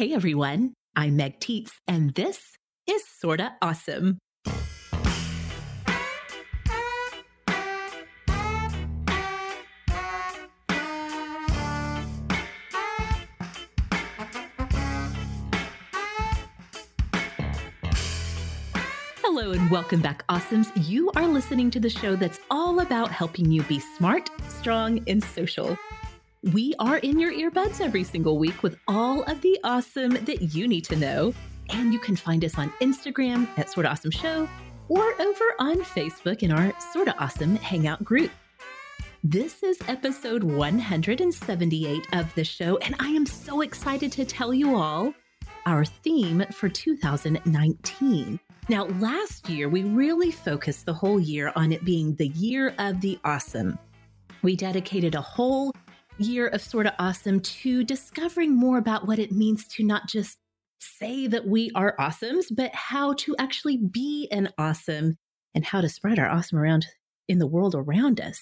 Hey 0.00 0.14
everyone, 0.14 0.72
I'm 0.96 1.16
Meg 1.16 1.40
Tietz, 1.40 1.72
and 1.86 2.14
this 2.14 2.56
is 2.86 3.02
Sorta 3.06 3.52
Awesome. 3.60 4.16
Hello 19.20 19.52
and 19.52 19.70
welcome 19.70 20.00
back, 20.00 20.26
Awesomes. 20.28 20.72
You 20.88 21.10
are 21.14 21.26
listening 21.26 21.70
to 21.72 21.78
the 21.78 21.90
show 21.90 22.16
that's 22.16 22.40
all 22.50 22.80
about 22.80 23.10
helping 23.10 23.52
you 23.52 23.62
be 23.64 23.80
smart, 23.98 24.30
strong, 24.48 25.04
and 25.06 25.22
social. 25.22 25.76
We 26.42 26.74
are 26.78 26.96
in 26.96 27.18
your 27.18 27.34
earbuds 27.34 27.82
every 27.82 28.02
single 28.02 28.38
week 28.38 28.62
with 28.62 28.78
all 28.88 29.22
of 29.24 29.42
the 29.42 29.60
awesome 29.62 30.12
that 30.24 30.54
you 30.54 30.66
need 30.66 30.86
to 30.86 30.96
know. 30.96 31.34
And 31.68 31.92
you 31.92 31.98
can 31.98 32.16
find 32.16 32.42
us 32.46 32.56
on 32.56 32.70
Instagram 32.80 33.46
at 33.58 33.68
Sorta 33.68 33.90
Awesome 33.90 34.10
Show 34.10 34.48
or 34.88 35.20
over 35.20 35.44
on 35.58 35.80
Facebook 35.80 36.42
in 36.42 36.50
our 36.50 36.72
Sorta 36.94 37.14
Awesome 37.18 37.56
Hangout 37.56 38.02
group. 38.02 38.30
This 39.22 39.62
is 39.62 39.82
episode 39.86 40.42
178 40.42 42.06
of 42.14 42.34
the 42.34 42.44
show, 42.44 42.78
and 42.78 42.94
I 42.98 43.08
am 43.08 43.26
so 43.26 43.60
excited 43.60 44.10
to 44.12 44.24
tell 44.24 44.54
you 44.54 44.76
all 44.76 45.12
our 45.66 45.84
theme 45.84 46.46
for 46.52 46.70
2019. 46.70 48.40
Now, 48.70 48.84
last 48.84 49.46
year, 49.50 49.68
we 49.68 49.82
really 49.82 50.30
focused 50.30 50.86
the 50.86 50.94
whole 50.94 51.20
year 51.20 51.52
on 51.54 51.70
it 51.70 51.84
being 51.84 52.14
the 52.14 52.28
year 52.28 52.74
of 52.78 53.02
the 53.02 53.18
awesome. 53.24 53.78
We 54.40 54.56
dedicated 54.56 55.14
a 55.14 55.20
whole 55.20 55.74
year 56.20 56.48
of 56.48 56.60
Sorta 56.60 56.94
Awesome 56.98 57.40
to 57.40 57.82
discovering 57.82 58.54
more 58.54 58.78
about 58.78 59.06
what 59.06 59.18
it 59.18 59.32
means 59.32 59.66
to 59.68 59.84
not 59.84 60.06
just 60.06 60.38
say 60.78 61.26
that 61.26 61.46
we 61.46 61.70
are 61.74 61.96
awesomes, 61.98 62.46
but 62.54 62.74
how 62.74 63.14
to 63.14 63.34
actually 63.38 63.78
be 63.78 64.28
an 64.30 64.50
awesome 64.58 65.16
and 65.54 65.64
how 65.64 65.80
to 65.80 65.88
spread 65.88 66.18
our 66.18 66.28
awesome 66.28 66.58
around 66.58 66.86
in 67.28 67.38
the 67.38 67.46
world 67.46 67.74
around 67.74 68.20
us. 68.20 68.40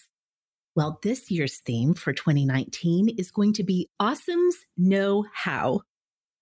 Well, 0.74 0.98
this 1.02 1.30
year's 1.30 1.58
theme 1.58 1.94
for 1.94 2.12
2019 2.12 3.10
is 3.18 3.30
going 3.30 3.52
to 3.54 3.64
be 3.64 3.88
Awesomes 4.00 4.54
Know 4.76 5.24
How. 5.32 5.80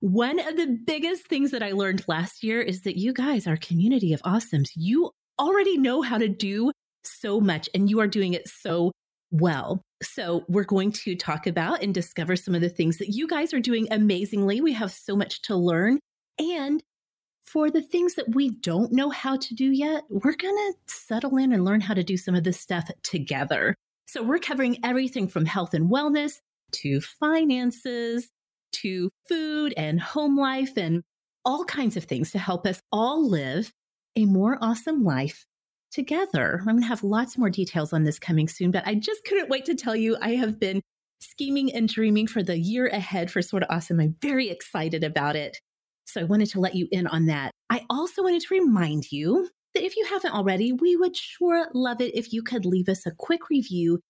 One 0.00 0.38
of 0.38 0.56
the 0.56 0.78
biggest 0.86 1.26
things 1.26 1.50
that 1.52 1.62
I 1.62 1.72
learned 1.72 2.04
last 2.06 2.42
year 2.42 2.60
is 2.60 2.82
that 2.82 2.98
you 2.98 3.12
guys 3.12 3.46
our 3.46 3.56
community 3.56 4.12
of 4.12 4.20
awesomes. 4.22 4.70
You 4.74 5.10
already 5.38 5.78
know 5.78 6.02
how 6.02 6.18
to 6.18 6.28
do 6.28 6.70
so 7.04 7.40
much 7.40 7.68
and 7.74 7.88
you 7.88 8.00
are 8.00 8.06
doing 8.06 8.34
it 8.34 8.48
so 8.48 8.92
well. 9.30 9.82
So, 10.02 10.44
we're 10.48 10.64
going 10.64 10.92
to 10.92 11.16
talk 11.16 11.46
about 11.46 11.82
and 11.82 11.94
discover 11.94 12.36
some 12.36 12.54
of 12.54 12.60
the 12.60 12.68
things 12.68 12.98
that 12.98 13.08
you 13.08 13.26
guys 13.26 13.54
are 13.54 13.60
doing 13.60 13.88
amazingly. 13.90 14.60
We 14.60 14.74
have 14.74 14.92
so 14.92 15.16
much 15.16 15.42
to 15.42 15.56
learn. 15.56 15.98
And 16.38 16.82
for 17.46 17.70
the 17.70 17.80
things 17.80 18.14
that 18.14 18.34
we 18.34 18.50
don't 18.50 18.92
know 18.92 19.08
how 19.08 19.36
to 19.36 19.54
do 19.54 19.70
yet, 19.70 20.02
we're 20.10 20.36
going 20.36 20.56
to 20.56 20.74
settle 20.86 21.36
in 21.38 21.52
and 21.52 21.64
learn 21.64 21.80
how 21.80 21.94
to 21.94 22.02
do 22.02 22.16
some 22.16 22.34
of 22.34 22.44
this 22.44 22.60
stuff 22.60 22.90
together. 23.02 23.74
So, 24.06 24.22
we're 24.22 24.38
covering 24.38 24.78
everything 24.84 25.28
from 25.28 25.46
health 25.46 25.72
and 25.72 25.90
wellness 25.90 26.34
to 26.72 27.00
finances 27.00 28.28
to 28.72 29.10
food 29.28 29.72
and 29.76 30.00
home 30.00 30.36
life 30.36 30.76
and 30.76 31.02
all 31.44 31.64
kinds 31.64 31.96
of 31.96 32.04
things 32.04 32.32
to 32.32 32.38
help 32.38 32.66
us 32.66 32.80
all 32.92 33.28
live 33.28 33.72
a 34.16 34.24
more 34.24 34.58
awesome 34.60 35.04
life 35.04 35.44
together. 35.90 36.58
I'm 36.60 36.66
going 36.66 36.80
to 36.80 36.88
have 36.88 37.02
lots 37.02 37.38
more 37.38 37.50
details 37.50 37.92
on 37.92 38.04
this 38.04 38.18
coming 38.18 38.48
soon, 38.48 38.70
but 38.70 38.86
I 38.86 38.94
just 38.94 39.24
couldn't 39.24 39.48
wait 39.48 39.64
to 39.66 39.74
tell 39.74 39.96
you 39.96 40.16
I 40.20 40.34
have 40.36 40.58
been 40.58 40.80
scheming 41.20 41.72
and 41.72 41.88
dreaming 41.88 42.26
for 42.26 42.42
the 42.42 42.58
year 42.58 42.86
ahead 42.88 43.30
for 43.30 43.42
Sorta 43.42 43.72
Awesome. 43.72 44.00
I'm 44.00 44.16
very 44.20 44.50
excited 44.50 45.04
about 45.04 45.36
it. 45.36 45.58
So 46.04 46.20
I 46.20 46.24
wanted 46.24 46.50
to 46.50 46.60
let 46.60 46.74
you 46.74 46.88
in 46.90 47.06
on 47.06 47.26
that. 47.26 47.50
I 47.70 47.84
also 47.90 48.22
wanted 48.22 48.42
to 48.42 48.54
remind 48.54 49.10
you 49.10 49.48
that 49.74 49.84
if 49.84 49.96
you 49.96 50.06
haven't 50.06 50.34
already, 50.34 50.72
we 50.72 50.96
would 50.96 51.16
sure 51.16 51.68
love 51.74 52.00
it 52.00 52.14
if 52.14 52.32
you 52.32 52.42
could 52.42 52.64
leave 52.64 52.88
us 52.88 53.06
a 53.06 53.12
quick 53.12 53.50
review 53.50 54.00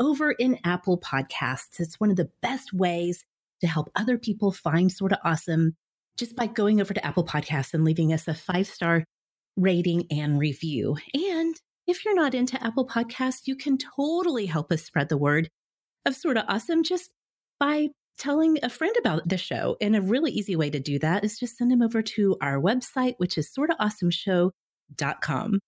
over 0.00 0.32
in 0.32 0.58
Apple 0.64 0.98
Podcasts. 0.98 1.78
It's 1.78 2.00
one 2.00 2.10
of 2.10 2.16
the 2.16 2.30
best 2.40 2.72
ways 2.72 3.24
to 3.60 3.66
help 3.66 3.90
other 3.94 4.18
people 4.18 4.50
find 4.50 4.90
Sorta 4.90 5.18
Awesome 5.24 5.74
just 6.16 6.36
by 6.36 6.46
going 6.46 6.80
over 6.80 6.92
to 6.92 7.06
Apple 7.06 7.24
Podcasts 7.24 7.74
and 7.74 7.84
leaving 7.84 8.12
us 8.12 8.28
a 8.28 8.34
five 8.34 8.66
star 8.66 9.04
rating 9.56 10.06
and 10.10 10.38
review. 10.38 10.96
And 11.14 11.54
if 11.86 12.04
you're 12.04 12.14
not 12.14 12.34
into 12.34 12.62
Apple 12.64 12.86
Podcasts, 12.86 13.46
you 13.46 13.56
can 13.56 13.78
totally 13.78 14.46
help 14.46 14.72
us 14.72 14.82
spread 14.82 15.08
the 15.08 15.18
word 15.18 15.48
of 16.06 16.14
Sorta 16.14 16.44
Awesome 16.48 16.82
just 16.82 17.10
by 17.58 17.88
telling 18.18 18.58
a 18.62 18.68
friend 18.68 18.94
about 18.98 19.28
the 19.28 19.36
show. 19.36 19.76
And 19.80 19.96
a 19.96 20.02
really 20.02 20.30
easy 20.30 20.56
way 20.56 20.70
to 20.70 20.80
do 20.80 20.98
that 21.00 21.24
is 21.24 21.38
just 21.38 21.56
send 21.56 21.70
them 21.70 21.82
over 21.82 22.02
to 22.02 22.36
our 22.40 22.60
website, 22.60 23.14
which 23.18 23.38
is 23.38 23.50
sortaawesomeshow.com. 23.56 25.58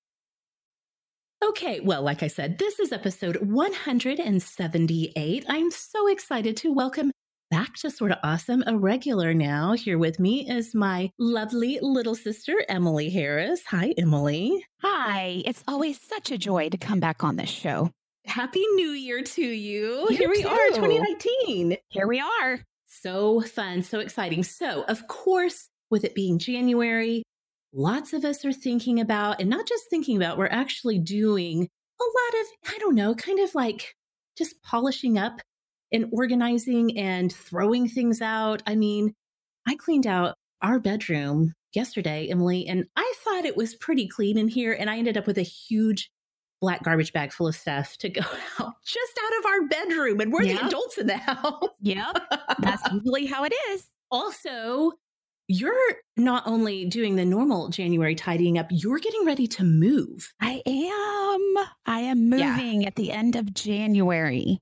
Okay, 1.45 1.81
well, 1.81 2.03
like 2.03 2.22
I 2.22 2.28
said, 2.28 2.59
this 2.59 2.81
is 2.81 2.93
episode 2.93 3.37
178. 3.37 5.45
I'm 5.49 5.71
so 5.71 6.09
excited 6.09 6.56
to 6.59 6.72
welcome 6.72 7.11
back 7.54 7.75
to 7.76 7.88
Sorta 7.88 8.19
Awesome, 8.25 8.65
a 8.66 8.76
regular 8.76 9.32
now. 9.32 9.75
Here 9.75 9.97
with 9.97 10.19
me 10.19 10.50
is 10.50 10.75
my 10.75 11.12
lovely 11.20 11.78
little 11.81 12.16
sister, 12.16 12.65
Emily 12.69 13.10
Harris. 13.10 13.60
Hi, 13.69 13.94
Emily. 13.97 14.66
Hi. 14.82 15.41
It's 15.44 15.62
always 15.69 16.00
such 16.00 16.32
a 16.32 16.37
joy 16.37 16.70
to 16.70 16.76
come 16.76 16.98
back 16.98 17.22
on 17.22 17.37
this 17.37 17.48
show. 17.48 17.92
Happy 18.26 18.65
New 18.75 18.91
Year 18.91 19.22
to 19.22 19.41
you. 19.41 20.09
you 20.10 20.16
Here 20.16 20.28
we 20.28 20.42
too. 20.42 20.48
are, 20.48 20.69
2019. 20.70 21.76
Here 21.91 22.09
we 22.09 22.19
are. 22.19 22.59
So 22.88 23.41
fun, 23.41 23.84
so 23.84 24.00
exciting. 24.00 24.42
So, 24.42 24.82
of 24.88 25.06
course, 25.06 25.69
with 25.92 26.03
it 26.03 26.16
being 26.16 26.41
January, 26.41 27.22
lots 27.72 28.12
of 28.12 28.25
us 28.25 28.44
are 28.44 28.53
thinking 28.53 28.98
about, 28.98 29.41
and 29.41 29.48
not 29.48 29.69
just 29.69 29.84
thinking 29.88 30.16
about, 30.16 30.38
we're 30.38 30.48
actually 30.48 30.98
doing 30.98 31.69
a 32.00 32.04
lot 32.04 32.41
of, 32.41 32.75
I 32.75 32.78
don't 32.78 32.97
know, 32.97 33.15
kind 33.15 33.38
of 33.38 33.54
like 33.54 33.94
just 34.36 34.60
polishing 34.65 35.19
up 35.19 35.41
and 35.94 36.06
organizing 36.12 36.99
and 36.99 37.32
throwing 37.32 37.88
things 37.88 38.21
out. 38.21 38.62
I 38.66 38.75
mean, 38.75 39.15
I 39.66 39.77
cleaned 39.77 40.06
out 40.06 40.34
our 40.60 40.78
bedroom 40.78 41.53
yesterday, 41.72 42.28
Emily, 42.31 42.66
and 42.66 42.84
I 42.97 43.15
thought 43.25 43.44
it 43.47 43.56
was 43.56 43.75
pretty 43.77 44.06
clean 44.09 44.37
in 44.37 44.49
here. 44.49 44.72
And 44.78 44.91
I 44.91 44.99
ended 44.99 45.16
up 45.16 45.27
with 45.27 45.38
a 45.38 45.43
huge 45.43 46.10
black 46.60 46.83
garbage 46.83 47.12
bag 47.12 47.33
full 47.33 47.47
of 47.49 47.54
stuff 47.56 47.97
to 47.99 48.09
go 48.09 48.21
out 48.60 48.72
just 48.84 49.21
out 49.25 49.38
of 49.38 49.47
our 49.47 49.66
bedroom. 49.69 50.21
And 50.21 50.33
we're 50.33 50.43
Yeah. 50.43 50.59
the 50.59 50.66
adults 50.66 50.99
in 50.99 51.06
the 51.06 51.16
house. 51.16 51.62
Yep. 51.81 52.22
That's 52.60 52.93
usually 52.93 53.27
how 53.27 53.44
it 53.44 53.53
is. 53.71 53.87
Also, 54.10 54.93
you're 55.49 55.75
not 56.16 56.43
only 56.47 56.87
doing 56.87 57.16
the 57.16 57.25
normal 57.25 57.69
January 57.69 58.15
tidying 58.15 58.56
up, 58.56 58.66
you're 58.71 58.99
getting 58.99 59.27
ready 59.27 59.47
to 59.49 59.65
move. 59.65 60.33
I 60.41 60.62
am. 60.65 61.66
I 61.87 62.00
am 62.00 62.33
Yeah. 62.33 62.56
moving 62.56 62.87
at 62.87 62.97
the 62.97 63.12
end 63.12 63.37
of 63.37 63.53
January. 63.53 64.59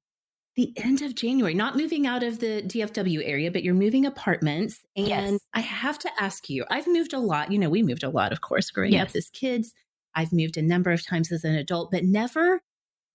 The 0.54 0.72
end 0.76 1.00
of 1.00 1.14
January, 1.14 1.54
not 1.54 1.76
moving 1.76 2.06
out 2.06 2.22
of 2.22 2.38
the 2.38 2.62
DFW 2.62 3.22
area, 3.24 3.50
but 3.50 3.62
you're 3.62 3.74
moving 3.74 4.04
apartments. 4.04 4.80
And 4.96 5.06
Yes. 5.08 5.40
I 5.54 5.60
have 5.60 5.98
to 6.00 6.10
ask 6.20 6.50
you, 6.50 6.64
I've 6.70 6.86
moved 6.86 7.14
a 7.14 7.18
lot. 7.18 7.50
You 7.50 7.58
know, 7.58 7.70
we 7.70 7.82
moved 7.82 8.02
a 8.02 8.10
lot, 8.10 8.32
of 8.32 8.42
course, 8.42 8.70
growing 8.70 8.96
up 8.96 9.08
as 9.14 9.30
kids. 9.30 9.72
I've 10.14 10.32
moved 10.32 10.58
a 10.58 10.62
number 10.62 10.90
of 10.90 11.06
times 11.06 11.32
as 11.32 11.44
an 11.44 11.54
adult, 11.54 11.90
but 11.90 12.04
never 12.04 12.60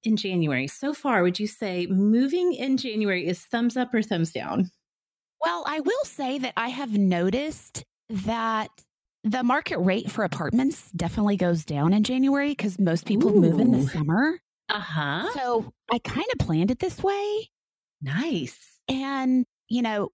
in 0.03 0.17
January. 0.17 0.67
So 0.67 0.93
far, 0.93 1.21
would 1.21 1.39
you 1.39 1.45
say 1.47 1.85
moving 1.87 2.53
in 2.53 2.77
January 2.77 3.27
is 3.27 3.39
thumbs 3.45 3.77
up 3.77 3.93
or 3.93 4.01
thumbs 4.01 4.31
down? 4.31 4.71
Well, 5.39 5.63
I 5.67 5.79
will 5.81 6.03
say 6.05 6.39
that 6.39 6.53
I 6.57 6.69
have 6.69 6.97
noticed 6.97 7.83
that 8.09 8.69
the 9.23 9.43
market 9.43 9.77
rate 9.77 10.09
for 10.09 10.23
apartments 10.23 10.89
definitely 10.95 11.37
goes 11.37 11.65
down 11.65 11.93
in 11.93 12.03
January 12.03 12.49
because 12.49 12.79
most 12.79 13.05
people 13.05 13.31
move 13.31 13.59
in 13.59 13.71
the 13.71 13.87
summer. 13.87 14.39
Uh 14.69 14.79
huh. 14.79 15.29
So 15.33 15.71
I 15.91 15.99
kind 15.99 16.25
of 16.33 16.39
planned 16.45 16.71
it 16.71 16.79
this 16.79 17.01
way. 17.01 17.49
Nice. 18.01 18.57
And, 18.87 19.45
you 19.69 19.81
know, 19.81 20.09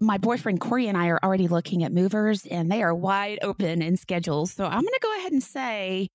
my 0.00 0.18
boyfriend 0.18 0.60
Corey 0.60 0.86
and 0.88 0.96
I 0.96 1.08
are 1.08 1.18
already 1.22 1.48
looking 1.48 1.82
at 1.84 1.92
movers 1.92 2.46
and 2.46 2.70
they 2.70 2.82
are 2.82 2.94
wide 2.94 3.38
open 3.42 3.82
in 3.82 3.96
schedules. 3.96 4.52
So 4.52 4.64
I'm 4.64 4.80
going 4.82 4.84
to 4.94 5.00
go 5.02 5.16
ahead 5.18 5.32
and 5.32 5.42
say 5.42 6.08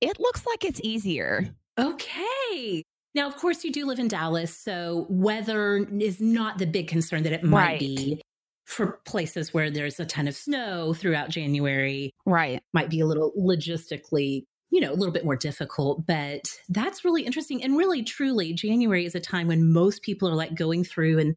it 0.00 0.20
looks 0.20 0.46
like 0.46 0.64
it's 0.64 0.80
easier. 0.82 1.54
Okay. 1.78 2.82
Now, 3.14 3.26
of 3.26 3.36
course, 3.36 3.64
you 3.64 3.72
do 3.72 3.86
live 3.86 3.98
in 3.98 4.08
Dallas, 4.08 4.54
so 4.56 5.06
weather 5.08 5.86
is 5.98 6.20
not 6.20 6.58
the 6.58 6.66
big 6.66 6.86
concern 6.88 7.22
that 7.22 7.32
it 7.32 7.42
might 7.42 7.62
Right. 7.66 7.80
be 7.80 8.22
for 8.66 9.00
places 9.06 9.54
where 9.54 9.70
there's 9.70 9.98
a 9.98 10.04
ton 10.04 10.28
of 10.28 10.34
snow 10.34 10.92
throughout 10.92 11.30
January. 11.30 12.10
Right. 12.26 12.60
Might 12.74 12.90
be 12.90 13.00
a 13.00 13.06
little 13.06 13.32
logistically, 13.38 14.44
you 14.70 14.80
know, 14.80 14.92
a 14.92 14.94
little 14.94 15.12
bit 15.12 15.24
more 15.24 15.36
difficult, 15.36 16.06
but 16.06 16.42
that's 16.68 17.04
really 17.04 17.22
interesting. 17.22 17.62
And 17.62 17.76
really, 17.76 18.02
truly, 18.02 18.52
January 18.52 19.04
is 19.06 19.14
a 19.14 19.20
time 19.20 19.46
when 19.48 19.72
most 19.72 20.02
people 20.02 20.28
are 20.28 20.34
like 20.34 20.54
going 20.54 20.84
through 20.84 21.18
and 21.18 21.34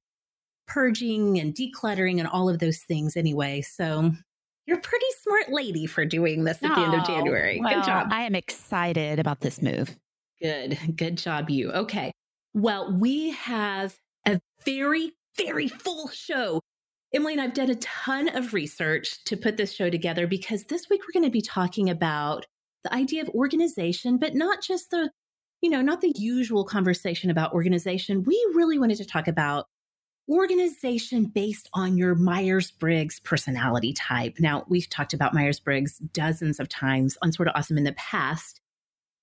purging 0.67 1.39
and 1.39 1.53
decluttering 1.55 2.19
and 2.19 2.27
all 2.27 2.49
of 2.49 2.59
those 2.59 2.79
things 2.79 3.15
anyway. 3.17 3.61
So 3.61 4.11
you're 4.65 4.77
a 4.77 4.81
pretty 4.81 5.05
smart 5.23 5.51
lady 5.51 5.85
for 5.85 6.05
doing 6.05 6.43
this 6.43 6.57
at 6.63 6.75
the 6.75 6.81
end 6.81 6.93
of 6.93 7.01
Oh, 7.01 7.05
January. 7.05 7.59
well, 7.63 7.73
Good 7.75 7.85
job. 7.85 8.07
I 8.11 8.23
am 8.23 8.35
excited 8.35 9.19
about 9.19 9.41
this 9.41 9.61
move. 9.61 9.95
Good. 10.41 10.77
Good 10.95 11.17
job, 11.17 11.49
you. 11.49 11.71
Okay. 11.71 12.11
Well, 12.53 12.95
we 12.97 13.31
have 13.31 13.95
a 14.27 14.39
very, 14.65 15.13
very 15.37 15.67
full 15.67 16.07
show 16.09 16.61
Emily 17.13 17.33
and 17.33 17.41
I've 17.41 17.55
done 17.55 17.71
a 17.71 17.75
ton 17.75 18.29
of 18.35 18.53
research 18.53 19.23
to 19.25 19.35
put 19.35 19.57
this 19.57 19.73
show 19.73 19.89
together 19.89 20.27
because 20.27 20.65
this 20.65 20.87
week 20.91 21.01
we're 21.01 21.19
going 21.19 21.27
to 21.29 21.31
be 21.33 21.41
talking 21.41 21.89
about 21.89 22.45
the 22.83 22.93
idea 22.93 23.21
of 23.21 23.29
organization, 23.29 24.17
but 24.17 24.35
not 24.35 24.61
just 24.61 24.91
the, 24.91 25.11
you 25.61 25.69
know, 25.69 25.81
not 25.81 26.01
the 26.01 26.13
usual 26.15 26.63
conversation 26.63 27.29
about 27.29 27.53
organization. 27.53 28.23
We 28.23 28.35
really 28.53 28.79
wanted 28.79 28.97
to 28.97 29.05
talk 29.05 29.27
about 29.27 29.65
organization 30.29 31.25
based 31.25 31.67
on 31.73 31.97
your 31.97 32.15
Myers 32.15 32.71
Briggs 32.71 33.19
personality 33.19 33.93
type. 33.93 34.35
Now, 34.39 34.63
we've 34.69 34.89
talked 34.89 35.13
about 35.13 35.33
Myers 35.33 35.59
Briggs 35.59 35.97
dozens 35.97 36.59
of 36.59 36.69
times 36.69 37.17
on 37.21 37.31
Sorta 37.31 37.57
Awesome 37.57 37.77
in 37.77 37.83
the 37.83 37.93
past. 37.93 38.61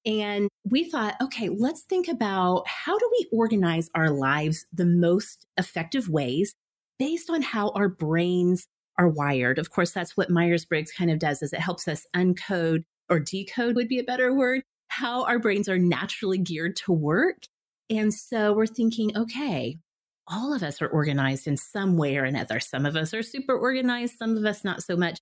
And 0.04 0.48
we 0.64 0.84
thought, 0.84 1.14
okay, 1.22 1.48
let's 1.48 1.82
think 1.82 2.08
about 2.08 2.66
how 2.66 2.98
do 2.98 3.10
we 3.12 3.28
organize 3.32 3.88
our 3.94 4.10
lives 4.10 4.66
the 4.72 4.84
most 4.84 5.46
effective 5.56 6.08
ways 6.08 6.54
based 6.98 7.30
on 7.30 7.42
how 7.42 7.70
our 7.70 7.88
brains 7.88 8.66
are 8.98 9.08
wired. 9.08 9.58
Of 9.58 9.70
course, 9.70 9.92
that's 9.92 10.16
what 10.16 10.30
Myers-Briggs 10.30 10.92
kind 10.92 11.10
of 11.10 11.18
does 11.18 11.42
is 11.42 11.52
it 11.52 11.60
helps 11.60 11.86
us 11.86 12.06
uncode 12.14 12.84
or 13.08 13.20
decode 13.20 13.76
would 13.76 13.88
be 13.88 13.98
a 13.98 14.04
better 14.04 14.34
word, 14.34 14.62
how 14.88 15.24
our 15.24 15.38
brains 15.38 15.68
are 15.68 15.78
naturally 15.78 16.38
geared 16.38 16.76
to 16.76 16.92
work. 16.92 17.38
And 17.90 18.12
so 18.12 18.52
we're 18.52 18.66
thinking, 18.66 19.16
okay, 19.16 19.78
all 20.28 20.52
of 20.52 20.62
us 20.62 20.82
are 20.82 20.88
organized 20.88 21.46
in 21.46 21.56
some 21.56 21.96
way 21.96 22.16
or 22.16 22.24
another. 22.24 22.58
Some 22.58 22.84
of 22.84 22.96
us 22.96 23.14
are 23.14 23.22
super 23.22 23.56
organized, 23.56 24.16
some 24.18 24.36
of 24.36 24.44
us 24.44 24.64
not 24.64 24.82
so 24.82 24.96
much. 24.96 25.18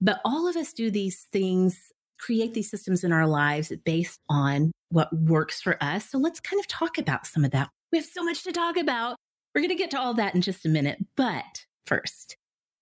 But 0.00 0.20
all 0.24 0.48
of 0.48 0.56
us 0.56 0.72
do 0.72 0.90
these 0.90 1.26
things, 1.30 1.78
create 2.18 2.54
these 2.54 2.70
systems 2.70 3.04
in 3.04 3.12
our 3.12 3.26
lives 3.26 3.72
based 3.84 4.18
on 4.30 4.72
what 4.88 5.14
works 5.14 5.60
for 5.60 5.82
us. 5.82 6.08
So 6.08 6.18
let's 6.18 6.40
kind 6.40 6.58
of 6.58 6.66
talk 6.68 6.96
about 6.96 7.26
some 7.26 7.44
of 7.44 7.50
that. 7.50 7.68
We 7.92 7.98
have 7.98 8.06
so 8.06 8.24
much 8.24 8.42
to 8.44 8.52
talk 8.52 8.76
about. 8.76 9.16
We're 9.54 9.60
going 9.60 9.70
to 9.70 9.74
get 9.74 9.90
to 9.90 10.00
all 10.00 10.14
that 10.14 10.34
in 10.34 10.40
just 10.40 10.64
a 10.64 10.68
minute. 10.68 11.04
But 11.16 11.66
first, 11.86 12.36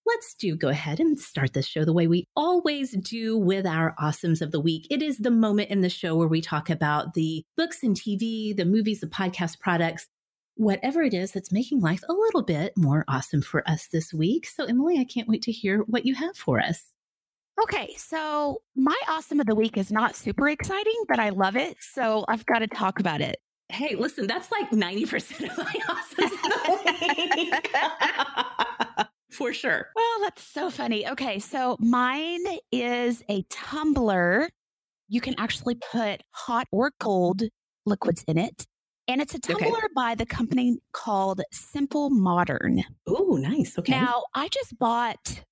let's 0.08 0.34
do 0.34 0.56
go 0.56 0.68
ahead 0.68 1.00
and 1.00 1.20
start 1.20 1.52
this 1.52 1.66
show 1.66 1.84
the 1.84 1.92
way 1.92 2.06
we 2.06 2.24
always 2.34 2.92
do 2.92 3.36
with 3.36 3.66
our 3.66 3.94
awesomes 4.00 4.40
of 4.40 4.52
the 4.52 4.60
week. 4.60 4.86
It 4.90 5.02
is 5.02 5.18
the 5.18 5.30
moment 5.30 5.70
in 5.70 5.82
the 5.82 5.90
show 5.90 6.16
where 6.16 6.28
we 6.28 6.40
talk 6.40 6.70
about 6.70 7.12
the 7.14 7.44
books 7.56 7.82
and 7.82 7.94
TV, 7.94 8.56
the 8.56 8.64
movies, 8.64 9.00
the 9.00 9.06
podcast 9.06 9.60
products, 9.60 10.06
whatever 10.56 11.02
it 11.02 11.12
is 11.12 11.32
that's 11.32 11.52
making 11.52 11.80
life 11.80 12.02
a 12.08 12.12
little 12.12 12.42
bit 12.42 12.72
more 12.76 13.04
awesome 13.06 13.42
for 13.42 13.68
us 13.68 13.88
this 13.92 14.14
week. 14.14 14.46
So, 14.46 14.64
Emily, 14.64 14.98
I 14.98 15.04
can't 15.04 15.28
wait 15.28 15.42
to 15.42 15.52
hear 15.52 15.80
what 15.80 16.06
you 16.06 16.14
have 16.14 16.36
for 16.36 16.58
us. 16.58 16.86
Okay, 17.62 17.94
so 17.98 18.62
my 18.76 18.96
awesome 19.08 19.40
of 19.40 19.46
the 19.46 19.54
week 19.54 19.76
is 19.76 19.92
not 19.92 20.16
super 20.16 20.48
exciting, 20.48 21.04
but 21.08 21.18
I 21.18 21.30
love 21.30 21.56
it. 21.56 21.76
So 21.80 22.24
I've 22.28 22.46
got 22.46 22.60
to 22.60 22.68
talk 22.68 23.00
about 23.00 23.20
it. 23.20 23.36
Hey, 23.68 23.94
listen, 23.96 24.26
that's 24.26 24.50
like 24.50 24.70
90% 24.70 25.50
of 25.50 25.58
my 25.58 25.74
awesome 28.48 28.64
For 29.30 29.52
sure. 29.52 29.88
Well, 29.94 30.20
that's 30.22 30.42
so 30.42 30.70
funny. 30.70 31.06
Okay, 31.08 31.38
so 31.38 31.76
mine 31.80 32.44
is 32.72 33.22
a 33.28 33.42
tumbler. 33.50 34.48
You 35.08 35.20
can 35.20 35.34
actually 35.38 35.76
put 35.76 36.22
hot 36.32 36.66
or 36.72 36.92
cold 36.98 37.42
liquids 37.86 38.24
in 38.26 38.38
it. 38.38 38.66
And 39.06 39.22
it's 39.22 39.34
a 39.34 39.38
tumbler 39.38 39.68
okay. 39.68 39.86
by 39.94 40.14
the 40.14 40.26
company 40.26 40.78
called 40.92 41.40
Simple 41.50 42.10
Modern. 42.10 42.84
Oh, 43.06 43.38
nice. 43.40 43.78
Okay. 43.78 43.92
Now, 43.92 44.24
I 44.34 44.48
just 44.48 44.78
bought 44.78 45.42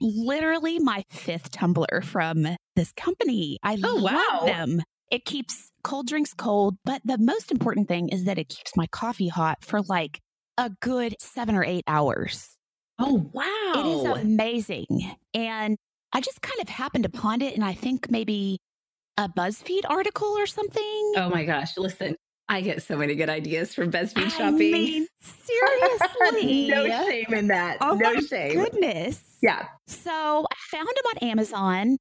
literally 0.00 0.78
my 0.78 1.04
fifth 1.08 1.50
tumbler 1.50 2.02
from 2.02 2.46
this 2.74 2.92
company. 2.92 3.58
I 3.62 3.78
oh, 3.82 3.96
love 3.96 4.14
wow. 4.14 4.46
them. 4.46 4.82
It 5.10 5.24
keeps 5.24 5.70
cold 5.82 6.08
drinks 6.08 6.34
cold, 6.34 6.76
but 6.84 7.00
the 7.04 7.16
most 7.16 7.50
important 7.50 7.88
thing 7.88 8.08
is 8.10 8.24
that 8.24 8.38
it 8.38 8.48
keeps 8.48 8.76
my 8.76 8.86
coffee 8.88 9.28
hot 9.28 9.64
for 9.64 9.80
like 9.82 10.20
a 10.58 10.70
good 10.80 11.14
seven 11.20 11.54
or 11.54 11.64
eight 11.64 11.84
hours. 11.86 12.55
Oh, 12.98 13.28
wow. 13.32 13.72
It 13.76 13.86
is 13.86 14.22
amazing. 14.22 14.86
And 15.34 15.76
I 16.12 16.20
just 16.20 16.40
kind 16.40 16.60
of 16.60 16.68
happened 16.68 17.04
upon 17.04 17.42
it. 17.42 17.54
And 17.54 17.64
I 17.64 17.74
think 17.74 18.10
maybe 18.10 18.58
a 19.16 19.28
BuzzFeed 19.28 19.82
article 19.88 20.28
or 20.28 20.46
something. 20.46 21.12
Oh 21.16 21.28
my 21.30 21.44
gosh. 21.44 21.76
Listen, 21.76 22.16
I 22.48 22.60
get 22.60 22.82
so 22.82 22.96
many 22.96 23.14
good 23.14 23.28
ideas 23.28 23.74
from 23.74 23.90
BuzzFeed 23.90 24.30
shopping. 24.30 24.74
I 24.74 24.78
mean, 24.78 25.06
seriously. 25.20 26.68
no 26.68 26.86
shame 27.06 27.34
in 27.34 27.48
that. 27.48 27.78
Oh 27.80 27.94
no 27.94 28.14
my 28.14 28.20
shame. 28.20 28.54
Goodness. 28.54 29.22
Yeah. 29.42 29.66
So 29.86 30.10
I 30.12 30.54
found 30.70 30.88
them 30.88 31.04
on 31.14 31.28
Amazon 31.28 31.96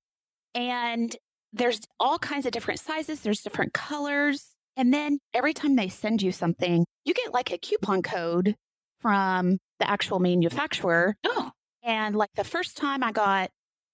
and 0.54 1.16
there's 1.52 1.82
all 2.00 2.20
kinds 2.20 2.46
of 2.46 2.52
different 2.52 2.80
sizes, 2.80 3.22
there's 3.22 3.42
different 3.42 3.74
colors. 3.74 4.52
And 4.78 4.94
then 4.94 5.20
every 5.34 5.54
time 5.54 5.76
they 5.76 5.88
send 5.88 6.22
you 6.22 6.32
something, 6.32 6.86
you 7.06 7.14
get 7.14 7.34
like 7.34 7.52
a 7.52 7.58
coupon 7.58 8.02
code 8.02 8.56
from 9.00 9.58
the 9.80 9.90
actual 9.90 10.20
manufacturer. 10.20 11.16
Oh. 11.26 11.52
And 11.84 12.16
like 12.16 12.32
the 12.36 12.44
first 12.44 12.78
time 12.78 13.04
I 13.04 13.12
got 13.12 13.52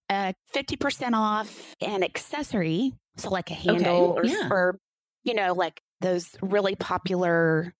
a 0.10 0.34
50% 0.54 1.14
off 1.14 1.76
an 1.82 2.04
accessory, 2.04 2.94
so 3.18 3.30
like 3.30 3.52
a 3.52 3.54
handle 3.54 4.18
okay. 4.18 4.20
or, 4.20 4.26
yeah. 4.26 4.50
or, 4.50 4.80
you 5.24 5.34
know, 5.34 5.54
like 5.54 5.82
those 6.00 6.36
really 6.42 6.76
popular 6.76 7.74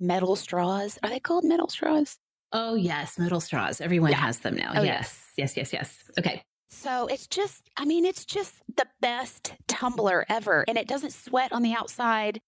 metal 0.00 0.36
straws. 0.36 0.98
Are 1.02 1.10
they 1.10 1.20
called 1.20 1.44
metal 1.44 1.68
straws? 1.68 2.16
Oh, 2.52 2.74
yes, 2.74 3.18
metal 3.18 3.40
straws. 3.40 3.80
Everyone 3.80 4.10
yeah. 4.10 4.18
has 4.18 4.38
them 4.38 4.56
now. 4.56 4.72
Oh, 4.76 4.82
yes. 4.82 5.32
yes, 5.36 5.56
yes, 5.56 5.72
yes, 5.72 5.72
yes. 5.72 6.10
Okay. 6.18 6.42
So 6.70 7.06
it's 7.06 7.26
just, 7.26 7.68
I 7.76 7.84
mean, 7.84 8.04
it's 8.04 8.24
just 8.24 8.54
the 8.74 8.86
best 9.00 9.54
tumbler 9.66 10.24
ever. 10.28 10.64
And 10.68 10.78
it 10.78 10.86
doesn't 10.86 11.12
sweat 11.12 11.52
on 11.52 11.62
the 11.62 11.74
outside. 11.74 12.40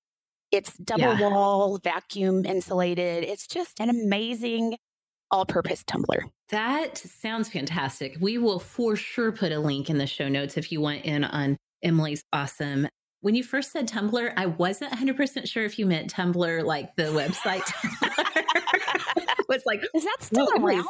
It's 0.50 0.76
double 0.76 1.18
yeah. 1.18 1.28
wall, 1.28 1.78
vacuum 1.82 2.44
insulated. 2.44 3.24
It's 3.24 3.46
just 3.46 3.80
an 3.80 3.88
amazing 3.88 4.76
all 5.30 5.46
purpose 5.46 5.84
tumbler. 5.86 6.24
That 6.50 6.98
sounds 6.98 7.48
fantastic. 7.48 8.16
We 8.20 8.38
will 8.38 8.58
for 8.58 8.96
sure 8.96 9.32
put 9.32 9.52
a 9.52 9.60
link 9.60 9.88
in 9.90 9.98
the 9.98 10.06
show 10.06 10.28
notes 10.28 10.56
if 10.56 10.72
you 10.72 10.80
want 10.80 11.04
in 11.04 11.24
on 11.24 11.56
Emily's 11.82 12.24
awesome. 12.32 12.88
When 13.22 13.34
you 13.34 13.44
first 13.44 13.72
said 13.72 13.86
Tumblr, 13.86 14.32
I 14.36 14.46
wasn't 14.46 14.92
100% 14.92 15.46
sure 15.46 15.64
if 15.64 15.78
you 15.78 15.84
meant 15.84 16.12
Tumblr, 16.12 16.64
like 16.64 16.96
the 16.96 17.04
website. 17.04 17.70
was 19.50 19.62
like, 19.66 19.82
is 19.94 20.04
that 20.04 20.16
still 20.20 20.48
around? 20.56 20.86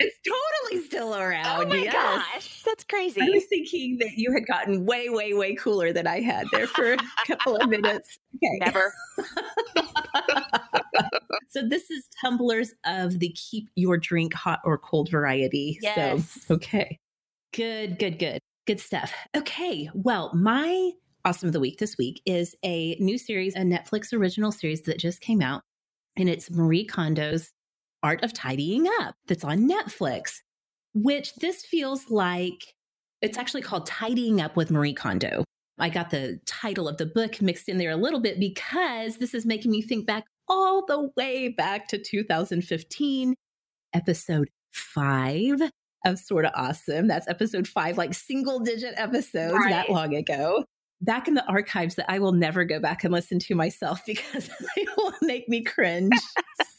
It's 0.00 0.16
totally 0.24 0.84
still 0.86 1.12
oh 1.12 1.20
around. 1.20 1.62
Oh 1.62 1.66
my 1.66 1.76
yes. 1.76 1.92
gosh, 1.92 2.62
that's 2.64 2.84
crazy. 2.84 3.20
I 3.20 3.28
was 3.30 3.44
thinking 3.46 3.98
that 3.98 4.12
you 4.16 4.32
had 4.32 4.46
gotten 4.46 4.86
way, 4.86 5.08
way, 5.08 5.34
way 5.34 5.54
cooler 5.54 5.92
than 5.92 6.06
I 6.06 6.20
had 6.20 6.46
there 6.52 6.66
for 6.66 6.92
a 6.92 6.98
couple 7.26 7.56
of 7.56 7.68
minutes. 7.68 8.18
Okay. 8.36 8.58
Never. 8.64 8.92
this 11.68 11.90
is 11.90 12.08
tumblers 12.20 12.72
of 12.84 13.18
the 13.18 13.30
keep 13.30 13.68
your 13.74 13.96
drink 13.96 14.34
hot 14.34 14.60
or 14.64 14.78
cold 14.78 15.10
variety. 15.10 15.78
Yes. 15.80 16.44
So 16.46 16.54
okay. 16.54 16.98
Good, 17.52 17.98
good, 17.98 18.18
good. 18.18 18.40
Good 18.66 18.80
stuff. 18.80 19.12
Okay. 19.36 19.88
Well, 19.94 20.34
my 20.34 20.92
awesome 21.24 21.48
of 21.48 21.52
the 21.52 21.60
week 21.60 21.78
this 21.78 21.96
week 21.98 22.20
is 22.26 22.54
a 22.64 22.96
new 23.00 23.18
series, 23.18 23.54
a 23.54 23.60
Netflix 23.60 24.12
original 24.12 24.52
series 24.52 24.82
that 24.82 24.98
just 24.98 25.20
came 25.20 25.42
out. 25.42 25.62
And 26.16 26.28
it's 26.28 26.50
Marie 26.50 26.86
Kondo's 26.86 27.50
Art 28.02 28.22
of 28.22 28.32
Tidying 28.32 28.86
Up 29.00 29.14
that's 29.26 29.44
on 29.44 29.68
Netflix, 29.68 30.40
which 30.94 31.34
this 31.36 31.64
feels 31.64 32.10
like 32.10 32.74
it's 33.22 33.38
actually 33.38 33.62
called 33.62 33.86
Tidying 33.86 34.40
Up 34.40 34.56
with 34.56 34.70
Marie 34.70 34.94
Kondo. 34.94 35.44
I 35.78 35.88
got 35.88 36.10
the 36.10 36.40
title 36.46 36.88
of 36.88 36.96
the 36.96 37.06
book 37.06 37.40
mixed 37.40 37.68
in 37.68 37.78
there 37.78 37.90
a 37.90 37.96
little 37.96 38.20
bit 38.20 38.40
because 38.40 39.18
this 39.18 39.34
is 39.34 39.46
making 39.46 39.70
me 39.70 39.80
think 39.80 40.06
back 40.06 40.24
all 40.48 40.84
the 40.86 41.10
way 41.16 41.48
back 41.48 41.88
to 41.88 41.98
2015, 41.98 43.34
episode 43.94 44.48
five 44.72 45.60
of 46.04 46.18
Sorta 46.18 46.52
Awesome. 46.54 47.06
That's 47.06 47.28
episode 47.28 47.66
five, 47.66 47.98
like 47.98 48.14
single 48.14 48.60
digit 48.60 48.94
episodes 48.96 49.54
right. 49.54 49.70
that 49.70 49.90
long 49.90 50.14
ago. 50.14 50.64
Back 51.00 51.28
in 51.28 51.34
the 51.34 51.46
archives 51.46 51.94
that 51.94 52.10
I 52.10 52.18
will 52.18 52.32
never 52.32 52.64
go 52.64 52.80
back 52.80 53.04
and 53.04 53.12
listen 53.12 53.38
to 53.40 53.54
myself 53.54 54.00
because 54.06 54.48
they 54.48 54.86
will 54.96 55.14
make 55.22 55.48
me 55.48 55.62
cringe 55.62 56.12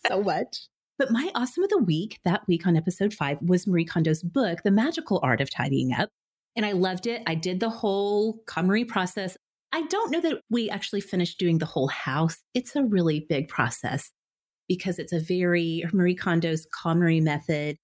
so 0.08 0.22
much. 0.24 0.58
But 0.98 1.12
my 1.12 1.32
awesome 1.34 1.64
of 1.64 1.70
the 1.70 1.78
week 1.78 2.20
that 2.26 2.42
week 2.48 2.68
on 2.68 2.76
episode 2.76 3.14
five 3.14 3.42
was 3.42 3.66
Marie 3.66 3.86
Kondo's 3.86 4.22
book, 4.22 4.60
The 4.64 4.72
Magical 4.72 5.22
Art 5.24 5.40
of 5.40 5.50
Tidying 5.50 5.94
Up. 5.94 6.10
And 6.58 6.66
I 6.66 6.74
loved 6.74 7.08
it. 7.08 7.24
I 7.26 7.36
did 7.36 7.62
the 7.62 7.70
whole 7.70 8.44
KonMari 8.46 8.86
process. 8.86 9.38
I 9.72 9.84
don't 9.84 10.12
know 10.12 10.22
that 10.22 10.42
we 10.50 10.70
actually 10.70 11.02
finished 11.02 11.40
doing 11.40 11.60
the 11.60 11.66
whole 11.66 11.88
house. 11.88 12.38
It's 12.54 12.76
a 12.76 12.84
really 12.84 13.26
big 13.30 13.48
process 13.48 14.12
because 14.68 15.00
it's 15.00 15.14
a 15.14 15.20
very, 15.20 15.84
Marie 15.94 16.16
Kondo's 16.16 16.68
KonMari 16.68 17.22
method 17.22 17.78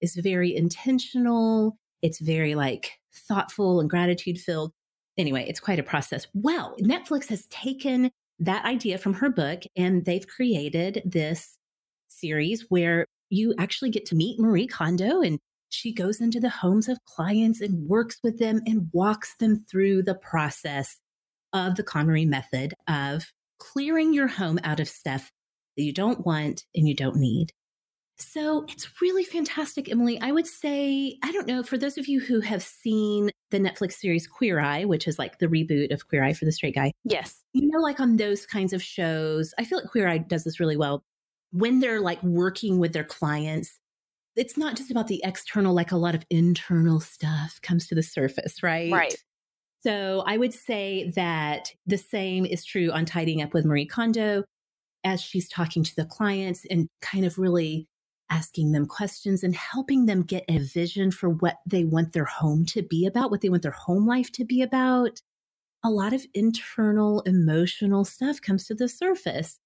is 0.00 0.14
very 0.16 0.54
intentional. 0.54 1.76
It's 2.02 2.20
very 2.20 2.54
like 2.54 2.92
thoughtful 3.14 3.80
and 3.80 3.88
gratitude 3.88 4.38
filled. 4.38 4.72
Anyway, 5.18 5.44
it's 5.48 5.60
quite 5.60 5.78
a 5.78 5.84
process. 5.84 6.26
Well, 6.34 6.76
Netflix 6.80 7.28
has 7.28 7.46
taken 7.46 8.10
that 8.38 8.64
idea 8.64 8.98
from 8.98 9.14
her 9.14 9.28
book 9.28 9.62
and 9.76 10.04
they've 10.04 10.26
created 10.26 11.02
this 11.04 11.56
series 12.08 12.66
where 12.68 13.06
you 13.28 13.54
actually 13.58 13.90
get 13.90 14.06
to 14.06 14.14
meet 14.14 14.40
Marie 14.40 14.66
Kondo 14.66 15.20
and 15.20 15.38
she 15.68 15.92
goes 15.92 16.20
into 16.20 16.40
the 16.40 16.48
homes 16.48 16.88
of 16.88 16.98
clients 17.04 17.60
and 17.60 17.88
works 17.88 18.18
with 18.24 18.38
them 18.38 18.60
and 18.66 18.88
walks 18.92 19.36
them 19.38 19.64
through 19.70 20.02
the 20.02 20.16
process 20.16 20.96
of 21.52 21.76
the 21.76 21.84
KonMari 21.84 22.26
method 22.26 22.74
of 22.88 23.32
clearing 23.58 24.12
your 24.12 24.28
home 24.28 24.58
out 24.64 24.80
of 24.80 24.88
stuff 24.88 25.30
that 25.76 25.82
you 25.82 25.92
don't 25.92 26.24
want 26.26 26.64
and 26.74 26.88
you 26.88 26.94
don't 26.94 27.16
need. 27.16 27.52
So 28.18 28.66
it's 28.68 29.00
really 29.00 29.24
fantastic, 29.24 29.90
Emily. 29.90 30.20
I 30.20 30.30
would 30.30 30.46
say, 30.46 31.16
I 31.22 31.32
don't 31.32 31.46
know, 31.46 31.62
for 31.62 31.78
those 31.78 31.96
of 31.96 32.06
you 32.06 32.20
who 32.20 32.40
have 32.40 32.62
seen 32.62 33.30
the 33.50 33.58
Netflix 33.58 33.94
series 33.94 34.26
Queer 34.26 34.60
Eye, 34.60 34.84
which 34.84 35.08
is 35.08 35.18
like 35.18 35.38
the 35.38 35.46
reboot 35.46 35.90
of 35.92 36.06
Queer 36.06 36.22
Eye 36.22 36.34
for 36.34 36.44
the 36.44 36.52
straight 36.52 36.74
guy. 36.74 36.92
Yes. 37.04 37.42
You 37.54 37.68
know, 37.70 37.80
like 37.80 37.98
on 37.98 38.16
those 38.16 38.44
kinds 38.44 38.74
of 38.74 38.82
shows, 38.82 39.54
I 39.58 39.64
feel 39.64 39.78
like 39.78 39.90
Queer 39.90 40.06
Eye 40.06 40.18
does 40.18 40.44
this 40.44 40.60
really 40.60 40.76
well. 40.76 41.02
When 41.52 41.80
they're 41.80 42.00
like 42.00 42.22
working 42.22 42.78
with 42.78 42.92
their 42.92 43.04
clients, 43.04 43.78
it's 44.36 44.56
not 44.56 44.76
just 44.76 44.90
about 44.90 45.08
the 45.08 45.22
external, 45.24 45.74
like 45.74 45.90
a 45.90 45.96
lot 45.96 46.14
of 46.14 46.24
internal 46.30 47.00
stuff 47.00 47.58
comes 47.62 47.86
to 47.88 47.94
the 47.94 48.02
surface, 48.02 48.62
right? 48.62 48.92
Right. 48.92 49.16
So 49.82 50.22
I 50.26 50.36
would 50.36 50.52
say 50.52 51.10
that 51.16 51.72
the 51.86 51.96
same 51.96 52.44
is 52.44 52.64
true 52.64 52.90
on 52.90 53.06
tidying 53.06 53.42
up 53.42 53.54
with 53.54 53.64
Marie 53.64 53.86
Kondo 53.86 54.44
as 55.04 55.22
she's 55.22 55.48
talking 55.48 55.82
to 55.82 55.96
the 55.96 56.04
clients 56.04 56.66
and 56.70 56.88
kind 57.00 57.24
of 57.24 57.38
really 57.38 57.86
asking 58.28 58.72
them 58.72 58.86
questions 58.86 59.42
and 59.42 59.56
helping 59.56 60.06
them 60.06 60.22
get 60.22 60.44
a 60.48 60.58
vision 60.58 61.10
for 61.10 61.30
what 61.30 61.56
they 61.66 61.84
want 61.84 62.12
their 62.12 62.26
home 62.26 62.64
to 62.64 62.82
be 62.82 63.06
about, 63.06 63.30
what 63.30 63.40
they 63.40 63.48
want 63.48 63.62
their 63.62 63.72
home 63.72 64.06
life 64.06 64.30
to 64.32 64.44
be 64.44 64.62
about. 64.62 65.20
A 65.82 65.90
lot 65.90 66.12
of 66.12 66.26
internal 66.34 67.22
emotional 67.22 68.04
stuff 68.04 68.40
comes 68.40 68.66
to 68.66 68.74
the 68.74 68.88
surface. 68.88 69.58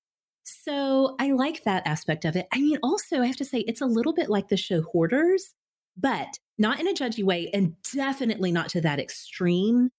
So 0.45 1.17
I 1.19 1.33
like 1.33 1.65
that 1.65 1.87
aspect 1.87 2.25
of 2.25 2.37
it. 2.37 2.47
I 2.53 2.61
mean, 2.61 2.79
also, 2.83 3.21
I 3.21 3.27
have 3.27 3.37
to 3.37 3.45
say, 3.45 3.61
it's 3.61 3.81
a 3.81 3.87
little 3.87 4.13
bit 4.13 4.31
like 4.31 4.49
the 4.49 4.57
show 4.57 4.83
Hoarders, 4.83 5.55
but 5.97 6.39
not 6.57 6.79
in 6.79 6.87
a 6.87 6.93
judgy 6.93 7.25
way 7.25 7.51
and 7.53 7.75
definitely 7.93 8.53
not 8.53 8.69
to 8.71 8.81
that 8.83 9.01
extreme. 9.01 9.91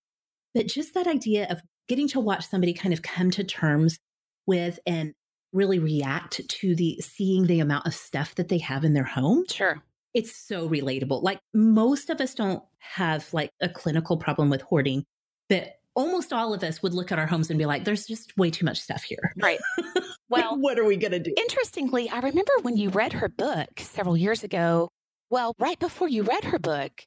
But 0.56 0.68
just 0.68 0.96
that 0.96 1.06
idea 1.06 1.46
of 1.52 1.62
getting 1.88 2.08
to 2.10 2.20
watch 2.20 2.48
somebody 2.48 2.74
kind 2.74 2.94
of 2.94 3.04
come 3.04 3.30
to 3.32 3.44
terms 3.44 4.00
with 4.48 4.80
and 4.88 5.14
really 5.54 5.78
react 5.78 6.42
to 6.48 6.76
the 6.76 7.00
seeing 7.02 7.46
the 7.46 7.60
amount 7.60 7.86
of 7.86 7.94
stuff 7.94 8.34
that 8.36 8.50
they 8.50 8.58
have 8.60 8.84
in 8.84 8.94
their 8.94 9.04
home. 9.04 9.44
Sure. 9.50 9.84
It's 10.14 10.36
so 10.36 10.68
relatable. 10.68 11.22
Like 11.22 11.40
most 11.54 12.10
of 12.10 12.20
us 12.22 12.34
don't 12.34 12.64
have 12.80 13.32
like 13.34 13.52
a 13.62 13.70
clinical 13.70 14.18
problem 14.18 14.50
with 14.50 14.62
hoarding, 14.62 15.04
but 15.50 15.76
almost 15.96 16.34
all 16.34 16.54
of 16.54 16.64
us 16.64 16.82
would 16.82 16.94
look 16.94 17.12
at 17.12 17.20
our 17.20 17.28
homes 17.28 17.50
and 17.50 17.60
be 17.60 17.66
like, 17.66 17.86
there's 17.86 18.06
just 18.06 18.38
way 18.38 18.50
too 18.50 18.66
much 18.66 18.80
stuff 18.80 19.04
here. 19.04 19.34
Right. 19.42 19.60
Well, 20.28 20.56
like, 20.56 20.64
what 20.64 20.80
are 20.80 20.86
we 20.86 20.98
going 20.98 21.12
to 21.12 21.20
do? 21.20 21.36
Interestingly, 21.38 22.10
I 22.10 22.16
remember 22.16 22.52
when 22.64 22.78
you 22.78 22.90
read 22.90 23.14
her 23.14 23.30
book 23.30 23.80
several 23.80 24.18
years 24.18 24.44
ago. 24.44 24.90
Well, 25.30 25.54
right 25.60 25.78
before 25.78 26.08
you 26.08 26.24
read 26.24 26.46
her 26.46 26.58
book, 26.58 27.04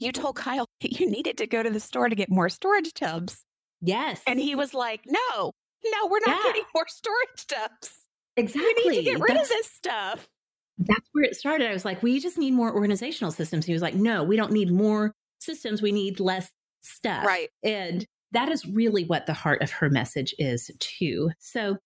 you 0.00 0.10
told 0.10 0.34
Kyle 0.34 0.66
you 0.82 1.10
needed 1.10 1.38
to 1.38 1.46
go 1.46 1.62
to 1.62 1.70
the 1.70 1.80
store 1.80 2.08
to 2.08 2.14
get 2.14 2.30
more 2.30 2.48
storage 2.48 2.92
tubs. 2.94 3.44
Yes. 3.80 4.22
And 4.26 4.38
he 4.38 4.54
was 4.54 4.74
like, 4.74 5.00
no, 5.06 5.52
no, 5.84 6.06
we're 6.06 6.20
not 6.26 6.38
yeah. 6.38 6.42
getting 6.44 6.62
more 6.74 6.86
storage 6.88 7.46
tubs. 7.48 7.90
Exactly. 8.36 8.72
We 8.84 8.90
need 8.90 8.96
to 8.98 9.02
get 9.02 9.20
rid 9.20 9.36
that's, 9.36 9.50
of 9.50 9.56
this 9.56 9.70
stuff. 9.70 10.28
That's 10.78 11.08
where 11.12 11.24
it 11.24 11.36
started. 11.36 11.68
I 11.68 11.72
was 11.72 11.84
like, 11.84 12.02
we 12.02 12.20
just 12.20 12.38
need 12.38 12.52
more 12.52 12.72
organizational 12.72 13.32
systems. 13.32 13.66
He 13.66 13.72
was 13.72 13.82
like, 13.82 13.94
no, 13.94 14.22
we 14.24 14.36
don't 14.36 14.52
need 14.52 14.70
more 14.70 15.14
systems. 15.38 15.82
We 15.82 15.92
need 15.92 16.20
less 16.20 16.50
stuff. 16.82 17.26
Right. 17.26 17.48
And 17.62 18.06
that 18.32 18.48
is 18.48 18.66
really 18.66 19.04
what 19.04 19.26
the 19.26 19.34
heart 19.34 19.62
of 19.62 19.70
her 19.72 19.90
message 19.90 20.34
is, 20.38 20.70
too. 20.78 21.30
So, 21.38 21.76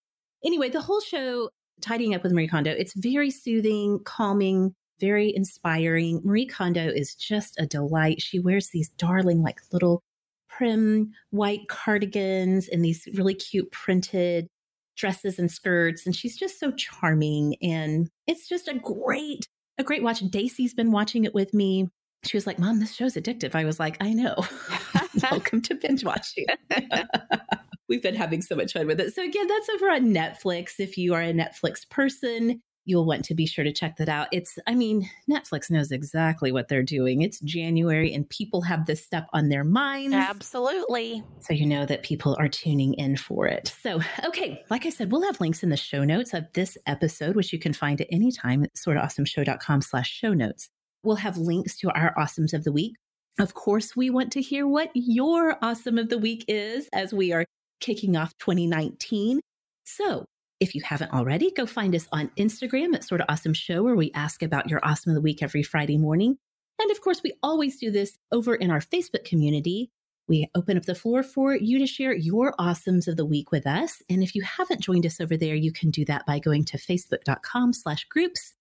anyway, 0.45 0.69
the 0.69 0.81
whole 0.81 1.01
show, 1.01 1.51
Tidying 1.81 2.15
Up 2.15 2.23
with 2.23 2.33
Marie 2.33 2.49
Kondo, 2.49 2.71
it's 2.71 2.95
very 2.95 3.31
soothing, 3.31 4.01
calming, 4.05 4.75
very 5.01 5.35
inspiring. 5.35 6.21
Marie 6.25 6.47
Kondo 6.47 6.89
is 6.89 7.15
just 7.15 7.59
a 7.59 7.67
delight. 7.67 8.23
She 8.23 8.39
wears 8.39 8.69
these 8.69 8.89
darling, 8.91 9.43
like 9.43 9.61
little 9.73 10.03
prim 10.49 11.13
white 11.31 11.69
cardigans 11.69 12.69
and 12.69 12.85
these 12.85 13.07
really 13.15 13.35
cute 13.35 13.71
printed 13.73 14.49
dresses 14.97 15.39
and 15.39 15.51
skirts. 15.51 16.07
And 16.07 16.17
she's 16.17 16.37
just 16.37 16.59
so 16.59 16.73
charming. 16.73 17.57
And 17.63 18.09
it's 18.27 18.49
just 18.49 18.69
a 18.69 18.75
great, 18.75 19.47
a 19.79 19.85
great 19.85 20.03
watch. 20.03 20.21
Daisy's 20.21 20.75
been 20.75 20.93
watching 20.93 21.25
it 21.25 21.35
with 21.35 21.53
me. 21.53 21.89
She 22.25 22.37
was 22.37 22.47
like, 22.47 22.59
Mom, 22.59 22.81
this 22.81 22.95
show's 22.95 23.15
addictive. 23.15 23.55
I 23.55 23.65
was 23.65 23.79
like, 23.79 23.97
I 24.01 24.13
know. 24.13 24.35
Welcome 25.31 25.61
to 25.63 25.75
binge 25.75 26.05
watching. 26.05 26.47
We've 27.89 28.03
been 28.03 28.17
having 28.17 28.43
so 28.43 28.57
much 28.57 28.73
fun 28.73 28.87
with 28.87 28.99
it. 28.99 29.15
So, 29.15 29.23
again, 29.23 29.47
that's 29.47 29.69
over 29.69 29.91
on 29.91 30.07
Netflix. 30.07 30.81
If 30.81 30.99
you 30.99 31.15
are 31.15 31.23
a 31.23 31.33
Netflix 31.33 31.89
person, 31.89 32.63
you'll 32.87 33.05
want 33.05 33.25
to 33.27 33.35
be 33.35 33.47
sure 33.47 33.65
to 33.65 33.73
check 33.73 33.97
that 33.97 34.09
out. 34.09 34.29
It's, 34.33 34.59
I 34.67 34.75
mean, 34.75 35.11
Netflix 35.29 35.71
knows 35.71 35.93
exactly 35.93 36.53
what 36.53 36.69
they're 36.69 36.83
doing. 36.83 37.21
It's 37.21 37.41
January 37.41 38.15
and 38.15 38.29
people 38.31 38.63
have 38.63 38.87
this 38.87 39.05
stuff 39.05 39.27
on 39.33 39.49
their 39.49 39.65
minds. 39.65 40.15
Absolutely. 40.15 41.23
So 41.41 41.53
you 41.53 41.67
know 41.67 41.85
that 41.85 42.05
people 42.05 42.37
are 42.39 42.49
tuning 42.49 42.95
in 42.95 43.17
for 43.17 43.47
it. 43.47 43.75
So, 43.83 44.01
okay, 44.25 44.63
like 44.71 44.87
I 44.87 44.91
said, 44.91 45.13
we'll 45.13 45.25
have 45.25 45.41
links 45.41 45.63
in 45.63 45.69
the 45.69 45.77
show 45.77 46.05
notes 46.05 46.33
of 46.33 46.45
this 46.55 46.79
episode, 46.87 47.37
which 47.37 47.53
you 47.53 47.59
can 47.59 47.73
find 47.73 48.01
at 48.01 48.07
any 48.11 48.31
time 48.33 48.63
at 48.63 48.75
sortaawesomeshow.com 48.75 49.83
slash 49.83 50.11
show 50.11 50.33
notes. 50.33 50.71
We'll 51.03 51.17
have 51.17 51.37
links 51.37 51.77
to 51.79 51.91
our 51.91 52.15
awesomes 52.17 52.55
of 52.55 52.65
the 52.65 52.73
week. 52.73 52.95
Of 53.39 53.53
course, 53.53 53.95
we 53.95 54.09
want 54.09 54.33
to 54.33 54.41
hear 54.41 54.67
what 54.67 54.91
your 54.95 55.59
awesome 55.63 55.99
of 55.99 56.09
the 56.09 56.19
week 56.19 56.45
is 56.49 56.89
as 56.93 57.13
we 57.13 57.33
are 57.33 57.45
kicking 57.81 58.17
off 58.17 58.33
2019. 58.39 59.41
So 59.85 60.25
if 60.59 60.75
you 60.75 60.83
haven't 60.83 61.13
already, 61.13 61.51
go 61.51 61.67
find 61.67 61.95
us 61.95 62.09
on 62.13 62.31
Instagram 62.39 62.95
at 62.95 63.05
Sorta 63.05 63.31
Awesome 63.31 63.53
Show, 63.53 63.83
where 63.83 63.97
we 63.97 64.11
ask 64.15 64.43
about 64.43 64.71
your 64.71 64.81
awesome 64.83 65.11
of 65.11 65.15
the 65.15 65.21
week 65.21 65.43
every 65.43 65.63
Friday 65.63 65.99
morning. 65.99 66.39
And 66.81 66.91
of 66.91 67.01
course, 67.01 67.23
we 67.23 67.35
always 67.43 67.79
do 67.79 67.91
this 67.91 68.19
over 68.33 68.55
in 68.55 68.71
our 68.71 68.81
Facebook 68.81 69.25
community. 69.25 69.91
We 70.29 70.49
open 70.55 70.77
up 70.77 70.85
the 70.85 70.95
floor 70.95 71.23
for 71.23 71.55
you 71.55 71.79
to 71.79 71.87
share 71.87 72.15
your 72.15 72.55
awesomes 72.59 73.07
of 73.07 73.17
the 73.17 73.27
week 73.27 73.53
with 73.53 73.67
us. 73.67 74.03
And 74.09 74.23
if 74.23 74.35
you 74.35 74.43
haven't 74.43 74.81
joined 74.81 75.07
us 75.07 75.21
over 75.21 75.37
there, 75.37 75.55
you 75.55 75.73
can 75.73 75.91
do 75.91 76.05
that 76.07 76.27
by 76.27 76.39
going 76.39 76.65
to 76.67 76.79
facebook.com 76.79 77.73
slash 77.75 78.05
groups 78.05 78.55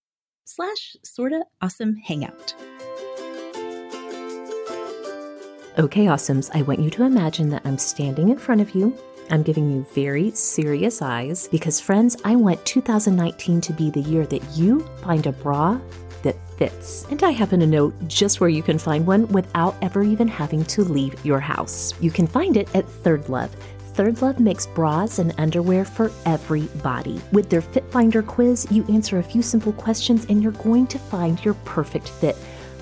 slash 0.44 0.96
sorta 1.02 1.44
awesome 1.60 1.96
hangout. 1.96 2.54
Okay, 5.78 6.06
awesomes, 6.06 6.50
I 6.54 6.62
want 6.62 6.80
you 6.80 6.90
to 6.90 7.04
imagine 7.04 7.50
that 7.50 7.62
I'm 7.64 7.78
standing 7.78 8.28
in 8.28 8.38
front 8.38 8.60
of 8.60 8.74
you 8.74 8.96
I'm 9.30 9.42
giving 9.42 9.70
you 9.70 9.86
very 9.94 10.30
serious 10.32 11.02
eyes 11.02 11.48
because, 11.48 11.80
friends, 11.80 12.16
I 12.24 12.36
want 12.36 12.64
2019 12.64 13.60
to 13.60 13.72
be 13.72 13.90
the 13.90 14.00
year 14.00 14.26
that 14.26 14.42
you 14.56 14.80
find 15.02 15.26
a 15.26 15.32
bra 15.32 15.78
that 16.22 16.36
fits. 16.58 17.06
And 17.10 17.22
I 17.22 17.30
happen 17.30 17.60
to 17.60 17.66
know 17.66 17.92
just 18.06 18.40
where 18.40 18.50
you 18.50 18.62
can 18.62 18.78
find 18.78 19.06
one 19.06 19.28
without 19.28 19.76
ever 19.82 20.02
even 20.02 20.28
having 20.28 20.64
to 20.66 20.82
leave 20.82 21.24
your 21.24 21.40
house. 21.40 21.94
You 22.00 22.10
can 22.10 22.26
find 22.26 22.56
it 22.56 22.74
at 22.74 22.88
Third 22.88 23.28
Love. 23.28 23.54
Third 23.94 24.20
Love 24.20 24.40
makes 24.40 24.66
bras 24.66 25.18
and 25.18 25.34
underwear 25.38 25.84
for 25.84 26.12
every 26.26 26.62
body. 26.82 27.20
With 27.32 27.48
their 27.48 27.62
Fit 27.62 27.90
Finder 27.90 28.22
quiz, 28.22 28.66
you 28.70 28.84
answer 28.88 29.18
a 29.18 29.22
few 29.22 29.40
simple 29.40 29.72
questions 29.72 30.26
and 30.28 30.42
you're 30.42 30.52
going 30.52 30.86
to 30.88 30.98
find 30.98 31.42
your 31.44 31.54
perfect 31.64 32.08
fit. 32.08 32.36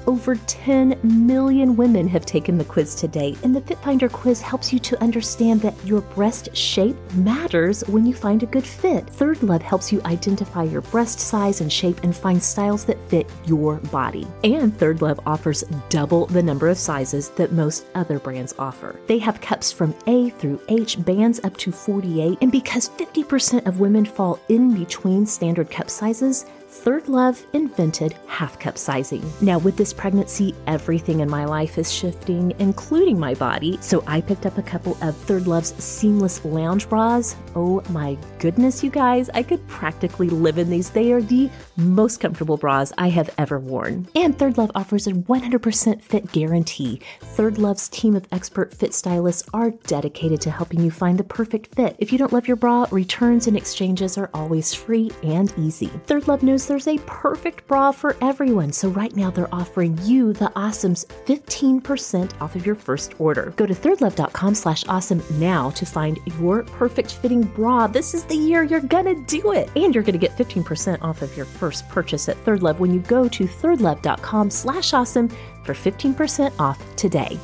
Over 0.07 0.35
10 0.35 1.01
million 1.03 1.77
women 1.77 2.07
have 2.09 2.27
taken 2.27 2.59
the 2.59 2.65
quiz 2.65 2.95
to 2.97 3.09
date, 3.09 3.39
and 3.43 3.57
the 3.57 3.63
Fit 3.63 3.79
Finder 3.79 4.09
quiz 4.09 4.41
helps 4.41 4.71
you 4.71 4.79
to 4.81 5.03
understand 5.03 5.63
that 5.63 5.75
your 5.85 6.03
breast 6.03 6.55
shape 6.55 6.97
matters 7.15 7.81
when 7.89 8.05
you 8.05 8.13
find 8.13 8.43
a 8.43 8.47
good 8.47 8.67
fit. 8.67 9.09
Third 9.09 9.43
Love 9.43 9.63
helps 9.63 9.91
you 9.91 10.03
identify 10.05 10.65
your 10.65 10.83
breast 10.83 11.21
size 11.21 11.63
and 11.63 11.73
shape 11.73 12.03
and 12.05 12.15
find 12.15 12.43
styles 12.43 12.85
that 12.85 12.99
fit 13.09 13.31
your 13.47 13.77
body. 13.77 14.27
And 14.43 14.77
Third 14.77 15.01
Love 15.01 15.21
offers 15.25 15.65
double 15.89 16.27
the 16.27 16.43
number 16.43 16.69
of 16.69 16.77
sizes 16.77 17.31
that 17.31 17.53
most 17.53 17.87
other 17.95 18.19
brands 18.19 18.55
offer. 18.59 19.01
They 19.07 19.19
have 19.21 19.41
cups 19.41 19.73
from 19.73 19.95
A 20.07 20.29
through 20.31 20.61
H, 20.69 21.03
bands 21.03 21.41
up 21.45 21.57
to 21.59 21.73
48, 21.73 22.39
and 22.43 22.53
because 22.53 22.91
50% 22.91 23.67
of 23.67 23.81
women 23.81 24.05
fall 24.05 24.39
in 24.51 24.75
between 24.75 25.25
standard 25.25 25.71
cup 25.71 25.89
sizes, 25.89 26.45
Third 26.75 27.09
Love 27.09 27.47
invented 27.55 28.15
half 28.27 28.59
cup 28.59 28.77
sizing. 28.77 29.25
Now, 29.41 29.59
with 29.59 29.77
this 29.77 29.93
pregnancy, 29.93 30.55
everything 30.67 31.21
in 31.21 31.31
my 31.31 31.45
life 31.45 31.79
is 31.79 31.91
shifting, 31.91 32.53
including 32.59 33.19
my 33.19 33.33
body. 33.35 33.79
So 33.81 34.03
I 34.07 34.21
picked 34.21 34.45
up 34.45 34.59
a 34.59 34.63
couple 34.63 34.99
of 35.01 35.17
Third 35.17 35.47
Love's 35.47 35.73
seamless 35.83 36.45
lounge 36.45 36.89
bras. 36.89 37.37
Oh 37.55 37.81
my 37.91 38.19
goodness, 38.39 38.83
you 38.83 38.91
guys, 38.91 39.31
I 39.33 39.43
could 39.45 39.67
practically 39.69 40.29
live 40.29 40.59
in 40.59 40.69
these. 40.69 40.91
They 40.91 41.13
are 41.13 41.23
the 41.23 41.49
most 41.77 42.19
comfortable 42.19 42.57
bras 42.57 42.93
I 42.99 43.09
have 43.09 43.31
ever 43.39 43.59
worn. 43.59 44.09
And 44.17 44.37
Third 44.37 44.59
Love 44.59 44.73
offers 44.75 45.07
a 45.07 45.13
100% 45.13 46.03
fit 46.03 46.33
guarantee. 46.33 47.01
Third 47.21 47.57
Love's 47.57 47.89
team 47.89 48.17
of 48.17 48.27
expert 48.33 48.75
fit 48.75 48.93
stylists 48.93 49.49
are 49.55 49.71
dedicated 49.71 50.41
to 50.43 50.51
helping 50.51 50.83
you 50.83 50.91
find 50.91 51.19
the 51.19 51.25
perfect 51.25 51.75
fit. 51.77 51.95
If 51.99 52.13
you 52.13 52.19
don't 52.19 52.33
love 52.33 52.49
your 52.49 52.57
bra, 52.57 52.87
returns 52.91 53.47
and 53.47 53.57
exchanges 53.57 54.19
are 54.19 54.29
always 54.35 54.75
free 54.75 55.11
and 55.23 55.55
easy. 55.57 55.87
Third 55.87 56.29
Love 56.29 56.43
knows 56.43 56.64
there's 56.67 56.89
a 56.89 56.99
perfect 57.07 57.67
bra 57.67 57.93
for 57.93 58.17
everyone. 58.21 58.73
So 58.73 58.89
right 58.89 59.15
now 59.15 59.31
they're 59.31 59.55
offering 59.55 59.99
you, 60.03 60.33
the 60.33 60.53
awesomes, 60.57 61.07
15% 61.27 62.41
off 62.41 62.55
of 62.55 62.67
your 62.67 62.75
first 62.75 63.15
order. 63.19 63.53
Go 63.57 63.67
to 63.67 63.75
thirdlove.com 63.75 64.55
slash 64.55 64.85
awesome 64.87 65.23
now 65.33 65.71
to 65.71 65.87
find 65.87 66.19
your 66.39 66.63
perfect 66.65 67.15
fitting 67.15 67.43
bra. 67.43 67.87
This 67.87 68.15
is 68.15 68.25
the 68.25 68.37
year 68.37 68.63
you're 68.63 68.81
gonna 68.81 69.15
do 69.27 69.53
it. 69.53 69.71
And 69.77 69.95
you're 69.95 70.05
gonna 70.05 70.19
get 70.19 70.37
15% 70.37 71.03
off 71.03 71.23
of 71.23 71.37
your 71.37 71.47
first 71.47 71.89
purchase 71.89 72.29
at 72.29 72.37
Third 72.39 72.63
Love 72.63 72.81
when 72.81 72.93
you 72.93 73.01
go 73.01 73.29
to 73.29 73.45
thirdlove.com 73.45 74.51
slash 74.51 74.93
awesome 74.93 75.29
for 75.65 75.75
15% 75.75 76.53
off 76.61 76.79
today. 76.97 77.39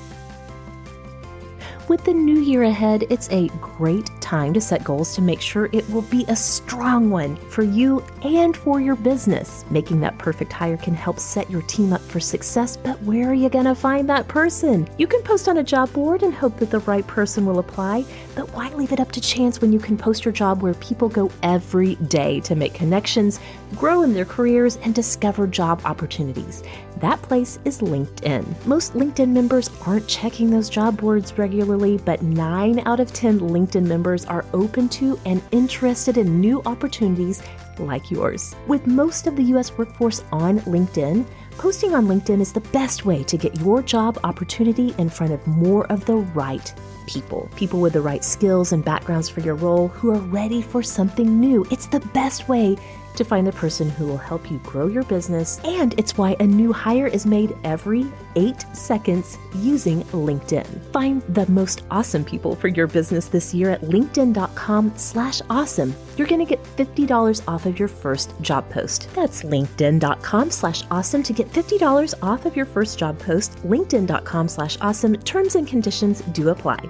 With 1.88 2.04
the 2.04 2.14
new 2.14 2.38
year 2.38 2.62
ahead, 2.62 3.04
it's 3.10 3.28
a 3.30 3.48
great 3.60 4.08
time 4.30 4.54
to 4.54 4.60
set 4.60 4.84
goals 4.84 5.12
to 5.12 5.20
make 5.20 5.40
sure 5.40 5.68
it 5.72 5.90
will 5.90 6.02
be 6.02 6.24
a 6.28 6.36
strong 6.36 7.10
one 7.10 7.34
for 7.48 7.64
you 7.64 8.00
and 8.22 8.56
for 8.56 8.80
your 8.80 8.94
business. 8.94 9.64
Making 9.70 9.98
that 10.00 10.18
perfect 10.18 10.52
hire 10.52 10.76
can 10.76 10.94
help 10.94 11.18
set 11.18 11.50
your 11.50 11.62
team 11.62 11.92
up 11.92 12.00
for 12.00 12.20
success, 12.20 12.76
but 12.76 13.02
where 13.02 13.28
are 13.28 13.34
you 13.34 13.48
going 13.48 13.64
to 13.64 13.74
find 13.74 14.08
that 14.08 14.28
person? 14.28 14.88
You 14.98 15.08
can 15.08 15.20
post 15.22 15.48
on 15.48 15.56
a 15.56 15.64
job 15.64 15.92
board 15.92 16.22
and 16.22 16.32
hope 16.32 16.56
that 16.58 16.70
the 16.70 16.78
right 16.80 17.04
person 17.08 17.44
will 17.44 17.58
apply, 17.58 18.04
but 18.36 18.48
why 18.54 18.68
leave 18.74 18.92
it 18.92 19.00
up 19.00 19.10
to 19.12 19.20
chance 19.20 19.60
when 19.60 19.72
you 19.72 19.80
can 19.80 19.98
post 19.98 20.24
your 20.24 20.32
job 20.32 20.62
where 20.62 20.74
people 20.74 21.08
go 21.08 21.28
every 21.42 21.96
day 21.96 22.38
to 22.42 22.54
make 22.54 22.72
connections, 22.72 23.40
grow 23.74 24.02
in 24.02 24.14
their 24.14 24.24
careers, 24.24 24.76
and 24.84 24.94
discover 24.94 25.48
job 25.48 25.82
opportunities? 25.84 26.62
That 27.00 27.22
place 27.22 27.58
is 27.64 27.80
LinkedIn. 27.80 28.66
Most 28.66 28.92
LinkedIn 28.92 29.30
members 29.30 29.70
aren't 29.86 30.06
checking 30.06 30.50
those 30.50 30.68
job 30.68 31.00
boards 31.00 31.36
regularly, 31.38 31.96
but 31.96 32.22
9 32.22 32.82
out 32.86 33.00
of 33.00 33.10
10 33.14 33.40
LinkedIn 33.40 33.86
members 33.86 34.19
are 34.26 34.44
open 34.52 34.88
to 34.90 35.18
and 35.24 35.42
interested 35.52 36.18
in 36.18 36.40
new 36.40 36.62
opportunities 36.66 37.42
like 37.78 38.10
yours. 38.10 38.54
With 38.66 38.86
most 38.86 39.26
of 39.26 39.36
the 39.36 39.44
US 39.54 39.76
workforce 39.76 40.22
on 40.32 40.60
LinkedIn, 40.60 41.26
posting 41.52 41.94
on 41.94 42.06
LinkedIn 42.06 42.40
is 42.40 42.52
the 42.52 42.60
best 42.60 43.04
way 43.04 43.22
to 43.24 43.36
get 43.36 43.58
your 43.60 43.82
job 43.82 44.18
opportunity 44.24 44.94
in 44.98 45.08
front 45.08 45.32
of 45.32 45.46
more 45.46 45.86
of 45.86 46.04
the 46.04 46.16
right 46.16 46.72
people. 47.06 47.50
People 47.56 47.80
with 47.80 47.92
the 47.92 48.00
right 48.00 48.24
skills 48.24 48.72
and 48.72 48.84
backgrounds 48.84 49.28
for 49.28 49.40
your 49.40 49.56
role 49.56 49.88
who 49.88 50.10
are 50.10 50.20
ready 50.20 50.62
for 50.62 50.82
something 50.82 51.40
new. 51.40 51.66
It's 51.70 51.86
the 51.86 52.00
best 52.00 52.48
way 52.48 52.76
to 53.16 53.24
find 53.24 53.46
the 53.46 53.52
person 53.52 53.88
who 53.90 54.06
will 54.06 54.16
help 54.16 54.50
you 54.50 54.58
grow 54.58 54.86
your 54.86 55.02
business, 55.04 55.60
and 55.64 55.94
it's 55.98 56.16
why 56.16 56.36
a 56.40 56.46
new 56.46 56.72
hire 56.72 57.06
is 57.06 57.26
made 57.26 57.56
every 57.64 58.06
eight 58.36 58.64
seconds 58.72 59.38
using 59.56 60.02
LinkedIn. 60.12 60.66
Find 60.92 61.22
the 61.22 61.50
most 61.50 61.82
awesome 61.90 62.24
people 62.24 62.54
for 62.56 62.68
your 62.68 62.86
business 62.86 63.26
this 63.28 63.54
year 63.54 63.70
at 63.70 63.82
linkedin.com 63.82 64.92
slash 64.96 65.40
awesome. 65.50 65.94
You're 66.16 66.26
going 66.26 66.44
to 66.44 66.56
get 66.56 66.62
$50 66.76 67.42
off 67.48 67.66
of 67.66 67.78
your 67.78 67.88
first 67.88 68.32
job 68.40 68.68
post. 68.70 69.08
That's 69.14 69.42
linkedin.com 69.42 70.50
slash 70.50 70.82
awesome 70.90 71.22
to 71.22 71.32
get 71.32 71.48
$50 71.50 72.14
off 72.22 72.46
of 72.46 72.56
your 72.56 72.66
first 72.66 72.98
job 72.98 73.18
post. 73.18 73.56
linkedin.com 73.64 74.48
slash 74.48 74.76
awesome. 74.80 75.16
Terms 75.16 75.54
and 75.54 75.66
conditions 75.66 76.22
do 76.32 76.48
apply. 76.50 76.88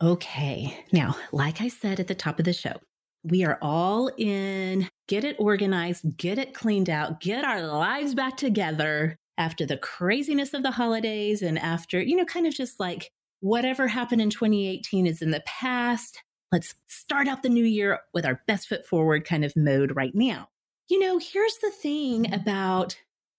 Okay. 0.00 0.78
Now, 0.92 1.16
like 1.32 1.60
I 1.60 1.68
said 1.68 1.98
at 1.98 2.06
the 2.06 2.14
top 2.14 2.38
of 2.38 2.44
the 2.44 2.52
show, 2.52 2.76
we 3.24 3.44
are 3.44 3.58
all 3.60 4.10
in, 4.16 4.88
get 5.08 5.24
it 5.24 5.36
organized, 5.38 6.16
get 6.16 6.38
it 6.38 6.54
cleaned 6.54 6.90
out, 6.90 7.20
get 7.20 7.44
our 7.44 7.62
lives 7.62 8.14
back 8.14 8.36
together 8.36 9.18
after 9.36 9.66
the 9.66 9.76
craziness 9.76 10.54
of 10.54 10.62
the 10.62 10.70
holidays 10.70 11.42
and 11.42 11.58
after, 11.58 12.00
you 12.00 12.16
know, 12.16 12.24
kind 12.24 12.46
of 12.46 12.54
just 12.54 12.80
like 12.80 13.10
whatever 13.40 13.86
happened 13.86 14.20
in 14.20 14.30
2018 14.30 15.06
is 15.06 15.22
in 15.22 15.30
the 15.30 15.42
past. 15.46 16.22
Let's 16.50 16.74
start 16.86 17.28
out 17.28 17.42
the 17.42 17.48
new 17.48 17.64
year 17.64 18.00
with 18.14 18.24
our 18.24 18.42
best 18.46 18.68
foot 18.68 18.86
forward 18.86 19.24
kind 19.24 19.44
of 19.44 19.54
mode 19.54 19.94
right 19.94 20.14
now. 20.14 20.48
You 20.88 20.98
know, 20.98 21.18
here's 21.18 21.58
the 21.58 21.70
thing 21.70 22.32
about 22.32 22.96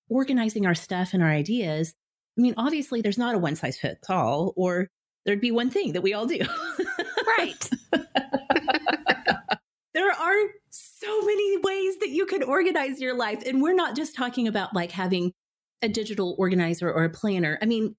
organizing 0.09 0.65
our 0.65 0.75
stuff 0.75 1.13
and 1.13 1.23
our 1.23 1.29
ideas. 1.29 1.95
I 2.37 2.41
mean, 2.41 2.53
obviously, 2.57 3.01
there's 3.01 3.17
not 3.17 3.35
a 3.35 3.39
one 3.39 3.55
size 3.55 3.77
fits 3.77 4.09
all, 4.09 4.53
or 4.55 4.87
there'd 5.25 5.41
be 5.41 5.51
one 5.51 5.69
thing 5.69 5.93
that 5.93 6.03
we 6.03 6.13
all 6.13 6.27
do. 6.27 6.39
right. 7.37 7.69
there 9.99 10.11
are 10.13 10.47
so 10.69 11.21
many 11.23 11.57
ways 11.57 11.97
that 11.97 12.07
you 12.07 12.25
can 12.25 12.41
organize 12.41 13.01
your 13.01 13.13
life. 13.13 13.43
And 13.45 13.61
we're 13.61 13.73
not 13.73 13.97
just 13.97 14.15
talking 14.15 14.47
about 14.47 14.73
like 14.73 14.91
having 14.91 15.33
a 15.81 15.89
digital 15.89 16.37
organizer 16.39 16.89
or 16.89 17.03
a 17.03 17.09
planner. 17.09 17.59
I 17.61 17.65
mean, 17.65 17.97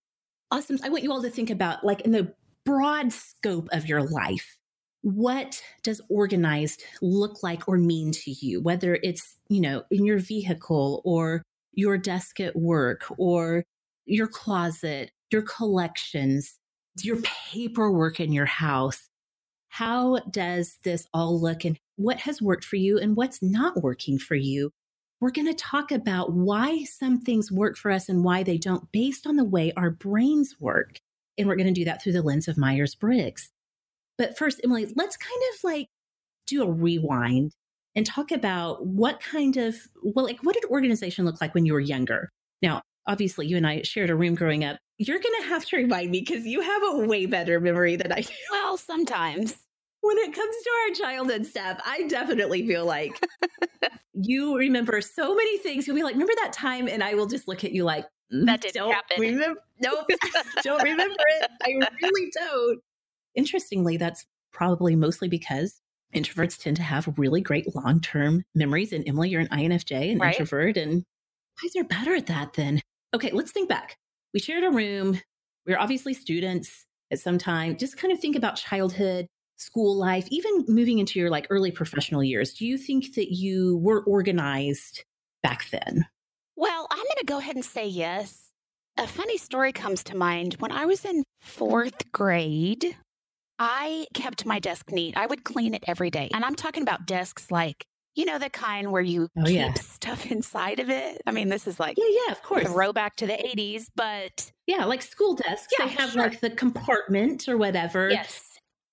awesome. 0.51 0.79
I 0.83 0.89
want 0.89 1.03
you 1.03 1.13
all 1.13 1.21
to 1.21 1.29
think 1.29 1.51
about 1.51 1.85
like 1.85 2.01
in 2.01 2.13
the 2.13 2.33
broad 2.65 3.13
scope 3.13 3.69
of 3.73 3.87
your 3.87 4.03
life. 4.03 4.57
What 5.03 5.63
does 5.83 6.01
organized 6.09 6.85
look 7.03 7.43
like 7.43 7.69
or 7.69 7.77
mean 7.77 8.13
to 8.13 8.31
you? 8.31 8.63
Whether 8.63 8.99
it's, 9.03 9.37
you 9.51 9.61
know, 9.61 9.83
in 9.91 10.07
your 10.07 10.21
vehicle 10.21 11.03
or 11.05 11.43
your 11.73 11.99
desk 11.99 12.41
at 12.41 12.57
work 12.57 13.05
or 13.19 13.63
your 14.07 14.27
closet, 14.27 15.11
your 15.31 15.43
collections, 15.43 16.59
your 17.03 17.19
paperwork 17.53 18.21
in 18.21 18.33
your 18.33 18.47
house, 18.47 19.11
how 19.71 20.19
does 20.31 20.79
this 20.83 21.07
all 21.15 21.41
look 21.41 21.65
and 21.65 21.79
what 22.01 22.21
has 22.21 22.41
worked 22.43 22.65
for 22.65 22.77
you 22.77 22.99
and 22.99 23.17
what's 23.17 23.43
not 23.43 23.83
working 23.83 24.19
for 24.19 24.35
you? 24.35 24.71
We're 25.21 25.31
going 25.31 25.47
to 25.49 25.55
talk 25.55 25.93
about 25.93 26.33
why 26.33 26.85
some 26.85 27.21
things 27.21 27.53
work 27.53 27.77
for 27.77 27.91
us 27.91 28.09
and 28.09 28.25
why 28.25 28.43
they 28.43 28.57
don't 28.57 28.91
based 28.91 29.27
on 29.27 29.37
the 29.37 29.45
way 29.45 29.73
our 29.77 29.91
brains 29.91 30.57
work. 30.59 30.99
And 31.37 31.47
we're 31.47 31.57
going 31.57 31.73
to 31.73 31.79
do 31.79 31.85
that 31.85 32.03
through 32.03 32.13
the 32.13 32.23
lens 32.23 32.49
of 32.49 32.57
Myers 32.57 32.95
Briggs. 32.95 33.51
But 34.17 34.39
first, 34.39 34.61
Emily, 34.65 34.93
let's 34.97 35.17
kind 35.17 35.43
of 35.55 35.65
like 35.65 35.89
do 36.47 36.63
a 36.63 36.71
rewind 36.71 37.53
and 37.95 38.07
talk 38.07 38.31
about 38.31 38.87
what 38.87 39.21
kind 39.21 39.57
of, 39.57 39.77
well, 40.03 40.25
like 40.25 40.43
what 40.43 40.55
did 40.55 40.65
organization 40.67 41.25
look 41.25 41.41
like 41.41 41.55
when 41.55 41.67
you 41.67 41.75
were 41.75 41.81
younger? 41.81 42.31
Now, 42.63 42.83
obviously, 43.07 43.47
you 43.47 43.57
and 43.57 43.67
I 43.67 43.83
shared 43.83 44.11
a 44.11 44.17
room 44.17 44.35
growing 44.35 44.65
up 44.65 44.79
you're 45.01 45.19
going 45.19 45.41
to 45.41 45.49
have 45.49 45.65
to 45.65 45.77
remind 45.79 46.11
me 46.11 46.21
because 46.21 46.45
you 46.45 46.61
have 46.61 46.83
a 46.93 47.07
way 47.07 47.25
better 47.25 47.59
memory 47.59 47.97
than 47.97 48.13
I 48.13 48.21
do. 48.21 48.35
Well, 48.51 48.77
sometimes. 48.77 49.57
When 50.03 50.19
it 50.19 50.35
comes 50.35 50.57
to 50.57 50.71
our 50.87 50.95
childhood 50.95 51.47
stuff, 51.47 51.81
I 51.85 52.07
definitely 52.09 52.67
feel 52.67 52.85
like 52.87 53.21
you 54.15 54.57
remember 54.57 55.01
so 55.01 55.35
many 55.35 55.59
things. 55.59 55.87
You'll 55.87 55.97
be 55.97 56.03
like, 56.03 56.15
remember 56.15 56.33
that 56.43 56.53
time? 56.53 56.89
And 56.89 57.05
I 57.05 57.15
will 57.15 57.27
just 57.27 57.47
look 57.47 57.65
at 57.65 57.73
you 57.73 57.85
like, 57.85 58.07
mm, 58.33 58.47
that 58.47 58.63
didn't 58.63 58.77
don't 58.77 58.93
happen. 58.93 59.21
Remember, 59.21 59.61
nope, 59.81 60.07
don't 60.63 60.83
remember 60.83 61.15
it. 61.41 61.51
I 61.63 61.79
really 62.03 62.31
don't. 62.33 62.81
Interestingly, 63.35 63.97
that's 63.97 64.27
probably 64.53 64.97
mostly 64.97 65.29
because 65.29 65.81
introverts 66.15 66.59
tend 66.59 66.77
to 66.77 66.83
have 66.83 67.13
really 67.17 67.41
great 67.41 67.75
long 67.75 68.01
term 68.01 68.45
memories. 68.55 68.93
And 68.93 69.07
Emily, 69.07 69.29
you're 69.29 69.43
an 69.43 69.49
INFJ, 69.49 70.13
an 70.13 70.19
right. 70.19 70.33
introvert, 70.35 70.77
and 70.77 71.05
guys 71.63 71.77
are 71.77 71.85
better 71.85 72.15
at 72.15 72.27
that 72.27 72.55
then. 72.55 72.81
Okay, 73.15 73.31
let's 73.33 73.53
think 73.53 73.69
back 73.69 73.97
we 74.33 74.41
shared 74.41 74.65
a 74.65 74.71
room. 74.71 75.21
We 75.67 75.73
were 75.73 75.81
obviously 75.81 76.15
students 76.15 76.87
at 77.11 77.19
some 77.19 77.39
time. 77.39 77.77
Just 77.77 77.97
kind 77.97 78.13
of 78.13 78.21
think 78.21 78.37
about 78.37 78.57
childhood, 78.57 79.27
school 79.61 79.97
life, 79.97 80.27
even 80.31 80.65
moving 80.69 80.99
into 80.99 81.19
your 81.19 81.31
like 81.31 81.47
early 81.51 81.71
professional 81.71 82.25
years. 82.25 82.55
Do 82.55 82.67
you 82.67 82.79
think 82.79 83.15
that 83.15 83.33
you 83.35 83.79
were 83.79 84.03
organized 84.05 85.05
back 85.43 85.69
then? 85.71 86.07
Well, 86.57 86.87
I'm 86.91 86.99
going 86.99 87.19
to 87.19 87.27
go 87.27 87.39
ahead 87.39 87.57
and 87.57 87.65
say 87.65 87.87
yes. 87.87 88.51
A 88.99 89.07
funny 89.07 89.39
story 89.39 89.73
comes 89.73 90.03
to 90.05 90.17
mind. 90.17 90.55
When 90.59 90.73
I 90.73 90.87
was 90.87 91.05
in 91.05 91.23
fourth 91.41 92.11
grade, 92.13 92.97
I 93.59 94.07
kept 94.15 94.47
my 94.47 94.59
desk 94.59 94.91
neat. 94.91 95.17
I 95.17 95.27
would 95.27 95.45
clean 95.45 95.75
it 95.75 95.85
every 95.87 96.11
day. 96.11 96.29
And 96.35 96.45
I'm 96.45 96.55
talking 96.55 96.83
about 96.83 97.07
desks 97.07 97.51
like 97.51 97.87
you 98.17 98.25
know 98.25 98.39
the 98.39 98.51
kind 98.51 98.91
where 98.91 99.03
you 99.03 99.29
oh, 99.39 99.45
keep 99.45 99.55
yeah. 99.55 99.75
stuff 99.75 100.27
inside 100.31 100.81
of 100.81 100.91
it. 100.91 101.23
I 101.27 101.31
mean, 101.31 101.49
this 101.49 101.67
is 101.67 101.79
like 101.79 101.97
yeah, 101.97 102.05
yeah, 102.27 102.33
of 102.33 102.43
course, 102.43 102.67
throwback 102.67 103.17
to 103.17 103.27
the 103.27 103.35
'80s, 103.35 103.87
but 103.95 104.51
yeah, 104.67 104.85
like 104.85 105.03
school 105.03 105.35
desks. 105.35 105.73
Yeah, 105.79 105.87
they 105.87 105.93
have 105.93 106.11
sure. 106.11 106.23
like 106.23 106.41
the 106.41 106.51
compartment 106.51 107.49
or 107.49 107.57
whatever. 107.57 108.11
Yes, 108.11 108.50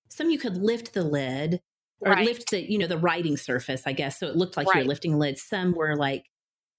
some 0.10 0.30
you 0.30 0.40
could 0.40 0.58
lift 0.58 0.94
the 0.94 1.04
lid 1.04 1.62
or 2.02 2.12
right. 2.12 2.26
lift 2.26 2.52
the 2.52 2.72
you 2.72 2.78
know 2.78 2.88
the 2.88 2.98
writing 2.98 3.38
surface, 3.38 3.84
I 3.86 3.94
guess. 3.94 4.20
So 4.20 4.28
it 4.28 4.36
looked 4.36 4.58
like 4.58 4.68
right. 4.68 4.78
you 4.78 4.82
were 4.82 4.88
lifting 4.88 5.18
lids. 5.18 5.42
Some 5.42 5.74
were 5.74 5.96
like 5.96 6.26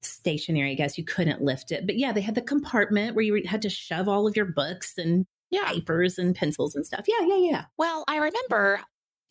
stationary. 0.03 0.73
I 0.73 0.75
guess 0.75 0.99
you 0.99 1.05
couldn't 1.05 1.43
lift 1.43 1.73
it, 1.73 1.87
but 1.87 1.99
yeah, 1.99 2.13
they 2.13 2.21
had 2.21 2.35
the 2.35 2.43
compartment 2.43 3.15
where 3.15 3.25
you 3.25 3.43
had 3.47 3.63
to 3.63 3.71
shove 3.71 4.09
all 4.09 4.27
of 4.27 4.37
your 4.37 4.47
books 4.47 4.99
and 4.99 5.27
yeah. 5.51 5.71
papers 5.73 6.19
and 6.19 6.35
pencils 6.35 6.75
and 6.75 6.87
stuff. 6.87 7.07
Yeah, 7.09 7.27
yeah, 7.27 7.39
yeah. 7.39 7.65
Well, 7.77 8.05
I 8.09 8.17
remember 8.17 8.81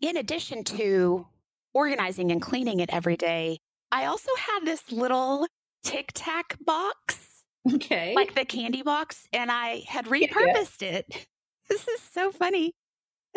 in 0.01 0.17
addition 0.17 0.63
to 0.63 1.25
organizing 1.73 2.31
and 2.31 2.41
cleaning 2.41 2.79
it 2.79 2.89
every 2.91 3.17
day, 3.17 3.59
I 3.91 4.05
also 4.05 4.31
had 4.37 4.65
this 4.65 4.91
little 4.91 5.47
tic 5.83 6.11
tac 6.13 6.57
box. 6.63 7.43
Okay. 7.73 8.13
Like 8.15 8.35
the 8.35 8.45
candy 8.45 8.81
box. 8.81 9.27
And 9.33 9.51
I 9.51 9.83
had 9.87 10.05
repurposed 10.05 10.81
yeah. 10.81 10.99
it. 10.99 11.27
This 11.69 11.85
is 11.85 11.99
so 11.99 12.31
funny 12.31 12.71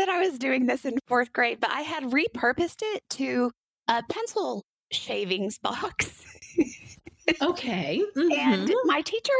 that 0.00 0.08
I 0.08 0.18
was 0.18 0.38
doing 0.38 0.66
this 0.66 0.84
in 0.86 0.98
fourth 1.06 1.32
grade, 1.32 1.60
but 1.60 1.70
I 1.70 1.82
had 1.82 2.04
repurposed 2.04 2.80
it 2.82 3.02
to 3.10 3.50
a 3.86 4.02
pencil 4.08 4.64
shavings 4.90 5.58
box. 5.58 6.24
okay. 7.42 8.02
Mm-hmm. 8.16 8.32
And 8.32 8.72
my 8.84 9.02
teacher 9.02 9.32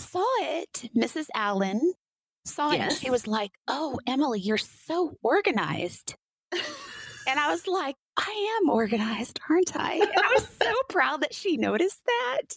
saw 0.00 0.26
it, 0.40 0.90
Mrs. 0.94 1.26
Allen 1.34 1.94
saw 2.44 2.72
yes. 2.72 2.94
it. 2.96 3.00
She 3.00 3.10
was 3.10 3.26
like, 3.28 3.52
Oh, 3.68 4.00
Emily, 4.06 4.40
you're 4.40 4.58
so 4.58 5.14
organized. 5.22 6.16
and 6.52 7.38
I 7.38 7.48
was 7.50 7.68
like, 7.68 7.94
I 8.16 8.58
am 8.60 8.70
organized, 8.70 9.38
aren't 9.48 9.76
I? 9.76 9.94
And 9.94 10.10
I 10.16 10.32
was 10.34 10.48
so 10.60 10.72
proud 10.88 11.22
that 11.22 11.34
she 11.34 11.56
noticed 11.56 12.00
that. 12.06 12.54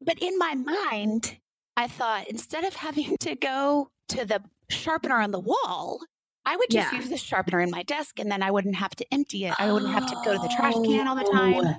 But 0.00 0.18
in 0.20 0.38
my 0.38 0.54
mind, 0.54 1.38
I 1.76 1.88
thought 1.88 2.28
instead 2.28 2.62
of 2.64 2.74
having 2.74 3.16
to 3.18 3.34
go 3.34 3.88
to 4.10 4.24
the 4.24 4.42
sharpener 4.68 5.20
on 5.20 5.32
the 5.32 5.40
wall, 5.40 6.00
I 6.44 6.56
would 6.56 6.70
just 6.70 6.92
yeah. 6.92 6.98
use 6.98 7.08
the 7.08 7.16
sharpener 7.16 7.60
in 7.60 7.70
my 7.70 7.82
desk 7.84 8.18
and 8.18 8.30
then 8.30 8.42
I 8.42 8.50
wouldn't 8.50 8.76
have 8.76 8.94
to 8.96 9.06
empty 9.12 9.44
it. 9.44 9.54
I 9.58 9.70
wouldn't 9.72 9.92
have 9.92 10.06
to 10.08 10.16
go 10.24 10.32
to 10.32 10.38
the 10.38 10.52
trash 10.54 10.74
can 10.74 11.06
oh, 11.06 11.10
all 11.10 11.16
the 11.16 11.30
time. 11.30 11.66
Oh. 11.66 11.74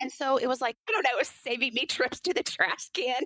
And 0.00 0.12
so 0.12 0.36
it 0.36 0.46
was 0.46 0.60
like, 0.60 0.76
I 0.88 0.92
don't 0.92 1.02
know, 1.02 1.10
it 1.14 1.18
was 1.18 1.28
saving 1.28 1.72
me 1.74 1.86
trips 1.88 2.20
to 2.20 2.34
the 2.34 2.42
trash 2.42 2.90
can. 2.92 3.22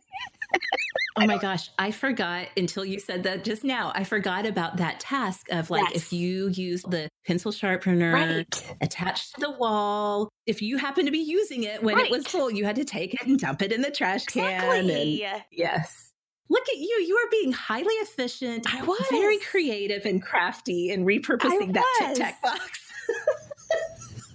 oh 1.18 1.26
my 1.26 1.38
gosh. 1.38 1.70
I 1.78 1.90
forgot 1.90 2.46
until 2.56 2.84
you 2.84 3.00
said 3.00 3.24
that 3.24 3.44
just 3.44 3.64
now. 3.64 3.92
I 3.94 4.04
forgot 4.04 4.46
about 4.46 4.76
that 4.76 5.00
task 5.00 5.50
of 5.50 5.70
like, 5.70 5.84
yes. 5.90 5.96
if 5.96 6.12
you 6.12 6.48
use 6.48 6.82
the 6.82 7.08
pencil 7.26 7.52
sharpener 7.52 8.12
right. 8.12 8.76
attached 8.80 9.34
to 9.34 9.40
the 9.40 9.50
wall, 9.50 10.28
if 10.46 10.62
you 10.62 10.78
happen 10.78 11.04
to 11.06 11.12
be 11.12 11.18
using 11.18 11.64
it 11.64 11.82
when 11.82 11.96
right. 11.96 12.06
it 12.06 12.10
was 12.10 12.26
full, 12.26 12.50
you 12.50 12.64
had 12.64 12.76
to 12.76 12.84
take 12.84 13.14
it 13.14 13.26
and 13.26 13.38
dump 13.38 13.62
it 13.62 13.72
in 13.72 13.82
the 13.82 13.90
trash 13.90 14.24
exactly. 14.24 15.18
can. 15.18 15.34
And, 15.34 15.44
yes. 15.50 16.07
Look 16.50 16.68
at 16.68 16.78
you. 16.78 17.04
You 17.06 17.16
are 17.16 17.30
being 17.30 17.52
highly 17.52 17.94
efficient. 17.96 18.72
I 18.72 18.82
was. 18.82 19.02
Very 19.10 19.38
creative 19.38 20.06
and 20.06 20.22
crafty 20.22 20.90
in 20.90 21.04
repurposing 21.04 21.74
that 21.74 21.84
Tic 21.98 22.14
Tac 22.16 22.42
box. 22.42 22.80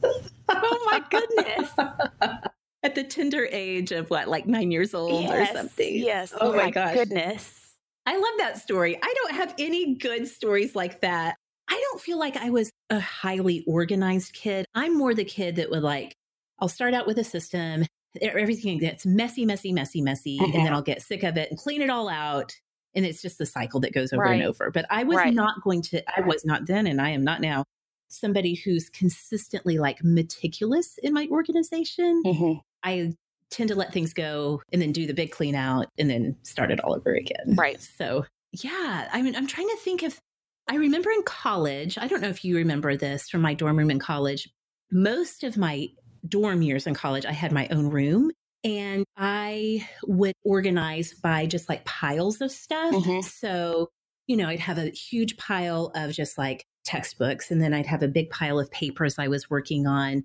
oh 0.49 0.83
my 0.85 1.03
goodness. 1.09 1.71
At 2.83 2.95
the 2.95 3.03
tender 3.03 3.47
age 3.49 3.93
of 3.93 4.09
what, 4.09 4.27
like 4.27 4.45
nine 4.45 4.69
years 4.69 4.93
old 4.93 5.23
yes, 5.23 5.49
or 5.49 5.57
something? 5.57 5.95
Yes. 5.95 6.33
Oh, 6.33 6.51
oh 6.51 6.51
my, 6.51 6.65
my 6.65 6.69
gosh. 6.69 6.93
goodness. 6.95 7.75
I 8.05 8.17
love 8.17 8.33
that 8.39 8.57
story. 8.57 8.99
I 9.01 9.13
don't 9.15 9.35
have 9.35 9.55
any 9.57 9.95
good 9.95 10.27
stories 10.27 10.75
like 10.75 10.99
that. 11.01 11.37
I 11.69 11.81
don't 11.89 12.01
feel 12.01 12.19
like 12.19 12.35
I 12.35 12.49
was 12.49 12.69
a 12.89 12.99
highly 12.99 13.63
organized 13.65 14.33
kid. 14.33 14.65
I'm 14.75 14.97
more 14.97 15.13
the 15.13 15.23
kid 15.23 15.55
that 15.55 15.69
would 15.69 15.81
like, 15.81 16.13
I'll 16.59 16.67
start 16.67 16.93
out 16.93 17.07
with 17.07 17.17
a 17.17 17.23
system, 17.23 17.85
everything 18.21 18.77
gets 18.77 19.05
messy, 19.05 19.45
messy, 19.45 19.71
messy, 19.71 20.01
messy, 20.01 20.37
and 20.39 20.53
then 20.53 20.65
mm-hmm. 20.65 20.73
I'll 20.73 20.81
get 20.81 21.01
sick 21.01 21.23
of 21.23 21.37
it 21.37 21.49
and 21.49 21.59
clean 21.59 21.81
it 21.81 21.89
all 21.89 22.09
out. 22.09 22.55
And 22.95 23.05
it's 23.05 23.21
just 23.21 23.39
the 23.39 23.45
cycle 23.45 23.79
that 23.79 23.93
goes 23.93 24.13
over 24.13 24.21
right. 24.21 24.35
and 24.35 24.43
over. 24.43 24.69
But 24.69 24.85
I 24.89 25.03
was 25.03 25.17
right. 25.17 25.33
not 25.33 25.63
going 25.63 25.81
to, 25.83 26.03
I 26.15 26.21
was 26.21 26.45
not 26.45 26.67
then, 26.67 26.85
and 26.85 27.01
I 27.01 27.09
am 27.09 27.23
not 27.23 27.41
now 27.41 27.65
somebody 28.07 28.53
who's 28.53 28.89
consistently 28.89 29.79
like 29.79 30.03
meticulous 30.03 30.99
in 31.01 31.13
my 31.13 31.27
organization. 31.31 32.21
Mm-hmm. 32.23 32.59
I 32.83 33.13
tend 33.49 33.69
to 33.69 33.75
let 33.75 33.93
things 33.93 34.13
go 34.13 34.61
and 34.71 34.81
then 34.81 34.91
do 34.91 35.07
the 35.07 35.13
big 35.13 35.31
clean 35.31 35.55
out 35.55 35.87
and 35.97 36.09
then 36.09 36.35
start 36.43 36.71
it 36.71 36.79
all 36.83 36.93
over 36.93 37.13
again. 37.13 37.55
Right. 37.55 37.81
So, 37.81 38.25
yeah, 38.51 39.09
I 39.11 39.21
mean, 39.21 39.35
I'm 39.35 39.47
trying 39.47 39.69
to 39.69 39.77
think 39.77 40.03
if 40.03 40.19
I 40.67 40.75
remember 40.75 41.09
in 41.11 41.23
college, 41.23 41.97
I 41.97 42.07
don't 42.07 42.21
know 42.21 42.29
if 42.29 42.45
you 42.45 42.55
remember 42.55 42.95
this 42.95 43.29
from 43.29 43.41
my 43.41 43.53
dorm 43.53 43.77
room 43.77 43.91
in 43.91 43.99
college. 43.99 44.49
Most 44.91 45.43
of 45.43 45.57
my 45.57 45.87
dorm 46.27 46.61
years 46.61 46.87
in 46.87 46.93
college, 46.93 47.25
I 47.25 47.31
had 47.31 47.51
my 47.51 47.67
own 47.69 47.89
room 47.89 48.31
and 48.63 49.05
I 49.17 49.87
would 50.05 50.33
organize 50.43 51.13
by 51.13 51.45
just 51.45 51.67
like 51.67 51.85
piles 51.85 52.39
of 52.41 52.51
stuff. 52.51 52.93
Mm-hmm. 52.93 53.21
So, 53.21 53.89
you 54.27 54.37
know, 54.37 54.47
I'd 54.47 54.59
have 54.61 54.77
a 54.77 54.89
huge 54.89 55.37
pile 55.37 55.91
of 55.95 56.11
just 56.11 56.37
like 56.37 56.65
textbooks. 56.85 57.51
And 57.51 57.61
then 57.61 57.73
I'd 57.73 57.85
have 57.85 58.03
a 58.03 58.07
big 58.07 58.29
pile 58.29 58.59
of 58.59 58.71
papers 58.71 59.19
I 59.19 59.27
was 59.27 59.49
working 59.49 59.85
on. 59.85 60.23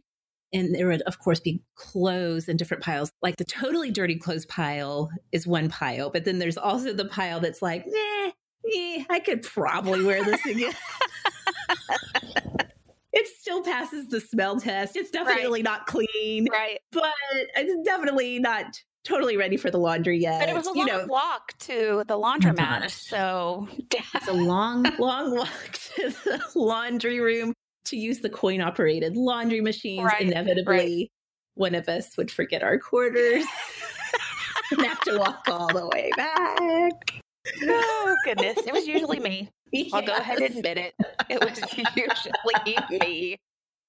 And 0.52 0.74
there 0.74 0.86
would, 0.86 1.02
of 1.02 1.18
course, 1.18 1.40
be 1.40 1.62
clothes 1.74 2.48
in 2.48 2.56
different 2.56 2.82
piles. 2.82 3.10
Like 3.20 3.36
the 3.36 3.44
totally 3.44 3.90
dirty 3.90 4.16
clothes 4.16 4.46
pile 4.46 5.10
is 5.30 5.46
one 5.46 5.68
pile, 5.68 6.10
but 6.10 6.24
then 6.24 6.38
there's 6.38 6.56
also 6.56 6.92
the 6.92 7.04
pile 7.04 7.40
that's 7.40 7.60
like, 7.60 7.84
eh, 7.86 8.30
eh 8.74 9.04
I 9.10 9.20
could 9.20 9.42
probably 9.42 10.02
wear 10.04 10.24
this 10.24 10.44
again. 10.46 10.72
it 13.18 13.26
still 13.26 13.62
passes 13.62 14.06
the 14.06 14.20
smell 14.20 14.60
test. 14.60 14.96
It's 14.96 15.10
definitely 15.10 15.60
right. 15.60 15.64
not 15.64 15.86
clean. 15.86 16.46
Right. 16.50 16.78
But 16.92 17.12
it's 17.56 17.84
definitely 17.84 18.38
not 18.38 18.80
totally 19.04 19.36
ready 19.36 19.56
for 19.56 19.70
the 19.70 19.78
laundry 19.78 20.18
yet. 20.18 20.40
But 20.40 20.48
it 20.48 20.54
was 20.54 20.66
a 20.66 20.70
you 20.70 20.76
long 20.76 20.86
know. 20.86 21.06
walk 21.08 21.58
to 21.60 22.04
the 22.06 22.16
laundromat. 22.16 22.84
Oh 22.84 22.88
so 22.88 23.68
it's 23.90 24.28
a 24.28 24.32
long, 24.32 24.86
long 24.98 25.34
walk 25.34 25.72
to 25.96 26.10
the 26.10 26.42
laundry 26.54 27.18
room 27.18 27.52
to 27.86 27.96
use 27.96 28.20
the 28.20 28.30
coin 28.30 28.60
operated 28.60 29.16
laundry 29.16 29.60
machines. 29.60 30.04
Right, 30.04 30.22
Inevitably, 30.22 30.72
right. 30.76 31.10
one 31.54 31.74
of 31.74 31.88
us 31.88 32.16
would 32.16 32.30
forget 32.30 32.62
our 32.62 32.78
quarters 32.78 33.44
and 34.70 34.86
have 34.86 35.00
to 35.00 35.18
walk 35.18 35.42
all 35.48 35.72
the 35.72 35.88
way 35.88 36.10
back. 36.16 36.92
Oh, 37.64 38.16
goodness. 38.24 38.58
It 38.64 38.72
was 38.72 38.86
usually 38.86 39.18
me. 39.18 39.50
Yes. 39.72 39.92
I'll 39.92 40.02
go 40.02 40.16
ahead 40.16 40.38
and 40.38 40.56
admit 40.56 40.78
it. 40.78 40.94
It 41.28 41.40
was 41.40 41.60
usually 41.96 42.98
me. 42.98 43.36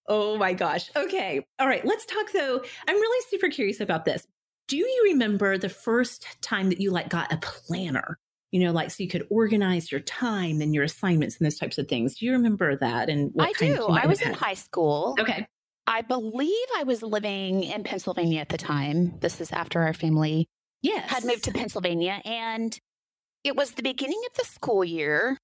Oh 0.08 0.38
my 0.38 0.54
gosh. 0.54 0.90
Okay. 0.96 1.46
All 1.60 1.68
right. 1.68 1.86
Let's 1.86 2.06
talk 2.06 2.32
though. 2.34 2.64
I'm 2.88 2.96
really 2.96 3.26
super 3.30 3.50
curious 3.50 3.80
about 3.80 4.06
this 4.06 4.26
do 4.70 4.78
you 4.78 5.02
remember 5.06 5.58
the 5.58 5.68
first 5.68 6.26
time 6.42 6.70
that 6.70 6.80
you 6.80 6.92
like 6.92 7.10
got 7.10 7.34
a 7.34 7.38
planner? 7.38 8.18
You 8.52 8.62
know, 8.62 8.72
like 8.72 8.92
so 8.92 9.04
you 9.04 9.10
could 9.10 9.28
organize 9.30 9.92
your 9.92 10.02
time 10.02 10.62
and 10.62 10.74
your 10.74 10.84
assignments 10.84 11.38
and 11.38 11.46
those 11.46 11.58
types 11.58 11.78
of 11.78 11.88
things. 11.88 12.18
Do 12.18 12.26
you 12.26 12.32
remember 12.32 12.76
that? 12.78 13.10
And 13.10 13.32
I 13.38 13.52
do. 13.54 13.88
I 13.88 14.08
was 14.08 14.22
in 14.22 14.34
high 14.34 14.54
school. 14.54 15.16
Okay. 15.20 15.48
I 15.86 16.02
believe 16.02 16.68
I 16.78 16.84
was 16.84 17.02
living 17.02 17.64
in 17.64 17.84
Pennsylvania 17.84 18.42
at 18.42 18.50
the 18.50 18.58
time. 18.58 19.20
This 19.20 19.42
is 19.42 19.52
after 19.52 19.82
our 19.82 19.94
family 19.94 20.48
yes. 20.82 21.10
had 21.10 21.26
moved 21.26 21.44
to 21.46 21.52
Pennsylvania. 21.52 22.22
And 22.24 22.80
it 23.44 23.56
was 23.56 23.72
the 23.72 23.84
beginning 23.84 24.22
of 24.30 24.38
the 24.38 24.46
school 24.46 24.84
year. 24.84 25.38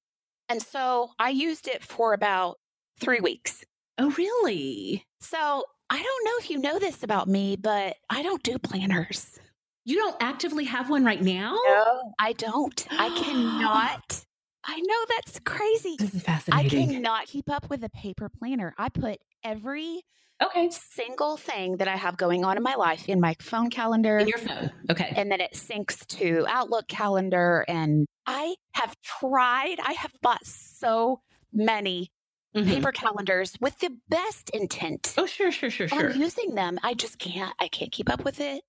And 0.49 0.62
so 0.62 1.12
I 1.19 1.29
used 1.29 1.67
it 1.67 1.84
for 1.84 2.13
about 2.13 2.58
three 2.99 3.19
weeks. 3.19 3.63
Oh, 3.97 4.12
really? 4.12 5.05
So 5.21 5.63
I 5.89 5.95
don't 6.01 6.25
know 6.25 6.31
if 6.39 6.49
you 6.49 6.60
know 6.60 6.79
this 6.79 7.03
about 7.03 7.27
me, 7.27 7.55
but 7.55 7.95
I 8.10 8.21
don't 8.23 8.43
do 8.43 8.58
planners. 8.58 9.39
You 9.86 9.97
don't 9.97 10.15
actively 10.19 10.65
have 10.65 10.89
one 10.89 11.05
right 11.05 11.21
now? 11.21 11.58
No, 11.67 12.13
I 12.19 12.34
don't. 12.34 12.86
I 12.91 13.10
cannot. 13.23 14.25
I 14.65 14.79
know 14.79 15.05
that's 15.15 15.39
crazy. 15.45 15.95
This 15.99 16.15
is 16.15 16.23
fascinating. 16.23 16.89
I 16.89 16.93
cannot 16.93 17.27
keep 17.27 17.49
up 17.49 17.69
with 17.69 17.84
a 17.84 17.89
paper 17.89 18.29
planner. 18.29 18.73
I 18.77 18.89
put 18.89 19.19
every 19.43 20.01
okay 20.41 20.69
single 20.69 21.38
thing 21.38 21.78
that 21.78 21.88
I 21.88 21.95
have 21.95 22.17
going 22.17 22.43
on 22.43 22.58
in 22.58 22.63
my 22.63 22.76
life 22.76 23.08
in 23.08 23.19
my 23.19 23.36
phone 23.39 23.69
calendar. 23.69 24.17
In 24.17 24.28
your 24.28 24.38
phone. 24.38 24.71
Okay. 24.89 25.13
And 25.15 25.32
then 25.32 25.41
it 25.41 25.54
syncs 25.54 26.06
to 26.17 26.45
Outlook 26.48 26.88
calendar. 26.88 27.65
And 27.67 28.06
I 28.26 28.56
have 28.74 28.95
tried, 29.02 29.78
I 29.84 29.93
have 29.93 30.12
bought 30.21 30.45
so 30.45 31.21
many 31.54 32.12
mm-hmm. 32.56 32.69
paper 32.69 32.91
calendars 32.91 33.56
with 33.60 33.78
the 33.80 33.91
best 34.10 34.50
intent. 34.52 35.13
Oh, 35.17 35.26
sure, 35.26 35.52
sure, 35.52 35.69
sure, 35.69 35.88
sure. 35.88 36.12
I'm 36.12 36.19
using 36.19 36.56
them. 36.56 36.80
I 36.84 36.93
just 36.93 37.19
can't, 37.19 37.54
I 37.60 37.67
can't 37.67 37.91
keep 37.91 38.12
up 38.12 38.24
with 38.24 38.39
it. 38.41 38.63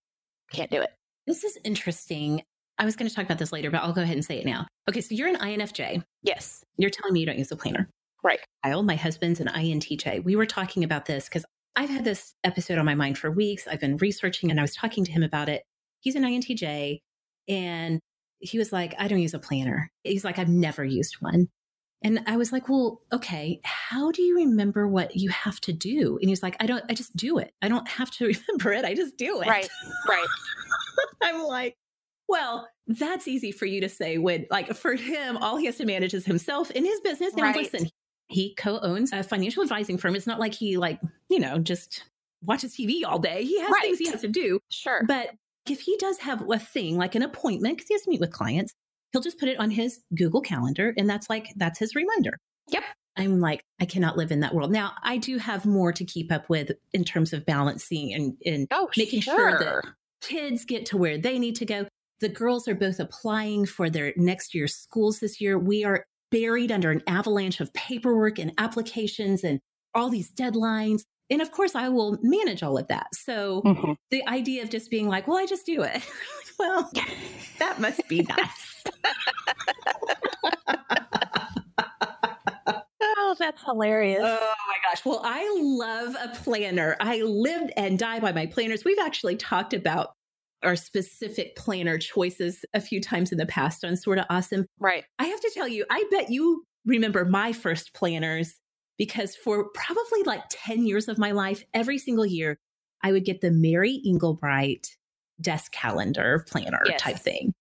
Can't 0.53 0.71
do 0.71 0.81
it. 0.81 0.91
This 1.27 1.45
is 1.45 1.59
interesting. 1.65 2.43
I 2.79 2.85
was 2.85 2.95
going 2.95 3.09
to 3.09 3.15
talk 3.15 3.25
about 3.25 3.39
this 3.39 3.53
later, 3.53 3.71
but 3.71 3.83
I'll 3.83 3.93
go 3.93 4.03
ahead 4.03 4.15
and 4.15 4.25
say 4.25 4.39
it 4.39 4.47
now. 4.47 4.67
Okay, 4.89 5.01
so 5.01 5.15
you're 5.15 5.29
an 5.29 5.37
INFJ. 5.37 6.05
Yes. 6.23 6.63
You're 6.77 6.91
telling 6.91 7.15
me 7.15 7.21
you 7.21 7.27
don't 7.27 7.39
use 7.39 7.51
a 7.51 7.57
planner. 7.57 7.89
Right. 8.23 8.41
Kyle, 8.65 8.83
my 8.83 8.97
husband's 8.97 9.41
an 9.41 9.49
INTJ. 9.49 10.25
We 10.25 10.37
were 10.37 10.47
talking 10.47 10.85
about 10.85 11.07
this 11.07 11.29
because 11.29 11.45
I've 11.77 11.91
had 11.91 12.05
this 12.05 12.35
episode 12.43 12.79
on 12.79 12.87
my 12.87 12.95
mind 12.95 13.19
for 13.19 13.31
weeks. 13.31 13.69
I've 13.69 13.81
been 13.81 13.99
researching 13.99 14.51
and 14.51 14.59
I 14.59 14.63
was 14.63 14.75
talking 14.75 15.05
to 15.05 15.13
him 15.13 15.23
about 15.23 15.49
it. 15.51 15.63
He's 16.01 16.15
an 16.15 16.23
INTJ 16.23 17.01
and 17.49 18.01
he 18.39 18.59
was 18.59 18.73
like, 18.73 18.95
I 18.99 19.09
don't 19.09 19.21
use 19.21 19.35
a 19.35 19.39
planner. 19.39 19.91
He's 20.03 20.25
like, 20.25 20.39
I've 20.39 20.49
never 20.49 20.85
used 20.85 21.17
one. 21.21 21.49
And 22.03 22.23
I 22.27 22.37
was 22.37 22.53
like, 22.53 22.69
well, 22.69 23.01
okay, 23.13 23.61
how 23.65 24.11
do 24.11 24.23
you 24.23 24.37
remember 24.37 24.87
what 24.87 25.17
you 25.17 25.31
have 25.31 25.61
to 25.63 25.73
do? 25.73 26.19
And 26.21 26.29
he's 26.29 26.43
like, 26.43 26.57
I 26.61 26.67
don't, 26.67 26.85
I 26.89 26.95
just 26.95 27.17
do 27.17 27.39
it. 27.39 27.53
I 27.63 27.69
don't 27.69 27.89
have 27.89 28.11
to 28.13 28.27
remember 28.49 28.73
it. 28.73 28.85
I 28.85 28.95
just 28.95 29.17
do 29.17 29.41
it. 29.41 29.49
Right. 29.49 29.69
Right. 30.09 30.27
I'm 31.23 31.43
like, 31.43 31.77
well, 32.29 32.69
that's 32.87 33.29
easy 33.29 33.53
for 33.53 33.67
you 33.67 33.81
to 33.83 33.89
say 33.89 34.19
when, 34.19 34.47
like, 34.51 34.75
for 34.75 34.95
him, 34.95 35.37
all 35.37 35.57
he 35.57 35.67
has 35.67 35.77
to 35.77 35.87
manage 35.87 36.13
is 36.13 36.25
himself 36.25 36.71
in 36.73 36.85
his 36.85 37.01
business. 37.01 37.35
Now, 37.35 37.45
right. 37.45 37.57
listen, 37.57 37.89
he 38.29 38.55
co 38.55 38.79
owns 38.81 39.13
a 39.13 39.23
financial 39.23 39.63
advising 39.63 39.99
firm. 39.99 40.17
It's 40.17 40.27
not 40.27 40.41
like 40.41 40.55
he, 40.55 40.77
like, 40.77 41.01
you 41.29 41.39
know, 41.39 41.59
just 41.59 42.05
watches 42.43 42.75
TV 42.75 43.05
all 43.05 43.19
day. 43.19 43.45
He 43.45 43.61
has 43.61 43.71
right. 43.71 43.83
things 43.83 43.99
he 43.99 44.11
has 44.11 44.21
to 44.21 44.29
do. 44.29 44.61
Sure. 44.71 45.03
But 45.07 45.31
if 45.69 45.81
he 45.81 45.97
does 45.97 46.19
have 46.19 46.49
a 46.49 46.59
thing 46.59 46.97
like 46.97 47.15
an 47.15 47.23
appointment, 47.23 47.77
because 47.77 47.89
he 47.89 47.95
has 47.95 48.03
to 48.03 48.11
meet 48.11 48.21
with 48.21 48.33
clients, 48.33 48.73
he'll 49.13 49.23
just 49.23 49.39
put 49.39 49.49
it 49.49 49.59
on 49.59 49.71
his 49.71 50.01
Google 50.15 50.41
Calendar. 50.41 50.95
And 50.97 51.09
that's 51.09 51.29
like, 51.31 51.49
that's 51.57 51.79
his 51.79 51.95
reminder. 51.95 52.39
Yep. 52.69 52.85
I'm 53.17 53.41
like, 53.41 53.63
I 53.81 53.87
cannot 53.87 54.17
live 54.17 54.31
in 54.31 54.41
that 54.41 54.55
world. 54.55 54.71
Now, 54.71 54.93
I 55.03 55.17
do 55.17 55.39
have 55.39 55.65
more 55.65 55.93
to 55.93 56.05
keep 56.05 56.31
up 56.31 56.49
with 56.49 56.73
in 56.93 57.05
terms 57.05 57.33
of 57.33 57.47
balancing 57.47 58.13
and, 58.13 58.37
and 58.45 58.67
oh, 58.71 58.89
making 58.97 59.23
sure. 59.23 59.59
sure 59.59 59.59
that 59.59 59.85
kids 60.21 60.65
get 60.65 60.87
to 60.87 60.97
where 60.97 61.17
they 61.17 61.39
need 61.39 61.57
to 61.57 61.65
go. 61.65 61.87
The 62.21 62.29
girls 62.29 62.69
are 62.69 62.75
both 62.75 63.01
applying 63.01 63.67
for 63.67 63.89
their 63.89 64.13
next 64.17 64.55
year's 64.55 64.75
schools 64.75 65.21
this 65.21 65.41
year. 65.41 65.59
We 65.59 65.85
are 65.85 66.05
buried 66.31 66.73
under 66.73 66.91
an 66.91 67.03
avalanche 67.07 67.61
of 67.61 67.73
paperwork 67.73 68.39
and 68.39 68.53
applications 68.59 69.45
and 69.45 69.61
all 69.95 70.11
these 70.11 70.31
deadlines. 70.31 71.03
And 71.31 71.43
of 71.43 71.51
course, 71.51 71.75
I 71.75 71.89
will 71.89 72.19
manage 72.23 72.63
all 72.63 72.79
of 72.79 72.87
that. 72.89 73.09
So 73.15 73.63
mm-hmm. 73.63 73.93
the 74.11 74.27
idea 74.29 74.63
of 74.63 74.71
just 74.71 74.91
being 74.91 75.09
like, 75.09 75.27
well, 75.27 75.39
I 75.39 75.47
just 75.47 75.67
do 75.67 75.83
it. 75.83 76.03
well, 76.59 76.91
that 77.59 77.81
must 77.81 78.07
be 78.09 78.23
nice. 78.29 78.85
oh, 83.01 83.35
that's 83.39 83.63
hilarious. 83.65 84.21
Oh 84.23 84.55
my 84.69 84.91
gosh. 84.91 85.05
Well, 85.05 85.21
I 85.25 85.53
love 85.61 86.15
a 86.23 86.29
planner. 86.37 86.97
I 87.01 87.23
live 87.23 87.71
and 87.77 87.99
die 87.99 88.21
by 88.21 88.33
my 88.33 88.47
planners. 88.47 88.85
We've 88.85 89.01
actually 89.01 89.37
talked 89.37 89.75
about 89.75 90.11
our 90.67 90.77
specific 90.77 91.57
planner 91.57 91.97
choices 91.97 92.65
a 92.75 92.81
few 92.81 93.01
times 93.01 93.33
in 93.33 93.39
the 93.39 93.47
past 93.47 93.85
on 93.85 93.97
Sorta 93.97 94.27
Awesome. 94.29 94.67
Right. 94.79 95.05
I 95.19 95.25
have 95.25 95.41
to 95.41 95.51
tell 95.55 95.69
you, 95.69 95.87
I 95.91 96.05
bet 96.11 96.31
you 96.31 96.65
remember 96.85 97.25
my 97.25 97.53
first 97.53 97.95
planners 97.95 98.59
because 98.99 99.37
for 99.37 99.69
probably 99.71 100.23
like 100.25 100.43
10 100.51 100.87
years 100.87 101.09
of 101.09 101.19
my 101.19 101.33
life, 101.33 101.65
every 101.73 101.99
single 101.99 102.27
year, 102.27 102.59
I 103.03 103.13
would 103.13 103.25
get 103.25 103.41
the 103.41 103.51
Mary 103.51 104.03
Engelbreth 104.07 104.89
desk 105.41 105.73
calendar 105.73 106.45
planner 106.49 106.83
yes. 106.87 107.01
type 107.01 107.19
thing. 107.19 107.53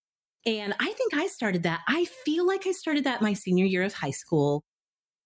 And 0.45 0.73
I 0.79 0.91
think 0.91 1.13
I 1.13 1.27
started 1.27 1.63
that. 1.63 1.81
I 1.87 2.05
feel 2.05 2.45
like 2.45 2.67
I 2.67 2.71
started 2.71 3.03
that 3.05 3.21
my 3.21 3.33
senior 3.33 3.65
year 3.65 3.83
of 3.83 3.93
high 3.93 4.11
school 4.11 4.63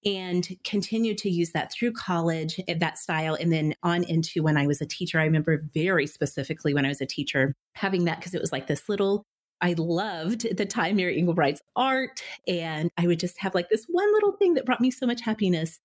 and 0.05 0.47
continued 0.63 1.17
to 1.19 1.29
use 1.29 1.51
that 1.51 1.71
through 1.71 1.91
college, 1.91 2.59
eh, 2.67 2.75
that 2.79 2.97
style, 2.97 3.35
and 3.35 3.51
then 3.51 3.75
on 3.83 4.03
into 4.03 4.41
when 4.41 4.57
I 4.57 4.67
was 4.67 4.81
a 4.81 4.85
teacher. 4.85 5.19
I 5.19 5.25
remember 5.25 5.63
very 5.73 6.07
specifically 6.07 6.73
when 6.73 6.85
I 6.85 6.89
was 6.89 7.01
a 7.01 7.05
teacher 7.05 7.53
having 7.75 8.05
that 8.05 8.19
because 8.19 8.33
it 8.33 8.41
was 8.41 8.51
like 8.51 8.67
this 8.67 8.87
little 8.87 9.23
I 9.61 9.75
loved 9.77 10.45
at 10.45 10.57
the 10.57 10.65
time 10.65 10.95
Mary 10.95 11.21
Engelbreth's 11.21 11.61
art. 11.75 12.21
And 12.47 12.89
I 12.97 13.07
would 13.07 13.19
just 13.19 13.37
have 13.39 13.53
like 13.53 13.69
this 13.69 13.85
one 13.89 14.11
little 14.13 14.33
thing 14.33 14.53
that 14.53 14.65
brought 14.65 14.81
me 14.81 14.91
so 14.91 15.05
much 15.05 15.21
happiness 15.21 15.79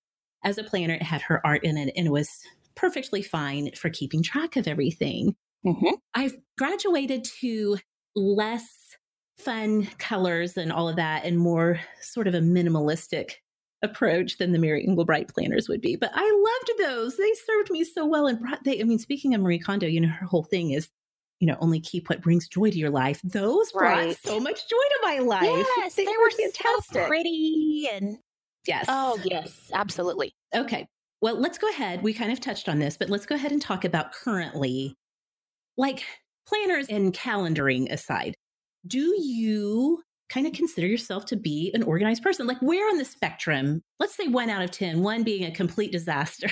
as 0.45 0.59
a 0.59 0.65
planner. 0.65 0.95
It 0.95 1.03
had 1.03 1.23
her 1.23 1.45
art 1.45 1.65
in 1.65 1.77
it 1.77 1.93
and 1.97 2.07
it 2.07 2.13
was 2.13 2.43
perfectly 2.77 3.23
fine 3.23 3.71
for 3.75 3.91
keeping 3.91 4.23
track 4.23 4.57
of 4.57 4.69
everything. 4.69 5.35
Mm-hmm. 5.67 5.95
I've 6.15 6.37
graduated 6.59 7.25
to 7.41 7.79
less 8.15 8.97
fun 9.39 9.87
colors 9.99 10.57
and 10.57 10.71
all 10.71 10.89
of 10.89 10.97
that 10.97 11.25
and 11.25 11.39
more 11.39 11.81
sort 12.01 12.29
of 12.29 12.35
a 12.35 12.41
minimalistic 12.41 13.33
approach 13.85 14.39
than 14.39 14.53
the 14.53 14.59
Mary 14.59 14.87
Engelbreth 14.87 15.33
planners 15.33 15.69
would 15.69 15.81
be. 15.81 15.97
But 15.97 16.11
I 16.15 16.23
loved 16.23 16.81
those. 16.81 17.17
They 17.17 17.33
served 17.47 17.71
me 17.71 17.85
so 17.85 18.07
well 18.07 18.27
and 18.27 18.41
brought 18.41 18.65
they 18.65 18.81
I 18.81 18.85
mean 18.85 18.99
speaking 18.99 19.35
of 19.35 19.41
Marie 19.41 19.59
Kondo, 19.59 19.87
you 19.87 20.01
know, 20.01 20.09
her 20.09 20.27
whole 20.27 20.45
thing 20.45 20.73
is 20.73 20.89
you 21.41 21.47
know, 21.47 21.57
only 21.61 21.81
keep 21.81 22.09
what 22.09 22.23
brings 22.23 22.49
joy 22.49 22.71
to 22.71 22.79
your 22.79 22.91
life. 22.91 23.21
Those 23.23 23.71
brought 23.73 24.17
so 24.17 24.41
much 24.41 24.69
joy 24.69 24.77
to 24.77 24.99
my 25.03 25.19
life. 25.19 25.67
Yes, 25.77 25.95
they, 25.95 26.05
they 26.05 26.17
were 26.17 26.31
fantastic. 26.31 27.03
So 27.03 27.07
pretty 27.07 27.89
and 27.93 28.17
yes. 28.67 28.87
Oh, 28.89 29.21
yes, 29.25 29.71
absolutely. 29.75 30.33
Okay. 30.55 30.87
Well, 31.21 31.39
let's 31.39 31.59
go 31.59 31.69
ahead. 31.69 32.03
We 32.03 32.15
kind 32.15 32.33
of 32.33 32.41
touched 32.41 32.69
on 32.69 32.79
this, 32.79 32.97
but 32.97 33.11
let's 33.11 33.27
go 33.27 33.35
ahead 33.35 33.53
and 33.53 33.61
talk 33.61 33.85
about 33.85 34.13
currently 34.13 34.95
like 35.77 36.05
planners 36.47 36.87
and 36.89 37.13
calendaring 37.13 37.91
aside. 37.91 38.35
Do 38.87 39.15
you 39.21 40.03
kind 40.35 40.47
of 40.49 40.53
consider 40.53 40.89
yourself 40.89 41.25
to 41.27 41.37
be 41.37 41.71
an 41.75 41.85
organized 41.85 42.23
person? 42.23 42.47
Like 42.49 42.61
where 42.61 42.89
on 42.91 42.99
the 42.99 43.05
spectrum? 43.05 43.83
Let's 44.01 44.17
say 44.17 44.27
1 44.27 44.51
out 44.51 44.63
of 44.63 44.73
10, 44.73 45.01
1 45.01 45.23
being 45.23 45.45
a 45.45 45.53
complete 45.53 45.93
disaster. 45.93 46.51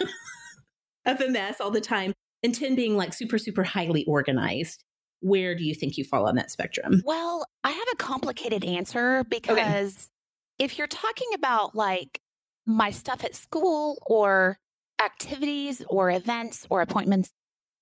of 1.06 1.20
a 1.20 1.28
mess 1.28 1.60
all 1.60 1.70
the 1.70 1.80
time 1.80 2.12
and 2.42 2.52
10 2.52 2.74
being 2.74 2.96
like 2.96 3.14
super, 3.14 3.38
super 3.38 3.62
highly 3.62 4.04
organized. 4.06 4.82
Where 5.20 5.54
do 5.54 5.64
you 5.64 5.72
think 5.72 5.96
you 5.96 6.04
fall 6.04 6.26
on 6.26 6.34
that 6.34 6.50
spectrum? 6.50 7.00
Well, 7.04 7.46
I 7.62 7.70
have 7.70 7.88
a 7.92 7.96
complicated 7.96 8.64
answer 8.64 9.22
because 9.24 9.94
okay. 9.94 10.64
if 10.64 10.76
you're 10.76 10.88
talking 10.88 11.28
about 11.34 11.76
like 11.76 12.20
my 12.66 12.90
stuff 12.90 13.24
at 13.24 13.36
school 13.36 14.02
or 14.04 14.58
activities 15.00 15.80
or 15.88 16.10
events 16.10 16.66
or 16.70 16.80
appointments, 16.80 17.30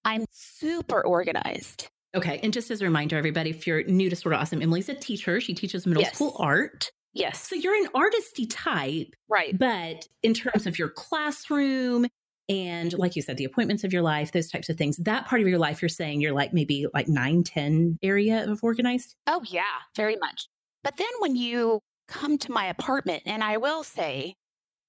I'm 0.04 0.26
super 0.30 1.00
organized. 1.00 1.88
Okay. 2.14 2.40
And 2.42 2.52
just 2.52 2.70
as 2.70 2.80
a 2.82 2.84
reminder, 2.84 3.16
everybody, 3.16 3.50
if 3.50 3.66
you're 3.66 3.84
new 3.84 4.10
to 4.10 4.16
Sorta 4.16 4.38
Awesome, 4.38 4.62
Emily's 4.62 4.88
a 4.88 4.94
teacher. 4.94 5.40
She 5.40 5.54
teaches 5.54 5.86
middle 5.86 6.02
yes. 6.02 6.14
school 6.14 6.36
art. 6.38 6.90
Yes. 7.12 7.48
So 7.48 7.54
you're 7.54 7.74
an 7.74 7.88
artisty 7.94 8.46
type. 8.48 9.14
Right. 9.28 9.56
But 9.56 10.06
in 10.22 10.34
terms 10.34 10.66
of 10.66 10.78
your 10.78 10.88
classroom 10.88 12.06
and 12.50 12.98
like 12.98 13.16
you 13.16 13.22
said 13.22 13.36
the 13.36 13.44
appointments 13.44 13.84
of 13.84 13.92
your 13.92 14.02
life 14.02 14.32
those 14.32 14.50
types 14.50 14.68
of 14.68 14.76
things 14.76 14.96
that 14.96 15.26
part 15.26 15.40
of 15.40 15.46
your 15.46 15.58
life 15.58 15.80
you're 15.80 15.88
saying 15.88 16.20
you're 16.20 16.32
like 16.34 16.52
maybe 16.52 16.86
like 16.92 17.08
9 17.08 17.44
10 17.44 17.98
area 18.02 18.50
of 18.50 18.62
organized 18.62 19.14
oh 19.26 19.40
yeah 19.46 19.62
very 19.96 20.16
much 20.16 20.48
but 20.82 20.96
then 20.96 21.08
when 21.20 21.36
you 21.36 21.80
come 22.08 22.36
to 22.36 22.50
my 22.50 22.66
apartment 22.66 23.22
and 23.24 23.44
i 23.44 23.56
will 23.56 23.84
say 23.84 24.34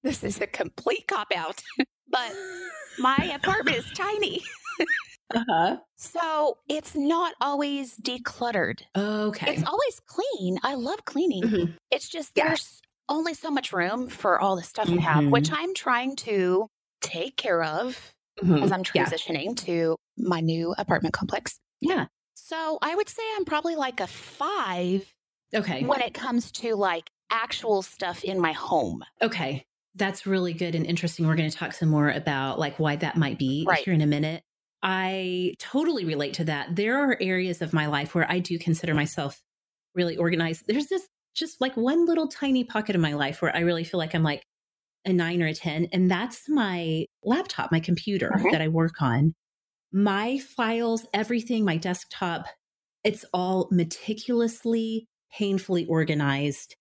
this 0.02 0.24
is 0.24 0.40
a 0.40 0.46
complete 0.46 1.06
cop 1.06 1.28
out 1.34 1.62
but 2.08 2.34
my 2.98 3.16
apartment 3.34 3.76
is 3.76 3.90
tiny 3.92 4.42
uh-huh. 5.34 5.76
So 5.96 6.58
it's 6.68 6.94
not 6.94 7.34
always 7.40 7.96
decluttered. 7.96 8.82
Okay. 8.96 9.54
It's 9.54 9.64
always 9.64 10.00
clean. 10.06 10.58
I 10.62 10.74
love 10.74 11.04
cleaning. 11.04 11.42
Mm-hmm. 11.42 11.72
It's 11.90 12.08
just 12.08 12.32
yeah. 12.34 12.48
there's 12.48 12.80
only 13.08 13.34
so 13.34 13.50
much 13.50 13.72
room 13.72 14.08
for 14.08 14.40
all 14.40 14.56
the 14.56 14.62
stuff 14.62 14.88
mm-hmm. 14.88 14.98
I 14.98 15.02
have, 15.02 15.26
which 15.26 15.50
I'm 15.52 15.74
trying 15.74 16.16
to 16.16 16.68
take 17.00 17.36
care 17.36 17.62
of 17.62 18.14
mm-hmm. 18.42 18.62
as 18.62 18.72
I'm 18.72 18.82
transitioning 18.82 19.46
yeah. 19.46 19.64
to 19.66 19.96
my 20.16 20.40
new 20.40 20.74
apartment 20.78 21.14
complex. 21.14 21.58
Yeah. 21.80 22.06
So 22.34 22.78
I 22.82 22.94
would 22.94 23.08
say 23.08 23.22
I'm 23.36 23.44
probably 23.44 23.76
like 23.76 24.00
a 24.00 24.06
five. 24.06 25.12
Okay. 25.54 25.84
When 25.84 26.00
it 26.00 26.14
comes 26.14 26.50
to 26.52 26.74
like 26.74 27.10
actual 27.30 27.82
stuff 27.82 28.24
in 28.24 28.40
my 28.40 28.52
home. 28.52 29.02
Okay. 29.20 29.64
That's 29.94 30.26
really 30.26 30.54
good 30.54 30.74
and 30.74 30.86
interesting. 30.86 31.26
We're 31.26 31.34
going 31.34 31.50
to 31.50 31.56
talk 31.56 31.72
some 31.72 31.90
more 31.90 32.08
about 32.10 32.58
like 32.58 32.78
why 32.78 32.96
that 32.96 33.16
might 33.16 33.38
be 33.38 33.64
right. 33.68 33.84
here 33.84 33.92
in 33.92 34.00
a 34.00 34.06
minute. 34.06 34.42
I 34.82 35.54
totally 35.58 36.04
relate 36.04 36.34
to 36.34 36.44
that. 36.44 36.74
There 36.74 36.98
are 36.98 37.16
areas 37.20 37.62
of 37.62 37.72
my 37.72 37.86
life 37.86 38.14
where 38.14 38.30
I 38.30 38.40
do 38.40 38.58
consider 38.58 38.94
myself 38.94 39.40
really 39.94 40.16
organized. 40.16 40.64
There's 40.66 40.86
this 40.86 41.06
just 41.34 41.60
like 41.60 41.76
one 41.76 42.06
little 42.06 42.28
tiny 42.28 42.64
pocket 42.64 42.96
of 42.96 43.00
my 43.00 43.14
life 43.14 43.40
where 43.40 43.54
I 43.54 43.60
really 43.60 43.84
feel 43.84 43.98
like 43.98 44.14
I'm 44.14 44.22
like 44.22 44.42
a 45.04 45.12
nine 45.12 45.42
or 45.42 45.46
a 45.46 45.54
10, 45.54 45.88
and 45.92 46.10
that's 46.10 46.48
my 46.48 47.06
laptop, 47.24 47.72
my 47.72 47.80
computer 47.80 48.32
okay. 48.34 48.50
that 48.50 48.60
I 48.60 48.68
work 48.68 49.00
on. 49.00 49.34
My 49.92 50.38
files, 50.38 51.06
everything, 51.12 51.64
my 51.64 51.76
desktop, 51.76 52.46
it's 53.04 53.24
all 53.32 53.68
meticulously, 53.70 55.06
painfully 55.32 55.86
organized 55.86 56.76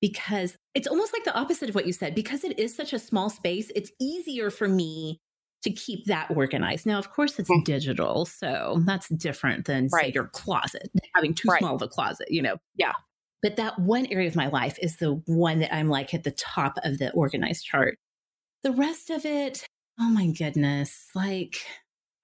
because 0.00 0.56
it's 0.74 0.88
almost 0.88 1.12
like 1.12 1.24
the 1.24 1.34
opposite 1.34 1.68
of 1.68 1.74
what 1.74 1.86
you 1.86 1.92
said. 1.92 2.14
Because 2.14 2.44
it 2.44 2.58
is 2.58 2.74
such 2.74 2.92
a 2.92 2.98
small 2.98 3.30
space, 3.30 3.70
it's 3.74 3.92
easier 4.00 4.50
for 4.50 4.68
me 4.68 5.20
to 5.62 5.70
keep 5.70 6.06
that 6.06 6.30
organized. 6.30 6.86
Now, 6.86 6.98
of 6.98 7.10
course, 7.10 7.38
it's 7.38 7.50
mm-hmm. 7.50 7.62
digital, 7.62 8.26
so 8.26 8.82
that's 8.84 9.08
different 9.08 9.66
than 9.66 9.88
right. 9.92 10.06
say 10.06 10.12
your 10.14 10.28
closet, 10.28 10.90
having 11.14 11.34
too 11.34 11.48
right. 11.48 11.60
small 11.60 11.76
of 11.76 11.82
a 11.82 11.88
closet, 11.88 12.28
you 12.30 12.42
know. 12.42 12.56
Yeah. 12.76 12.92
But 13.42 13.56
that 13.56 13.78
one 13.78 14.06
area 14.06 14.28
of 14.28 14.36
my 14.36 14.48
life 14.48 14.78
is 14.80 14.96
the 14.96 15.20
one 15.26 15.60
that 15.60 15.74
I'm 15.74 15.88
like 15.88 16.14
at 16.14 16.24
the 16.24 16.30
top 16.32 16.78
of 16.84 16.98
the 16.98 17.12
organized 17.12 17.64
chart. 17.64 17.98
The 18.62 18.72
rest 18.72 19.10
of 19.10 19.24
it, 19.24 19.66
oh 19.98 20.08
my 20.08 20.28
goodness, 20.28 21.08
like 21.14 21.56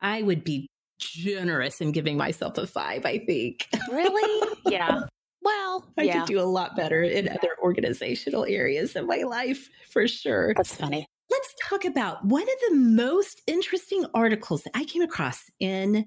I 0.01 0.23
would 0.23 0.45
be 0.45 0.69
generous 0.99 1.81
in 1.81 1.93
giving 1.93 2.17
myself 2.17 2.59
a 2.59 2.67
five, 2.67 3.05
I 3.05 3.19
think. 3.19 3.69
Really? 3.91 4.49
yeah. 4.67 5.01
Well, 5.43 5.89
I 5.99 6.03
yeah. 6.03 6.21
could 6.21 6.29
do 6.29 6.41
a 6.41 6.43
lot 6.43 6.77
better 6.77 7.03
in 7.03 7.29
other 7.29 7.57
organizational 7.63 8.45
areas 8.45 8.95
of 8.97 9.07
my 9.07 9.23
life 9.23 9.69
for 9.91 10.07
sure. 10.07 10.55
That's 10.55 10.75
funny. 10.75 11.07
Let's 11.49 11.71
talk 11.71 11.87
about 11.87 12.23
one 12.27 12.43
of 12.43 12.49
the 12.69 12.77
most 12.77 13.41
interesting 13.47 14.05
articles 14.13 14.65
that 14.65 14.73
I 14.75 14.85
came 14.85 15.01
across 15.01 15.45
in 15.59 16.05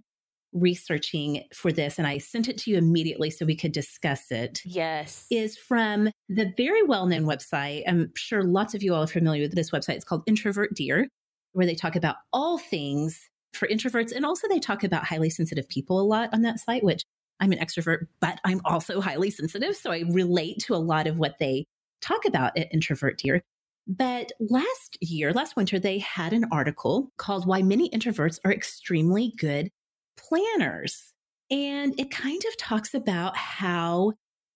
researching 0.54 1.45
for 1.51 1.71
this, 1.71 1.97
and 1.97 2.06
I 2.06 2.19
sent 2.19 2.47
it 2.47 2.60
to 2.60 2.69
you 2.69 2.77
immediately 2.77 3.32
so 3.32 3.47
we 3.47 3.56
could 3.56 3.71
discuss 3.71 4.30
it. 4.30 4.62
Yes. 4.65 5.25
Is 5.32 5.58
from 5.58 6.12
the 6.30 6.54
very 6.58 6.84
well 6.84 7.08
known 7.08 7.23
website. 7.23 7.82
I'm 7.88 8.12
sure 8.15 8.43
lots 8.43 8.75
of 8.75 8.84
you 8.84 8.93
all 8.93 9.01
are 9.01 9.08
familiar 9.08 9.41
with 9.41 9.56
this 9.56 9.71
website. 9.71 9.95
It's 9.95 10.06
called 10.06 10.21
Introvert 10.27 10.75
Dear, 10.75 11.08
where 11.54 11.65
they 11.65 11.73
talk 11.73 11.95
about 11.95 12.17
all 12.32 12.60
things 12.60 13.19
for 13.54 13.67
introverts. 13.67 14.15
And 14.15 14.27
also, 14.27 14.47
they 14.47 14.60
talk 14.60 14.84
about 14.84 15.06
highly 15.06 15.32
sensitive 15.32 15.67
people 15.69 15.99
a 15.99 16.04
lot 16.04 16.30
on 16.34 16.43
that 16.43 16.60
site, 16.60 16.84
which 16.84 17.01
I'm 17.39 17.51
an 17.51 17.58
extrovert, 17.58 18.06
but 18.19 18.39
I'm 18.45 18.62
also 18.63 19.01
highly 19.01 19.32
sensitive. 19.32 19.75
So 19.75 19.91
I 19.91 20.04
relate 20.08 20.60
to 20.65 20.75
a 20.75 20.77
lot 20.77 21.08
of 21.08 21.17
what 21.17 21.39
they 21.39 21.65
talk 21.99 22.25
about 22.25 22.56
at 22.60 22.71
Introvert 22.71 23.17
Dear. 23.17 23.41
But 23.88 24.32
last 24.39 24.98
year, 25.02 25.34
last 25.34 25.56
winter, 25.56 25.80
they 25.80 26.00
had 26.00 26.34
an 26.34 26.46
article 26.52 27.12
called 27.17 27.46
Why 27.46 27.62
Many 27.62 27.89
Introverts 27.89 28.39
Are 28.46 28.52
Extremely 28.52 29.34
Good 29.38 29.70
planners. 30.17 31.13
And 31.50 32.00
it 32.00 32.12
kind 32.12 32.41
of 32.48 32.58
talks 32.58 32.94
about 32.94 33.36
how 33.36 34.13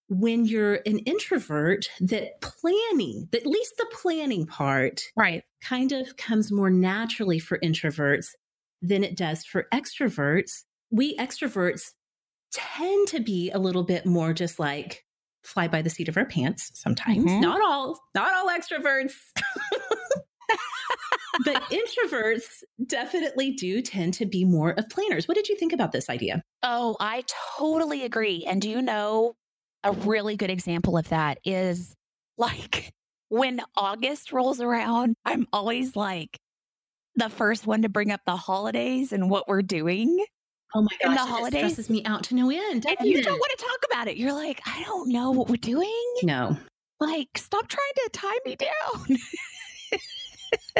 when 0.07 0.45
you're 0.45 0.79
an 0.85 0.99
introvert, 0.99 1.89
that 1.99 2.39
planning, 2.41 3.27
at 3.33 3.45
least 3.45 3.73
the 3.77 3.87
planning 3.91 4.45
part, 4.45 5.01
right, 5.15 5.43
kind 5.63 5.91
of 5.91 6.15
comes 6.17 6.51
more 6.51 6.69
naturally 6.69 7.39
for 7.39 7.59
introverts 7.59 8.27
than 8.81 9.03
it 9.03 9.17
does 9.17 9.43
for 9.43 9.67
extroverts. 9.73 10.63
We 10.91 11.17
extroverts 11.17 11.93
tend 12.53 13.07
to 13.09 13.19
be 13.19 13.51
a 13.51 13.57
little 13.57 13.83
bit 13.83 14.05
more 14.05 14.33
just 14.33 14.59
like 14.59 15.04
fly 15.45 15.67
by 15.67 15.81
the 15.81 15.89
seat 15.89 16.09
of 16.09 16.17
our 16.17 16.25
pants 16.25 16.71
sometimes. 16.73 17.25
Mm-hmm. 17.25 17.41
Not 17.41 17.61
all, 17.61 17.99
not 18.13 18.33
all 18.33 18.49
extroverts. 18.49 19.13
but 21.43 21.61
introverts 21.63 22.63
definitely 22.85 23.51
do 23.51 23.81
tend 23.81 24.13
to 24.15 24.25
be 24.25 24.45
more 24.45 24.71
of 24.71 24.89
planners. 24.89 25.27
What 25.27 25.35
did 25.35 25.47
you 25.47 25.57
think 25.57 25.73
about 25.73 25.91
this 25.91 26.09
idea? 26.09 26.41
Oh, 26.63 26.95
I 26.99 27.23
totally 27.57 28.03
agree. 28.03 28.45
And 28.47 28.61
do 28.61 28.69
you 28.69 28.81
know 28.81 29.35
a 29.83 29.91
really 29.91 30.35
good 30.35 30.49
example 30.49 30.97
of 30.97 31.09
that 31.09 31.39
is 31.43 31.93
like 32.37 32.93
when 33.29 33.61
August 33.75 34.31
rolls 34.31 34.61
around, 34.61 35.15
I'm 35.25 35.47
always 35.53 35.95
like 35.95 36.37
the 37.15 37.29
first 37.29 37.65
one 37.65 37.83
to 37.83 37.89
bring 37.89 38.11
up 38.11 38.21
the 38.25 38.35
holidays 38.35 39.11
and 39.11 39.29
what 39.29 39.47
we're 39.47 39.61
doing. 39.61 40.23
Oh 40.75 40.81
my 40.81 40.91
gosh, 41.01 41.15
the 41.17 41.25
holidays 41.25 41.71
stresses 41.71 41.89
me 41.89 42.03
out 42.03 42.25
to 42.25 42.35
no 42.35 42.49
end. 42.49 42.85
And 42.85 43.07
you 43.07 43.23
don't 43.23 43.39
want 43.39 43.57
to 43.57 43.65
talk 43.65 43.79
about 43.89 44.09
it. 44.09 44.17
You're 44.17 44.33
like, 44.33 44.61
I 44.65 44.83
don't 44.83 45.09
know 45.09 45.31
what 45.31 45.47
we're 45.47 45.55
doing. 45.55 45.89
No. 46.21 46.57
Like, 46.99 47.29
stop 47.37 47.69
trying 47.69 47.93
to 47.95 48.09
tie 48.11 48.37
me 48.45 48.57
down. 48.57 49.17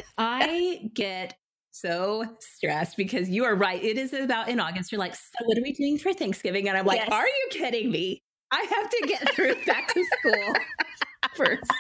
I 0.18 0.90
get 0.94 1.38
so 1.72 2.26
stressed 2.42 2.98
because 2.98 3.30
you 3.30 3.46
are 3.46 3.56
right. 3.56 3.82
It 3.82 3.98
is 3.98 4.12
about 4.12 4.50
in 4.50 4.60
August. 4.60 4.92
You're 4.92 5.00
like, 5.00 5.16
so 5.16 5.46
what 5.46 5.58
are 5.58 5.62
we 5.62 5.72
doing 5.72 5.98
for 5.98 6.12
Thanksgiving? 6.12 6.68
And 6.68 6.78
I'm 6.78 6.86
like, 6.86 7.00
yes. 7.00 7.10
are 7.10 7.26
you 7.26 7.48
kidding 7.52 7.90
me? 7.90 8.22
I 8.52 8.66
have 8.70 8.90
to 8.90 9.06
get 9.08 9.34
through 9.34 9.56
back 9.66 9.94
to 9.94 10.06
school 10.20 10.54
first. 11.36 11.72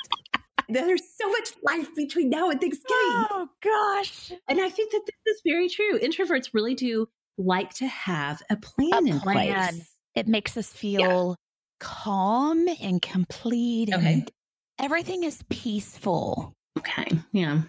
There's 0.69 1.01
so 1.21 1.29
much 1.29 1.51
life 1.63 1.93
between 1.95 2.29
now 2.29 2.49
and 2.49 2.61
Thanksgiving. 2.61 2.87
Oh 2.89 3.49
gosh. 3.61 4.31
And 4.47 4.61
I 4.61 4.69
think 4.69 4.93
that 4.93 5.01
this 5.05 5.35
is 5.35 5.41
very 5.45 5.67
true. 5.67 5.99
Introverts 5.99 6.49
really 6.53 6.75
do 6.75 7.07
like 7.37 7.73
to 7.75 7.87
have 7.87 8.41
a 8.49 8.55
plan 8.55 9.07
a 9.07 9.11
in 9.11 9.19
plan. 9.19 9.73
place. 9.73 9.91
It 10.15 10.27
makes 10.27 10.55
us 10.57 10.71
feel 10.71 11.29
yeah. 11.29 11.35
calm 11.79 12.67
and 12.81 13.01
complete 13.01 13.93
okay. 13.93 14.13
and 14.13 14.31
everything 14.79 15.23
is 15.23 15.43
peaceful. 15.49 16.53
Okay. 16.77 17.07
Yeah. 17.31 17.61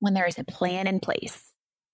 When 0.00 0.14
there 0.14 0.26
is 0.26 0.38
a 0.38 0.44
plan 0.44 0.86
in 0.86 1.00
place. 1.00 1.42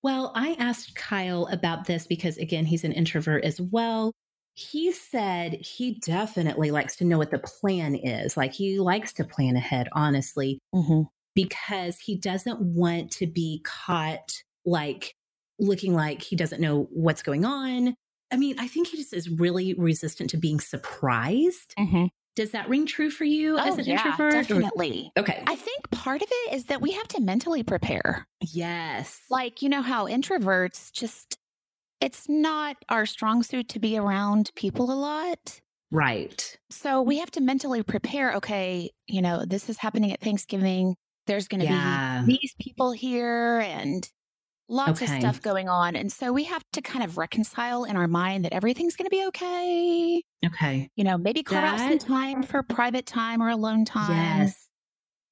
Well, 0.03 0.33
I 0.35 0.57
asked 0.59 0.97
Kyle 0.97 1.47
about 1.47 1.87
this 1.87 2.07
because, 2.09 2.37
again, 2.37 2.65
he's 2.65 2.83
an 2.83 2.93
introvert 2.93 3.45
as 3.45 3.61
well. 3.61 4.13
He 4.55 4.93
said 4.93 5.55
he 5.55 6.01
definitely 6.05 6.73
likes 6.73 6.97
to 6.97 7.05
know 7.05 7.19
what 7.19 7.31
the 7.31 7.39
plan 7.39 7.95
is. 7.95 8.37
Like 8.37 8.53
he 8.53 8.81
likes 8.81 9.13
to 9.15 9.25
plan 9.25 9.57
ahead, 9.57 9.89
honestly, 9.93 10.59
mm-hmm. 10.75 11.03
because 11.35 11.99
he 11.99 12.19
doesn't 12.19 12.61
want 12.61 13.13
to 13.13 13.27
be 13.27 13.63
caught 13.65 14.43
like 14.67 15.15
looking 15.63 15.95
like 15.95 16.21
he 16.21 16.37
doesn't 16.37 16.61
know 16.61 16.89
what's 16.93 17.23
going 17.23 17.45
on. 17.45 17.95
I 18.31 18.37
mean, 18.37 18.57
I 18.59 18.67
think 18.67 18.89
he 18.89 18.97
just 18.97 19.15
is 19.15 19.31
really 19.31 19.75
resistant 19.75 20.31
to 20.31 20.37
being 20.37 20.61
surprised. 20.61 21.75
Mm-hmm. 21.79 22.07
Does 22.35 22.53
that 22.53 22.69
ring 22.69 22.87
true 22.87 23.11
for 23.11 23.25
you 23.25 23.57
oh, 23.57 23.63
as 23.63 23.79
an 23.79 23.85
yeah, 23.85 23.99
introvert? 23.99 24.33
Definitely. 24.33 25.13
Okay. 25.19 25.43
I 25.47 25.55
think 25.55 25.91
part 25.91 26.23
of 26.23 26.29
it 26.31 26.55
is 26.55 26.65
that 26.65 26.81
we 26.81 26.93
have 26.93 27.07
to 27.09 27.21
mentally 27.21 27.63
prepare. 27.63 28.27
Yes. 28.41 29.21
Like, 29.31 29.61
you 29.61 29.69
know 29.69 29.83
how 29.83 30.07
introverts 30.07 30.91
just, 30.93 31.37
it's 32.01 32.29
not 32.29 32.77
our 32.89 33.05
strong 33.05 33.43
suit 33.43 33.69
to 33.71 33.79
be 33.79 33.99
around 33.99 34.51
people 34.57 34.91
a 34.91 34.97
lot. 34.97 35.61
Right. 35.91 36.59
So 36.71 37.03
we 37.03 37.19
have 37.19 37.31
to 37.33 37.43
mentally 37.43 37.83
prepare 37.83 38.33
okay, 38.37 38.91
you 39.07 39.21
know, 39.21 39.45
this 39.45 39.69
is 39.69 39.77
happening 39.77 40.11
at 40.11 40.23
Thanksgiving. 40.23 40.97
There's 41.27 41.49
going 41.49 41.61
to 41.61 41.67
yeah. 41.67 42.23
be 42.27 42.39
these 42.41 42.55
people 42.59 42.93
here 42.93 43.61
and 43.61 44.11
lots 44.73 45.03
okay. 45.03 45.15
of 45.15 45.21
stuff 45.21 45.43
going 45.43 45.69
on. 45.69 45.95
And 45.95 46.11
so 46.11 46.33
we 46.33 46.45
have 46.45 46.65
to 46.73 46.81
kind 46.81 47.05
of 47.05 47.19
reconcile 47.19 47.85
in 47.85 47.97
our 47.97 48.09
mind 48.09 48.45
that 48.45 48.53
everything's 48.53 48.97
going 48.97 49.07
to 49.07 49.11
be 49.11 49.25
okay. 49.27 50.23
Okay. 50.45 50.91
You 50.97 51.05
know, 51.05 51.19
maybe 51.19 51.43
carve 51.43 51.63
that, 51.63 51.81
out 51.81 51.89
some 51.89 51.99
time 51.99 52.43
for 52.43 52.63
private 52.63 53.07
time 53.07 53.43
or 53.43 53.49
alone 53.49 53.85
time. 53.85 54.41
Yes. 54.41 54.69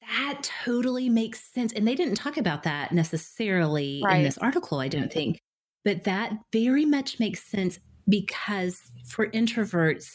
That 0.03 0.49
totally 0.65 1.09
makes 1.09 1.41
sense. 1.53 1.73
And 1.73 1.87
they 1.87 1.95
didn't 1.95 2.17
talk 2.17 2.37
about 2.37 2.65
that 2.65 2.93
necessarily 2.93 4.03
right. 4.05 4.19
in 4.19 4.23
this 4.25 4.39
article, 4.39 4.79
I 4.79 4.89
don't 4.89 5.13
think. 5.13 5.41
But 5.85 6.05
that 6.05 6.33
very 6.53 6.85
much 6.85 7.19
makes 7.19 7.43
sense 7.43 7.79
because 8.09 8.81
for 9.09 9.29
introverts, 9.29 10.09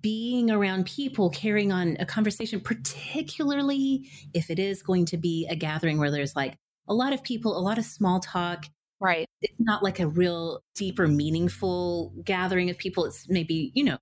being 0.00 0.50
around 0.50 0.86
people, 0.86 1.30
carrying 1.30 1.72
on 1.72 1.96
a 1.98 2.06
conversation, 2.06 2.60
particularly 2.60 4.08
if 4.34 4.50
it 4.50 4.58
is 4.58 4.82
going 4.82 5.06
to 5.06 5.16
be 5.16 5.46
a 5.48 5.56
gathering 5.56 5.98
where 5.98 6.10
there's 6.10 6.36
like 6.36 6.56
a 6.88 6.94
lot 6.94 7.12
of 7.12 7.22
people, 7.22 7.56
a 7.56 7.60
lot 7.60 7.78
of 7.78 7.84
small 7.84 8.20
talk. 8.20 8.66
Right. 9.00 9.26
It's 9.42 9.54
not 9.60 9.82
like 9.82 10.00
a 10.00 10.08
real 10.08 10.60
deeper, 10.74 11.06
meaningful 11.06 12.12
gathering 12.24 12.70
of 12.70 12.78
people. 12.78 13.04
It's 13.04 13.28
maybe, 13.28 13.70
you 13.74 13.84
know, 13.84 13.98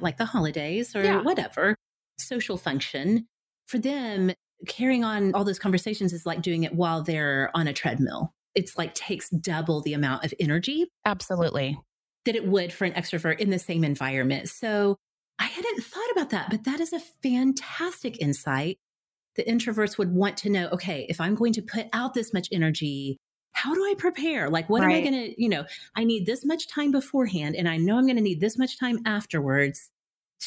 like 0.00 0.18
the 0.18 0.26
holidays 0.26 0.94
or 0.94 1.02
yeah. 1.02 1.22
whatever 1.22 1.76
social 2.18 2.56
function. 2.56 3.26
For 3.66 3.78
them, 3.78 4.32
carrying 4.68 5.04
on 5.04 5.34
all 5.34 5.44
those 5.44 5.58
conversations 5.58 6.12
is 6.12 6.26
like 6.26 6.42
doing 6.42 6.64
it 6.64 6.74
while 6.74 7.02
they're 7.02 7.50
on 7.54 7.66
a 7.66 7.72
treadmill. 7.72 8.34
It's 8.54 8.76
like 8.76 8.94
takes 8.94 9.30
double 9.30 9.80
the 9.80 9.94
amount 9.94 10.24
of 10.24 10.34
energy. 10.38 10.86
Absolutely. 11.04 11.78
That 12.26 12.36
it 12.36 12.46
would 12.46 12.72
for 12.72 12.84
an 12.84 12.92
extrovert 12.92 13.40
in 13.40 13.50
the 13.50 13.58
same 13.58 13.84
environment. 13.84 14.48
So 14.48 14.96
I 15.38 15.44
hadn't 15.44 15.82
thought 15.82 16.10
about 16.12 16.30
that, 16.30 16.50
but 16.50 16.64
that 16.64 16.80
is 16.80 16.92
a 16.92 17.00
fantastic 17.22 18.20
insight 18.20 18.78
the 19.36 19.44
introverts 19.44 19.98
would 19.98 20.12
want 20.12 20.36
to 20.38 20.50
know 20.50 20.68
okay, 20.68 21.06
if 21.08 21.20
I'm 21.20 21.34
going 21.34 21.52
to 21.54 21.62
put 21.62 21.86
out 21.92 22.14
this 22.14 22.32
much 22.32 22.48
energy, 22.52 23.18
how 23.52 23.74
do 23.74 23.80
I 23.84 23.94
prepare? 23.96 24.50
Like, 24.50 24.68
what 24.68 24.82
right. 24.82 24.96
am 24.96 24.96
I 24.96 25.00
going 25.10 25.24
to, 25.24 25.42
you 25.42 25.48
know, 25.48 25.64
I 25.96 26.04
need 26.04 26.26
this 26.26 26.44
much 26.44 26.68
time 26.68 26.90
beforehand, 26.90 27.54
and 27.56 27.68
I 27.68 27.76
know 27.76 27.96
I'm 27.96 28.06
going 28.06 28.16
to 28.16 28.22
need 28.22 28.40
this 28.40 28.58
much 28.58 28.78
time 28.78 29.00
afterwards 29.06 29.90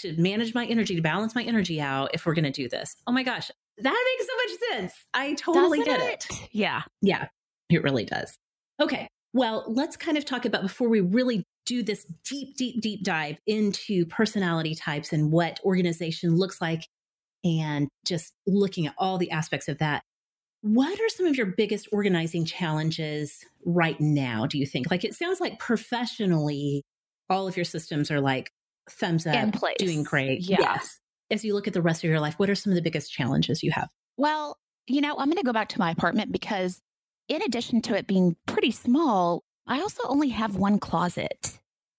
to 0.01 0.13
manage 0.17 0.53
my 0.53 0.65
energy, 0.65 0.95
to 0.95 1.01
balance 1.01 1.33
my 1.33 1.43
energy 1.43 1.81
out 1.81 2.11
if 2.13 2.25
we're 2.25 2.33
going 2.33 2.45
to 2.45 2.51
do 2.51 2.69
this. 2.69 2.95
Oh 3.07 3.11
my 3.11 3.23
gosh, 3.23 3.49
that 3.79 4.17
makes 4.17 4.27
so 4.27 4.35
much 4.35 4.81
sense. 4.81 5.05
I 5.13 5.33
totally 5.35 5.79
Doesn't 5.79 5.99
get 5.99 6.13
it? 6.13 6.27
it. 6.29 6.49
Yeah. 6.51 6.81
Yeah, 7.01 7.27
it 7.69 7.83
really 7.83 8.05
does. 8.05 8.37
Okay. 8.79 9.07
Well, 9.33 9.65
let's 9.67 9.97
kind 9.97 10.17
of 10.17 10.25
talk 10.25 10.45
about 10.45 10.61
before 10.61 10.89
we 10.89 11.01
really 11.01 11.43
do 11.65 11.83
this 11.83 12.05
deep, 12.23 12.55
deep, 12.57 12.81
deep 12.81 13.03
dive 13.03 13.37
into 13.45 14.05
personality 14.05 14.73
types 14.73 15.13
and 15.13 15.31
what 15.31 15.59
organization 15.63 16.35
looks 16.35 16.61
like 16.61 16.87
and 17.47 17.87
just 18.05 18.33
looking 18.45 18.87
at 18.87 18.93
all 18.97 19.17
the 19.17 19.31
aspects 19.31 19.67
of 19.67 19.77
that. 19.79 20.03
What 20.61 20.99
are 20.99 21.09
some 21.09 21.25
of 21.27 21.35
your 21.35 21.45
biggest 21.45 21.87
organizing 21.91 22.45
challenges 22.45 23.37
right 23.65 23.99
now, 23.99 24.45
do 24.47 24.57
you 24.57 24.65
think? 24.65 24.89
Like 24.89 25.03
it 25.03 25.13
sounds 25.13 25.39
like 25.39 25.59
professionally, 25.59 26.83
all 27.29 27.47
of 27.47 27.55
your 27.55 27.65
systems 27.65 28.11
are 28.11 28.19
like 28.19 28.51
thumbs 28.89 29.27
up, 29.27 29.55
doing 29.77 30.03
great. 30.03 30.41
Yeah. 30.41 30.57
Yes. 30.59 30.99
As 31.29 31.45
you 31.45 31.53
look 31.53 31.67
at 31.67 31.73
the 31.73 31.81
rest 31.81 32.03
of 32.03 32.09
your 32.09 32.19
life, 32.19 32.35
what 32.37 32.49
are 32.49 32.55
some 32.55 32.71
of 32.71 32.75
the 32.75 32.81
biggest 32.81 33.11
challenges 33.11 33.61
you 33.61 33.71
have? 33.71 33.89
Well, 34.17 34.57
you 34.87 35.01
know, 35.01 35.15
I'm 35.17 35.27
going 35.27 35.37
to 35.37 35.43
go 35.43 35.53
back 35.53 35.69
to 35.69 35.79
my 35.79 35.91
apartment 35.91 36.31
because 36.31 36.81
in 37.27 37.41
addition 37.41 37.81
to 37.83 37.95
it 37.95 38.07
being 38.07 38.35
pretty 38.45 38.71
small, 38.71 39.43
I 39.67 39.81
also 39.81 40.03
only 40.07 40.29
have 40.29 40.55
one 40.55 40.79
closet. 40.79 41.56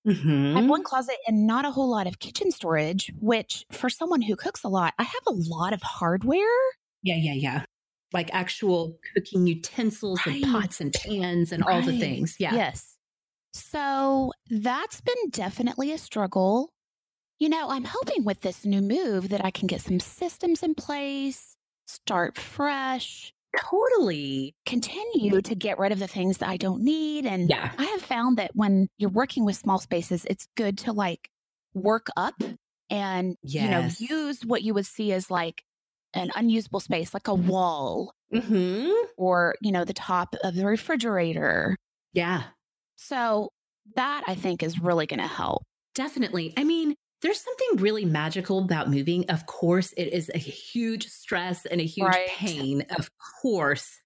Mm-hmm. 0.09 0.57
I 0.57 0.61
have 0.61 0.71
one 0.71 0.83
closet 0.83 1.17
and 1.27 1.47
not 1.47 1.65
a 1.65 1.71
whole 1.71 1.91
lot 1.91 2.07
of 2.07 2.19
kitchen 2.19 2.51
storage, 2.51 3.13
which 3.21 3.67
for 3.71 3.91
someone 3.91 4.23
who 4.23 4.37
cooks 4.37 4.65
a 4.65 4.69
lot, 4.69 4.95
I 4.99 5.03
have 5.03 5.23
a 5.27 5.33
lot 5.33 5.73
of 5.73 5.83
hardware. 5.83 6.39
Yeah, 7.03 7.17
yeah, 7.17 7.35
yeah. 7.35 7.65
Like 8.13 8.31
actual 8.33 8.97
cooking 9.15 9.47
utensils 9.47 10.21
right. 10.27 10.43
and 10.43 10.53
pots 10.53 10.81
and 10.81 10.93
pans 10.93 11.53
and 11.53 11.65
right. 11.67 11.75
all 11.75 11.83
the 11.83 11.99
things. 11.99 12.37
Yeah. 12.39 12.55
Yes. 12.55 12.97
So 13.53 14.33
that's 14.49 15.01
been 15.01 15.31
definitely 15.31 15.93
a 15.93 15.99
struggle. 15.99 16.71
You 17.39 17.49
know, 17.49 17.69
I'm 17.69 17.85
hoping 17.85 18.25
with 18.25 18.41
this 18.41 18.65
new 18.65 18.81
move 18.81 19.29
that 19.29 19.45
I 19.45 19.51
can 19.51 19.67
get 19.67 19.83
some 19.83 20.01
systems 20.01 20.63
in 20.63 20.75
place, 20.75 21.57
start 21.87 22.37
fresh, 22.37 23.33
Totally. 23.61 24.55
Continue 24.67 25.41
to 25.43 25.55
get 25.55 25.79
rid 25.79 25.93
of 25.93 25.99
the 25.99 26.07
things 26.07 26.39
that 26.39 26.49
I 26.49 26.57
don't 26.57 26.83
need. 26.83 27.27
And 27.27 27.49
yeah. 27.49 27.73
I 27.77 27.85
have 27.85 28.03
found 28.03 28.39
that 28.39 28.53
when 28.55 28.89
you're 28.99 29.11
working 29.11 29.45
with 29.45 29.57
small 29.57 29.79
spaces, 29.79 30.25
it's 30.29 30.47
good 30.57 30.79
to 30.79 30.93
like 30.93 31.29
work 31.75 32.09
up 32.17 32.35
and, 32.91 33.37
yes. 33.43 34.01
you 34.01 34.09
know, 34.09 34.17
use 34.17 34.43
what 34.45 34.63
you 34.63 34.75
would 34.75 34.87
see 34.87 35.13
as 35.13 35.31
like 35.31 35.63
an 36.15 36.31
unusable 36.37 36.81
space, 36.81 37.13
like 37.13 37.29
a 37.29 37.35
wall 37.35 38.13
mm-hmm. 38.33 38.91
or, 39.17 39.55
you 39.61 39.73
know, 39.73 39.85
the 39.85 39.93
top 39.93 40.35
of 40.43 40.55
the 40.55 40.65
refrigerator. 40.65 41.77
Yeah. 42.13 42.45
So 42.97 43.51
that 43.97 44.25
I 44.27 44.35
think 44.35 44.63
is 44.63 44.81
really 44.81 45.07
going 45.07 45.21
to 45.21 45.27
help. 45.27 45.65
Definitely. 45.95 46.55
I 46.57 46.65
mean, 46.65 46.95
there's 47.23 47.41
something 47.41 47.83
really 47.83 48.05
magical 48.05 48.59
about 48.59 48.91
moving. 48.91 49.29
Of 49.29 49.47
course, 49.47 49.93
it 49.97 50.13
is 50.13 50.31
a 50.35 50.39
huge 50.39 51.09
stress 51.09 51.67
and 51.67 51.81
a 51.81 51.85
huge 51.85 52.09
right. 52.09 52.29
pain. 52.29 52.85
Of 52.97 53.11
course, 53.43 54.01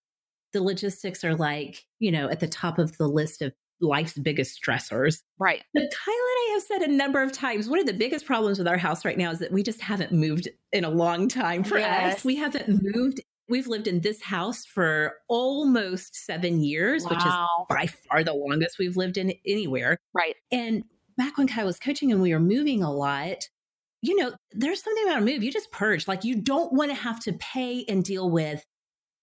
the 0.52 0.62
logistics 0.62 1.24
are 1.24 1.34
like, 1.34 1.84
you 1.98 2.10
know, 2.10 2.28
at 2.28 2.40
the 2.40 2.48
top 2.48 2.78
of 2.78 2.96
the 2.98 3.08
list 3.08 3.42
of 3.42 3.52
life's 3.80 4.16
biggest 4.16 4.60
stressors. 4.62 5.22
Right. 5.38 5.62
But 5.74 5.82
Kyle 5.82 6.14
and 6.14 6.16
I 6.16 6.50
have 6.52 6.62
said 6.62 6.82
a 6.82 6.92
number 6.92 7.22
of 7.22 7.32
times 7.32 7.68
one 7.68 7.80
of 7.80 7.86
the 7.86 7.92
biggest 7.92 8.24
problems 8.24 8.58
with 8.58 8.68
our 8.68 8.78
house 8.78 9.04
right 9.04 9.18
now 9.18 9.30
is 9.30 9.40
that 9.40 9.52
we 9.52 9.62
just 9.62 9.80
haven't 9.80 10.12
moved 10.12 10.48
in 10.72 10.84
a 10.84 10.90
long 10.90 11.28
time 11.28 11.64
for 11.64 11.78
yes. 11.78 12.18
us. 12.18 12.24
We 12.24 12.36
haven't 12.36 12.82
moved. 12.82 13.20
We've 13.48 13.66
lived 13.66 13.88
in 13.88 14.00
this 14.00 14.22
house 14.22 14.64
for 14.64 15.14
almost 15.28 16.14
seven 16.14 16.62
years, 16.62 17.04
wow. 17.04 17.10
which 17.10 17.26
is 17.26 17.32
by 17.68 17.86
far 18.08 18.24
the 18.24 18.32
longest 18.32 18.78
we've 18.78 18.96
lived 18.96 19.18
in 19.18 19.34
anywhere. 19.44 19.98
Right. 20.14 20.36
And 20.52 20.84
back 21.16 21.38
when 21.38 21.46
Kyle 21.48 21.66
was 21.66 21.78
coaching 21.78 22.12
and 22.12 22.20
we 22.20 22.32
were 22.32 22.40
moving 22.40 22.82
a 22.82 22.92
lot, 22.92 23.48
you 24.02 24.16
know, 24.16 24.32
there's 24.52 24.82
something 24.82 25.04
about 25.04 25.22
a 25.22 25.24
move. 25.24 25.42
You 25.42 25.52
just 25.52 25.70
purge. 25.70 26.08
Like 26.08 26.24
you 26.24 26.36
don't 26.36 26.72
want 26.72 26.90
to 26.90 26.96
have 26.96 27.20
to 27.20 27.32
pay 27.34 27.84
and 27.88 28.04
deal 28.04 28.30
with 28.30 28.64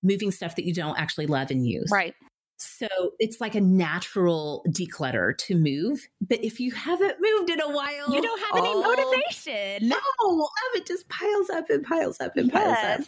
moving 0.02 0.32
stuff 0.32 0.56
that 0.56 0.65
you 0.65 0.73
don't 0.73 0.97
actually 0.97 1.28
love 1.28 1.52
and 1.52 1.67
use. 1.67 1.89
Right. 1.91 2.13
So 2.58 2.88
it's 3.19 3.39
like 3.39 3.56
a 3.56 3.62
natural 3.62 4.65
declutter 4.70 5.38
to 5.38 5.55
move. 5.55 6.07
But 6.22 6.43
if 6.43 6.59
you 6.59 6.72
haven't 6.72 7.16
moved 7.20 7.49
in 7.49 7.61
a 7.61 7.70
while, 7.70 8.13
you 8.13 8.22
don't 8.22 8.39
have 8.39 8.57
any 8.57 8.74
oh, 8.74 8.82
motivation. 8.82 9.88
No, 9.88 10.47
it 10.76 10.86
just 10.86 11.07
piles 11.07 11.49
up 11.49 11.70
and 11.70 11.84
piles 11.86 12.20
up 12.20 12.36
and 12.36 12.51
piles 12.51 12.78
yes. 12.82 12.99
up. 12.99 13.07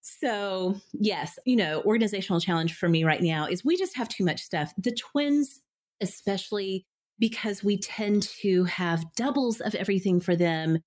So, 0.00 0.74
yes, 0.92 1.38
you 1.46 1.56
know, 1.56 1.82
organizational 1.82 2.40
challenge 2.40 2.74
for 2.74 2.88
me 2.88 3.04
right 3.04 3.22
now 3.22 3.46
is 3.46 3.64
we 3.64 3.76
just 3.76 3.96
have 3.96 4.08
too 4.08 4.24
much 4.24 4.42
stuff. 4.42 4.72
The 4.76 4.92
twins, 4.92 5.62
especially, 6.00 6.84
because 7.18 7.62
we 7.62 7.78
tend 7.78 8.22
to 8.40 8.64
have 8.64 9.14
doubles 9.14 9.60
of 9.60 9.74
everything 9.74 10.20
for 10.20 10.34
them, 10.34 10.78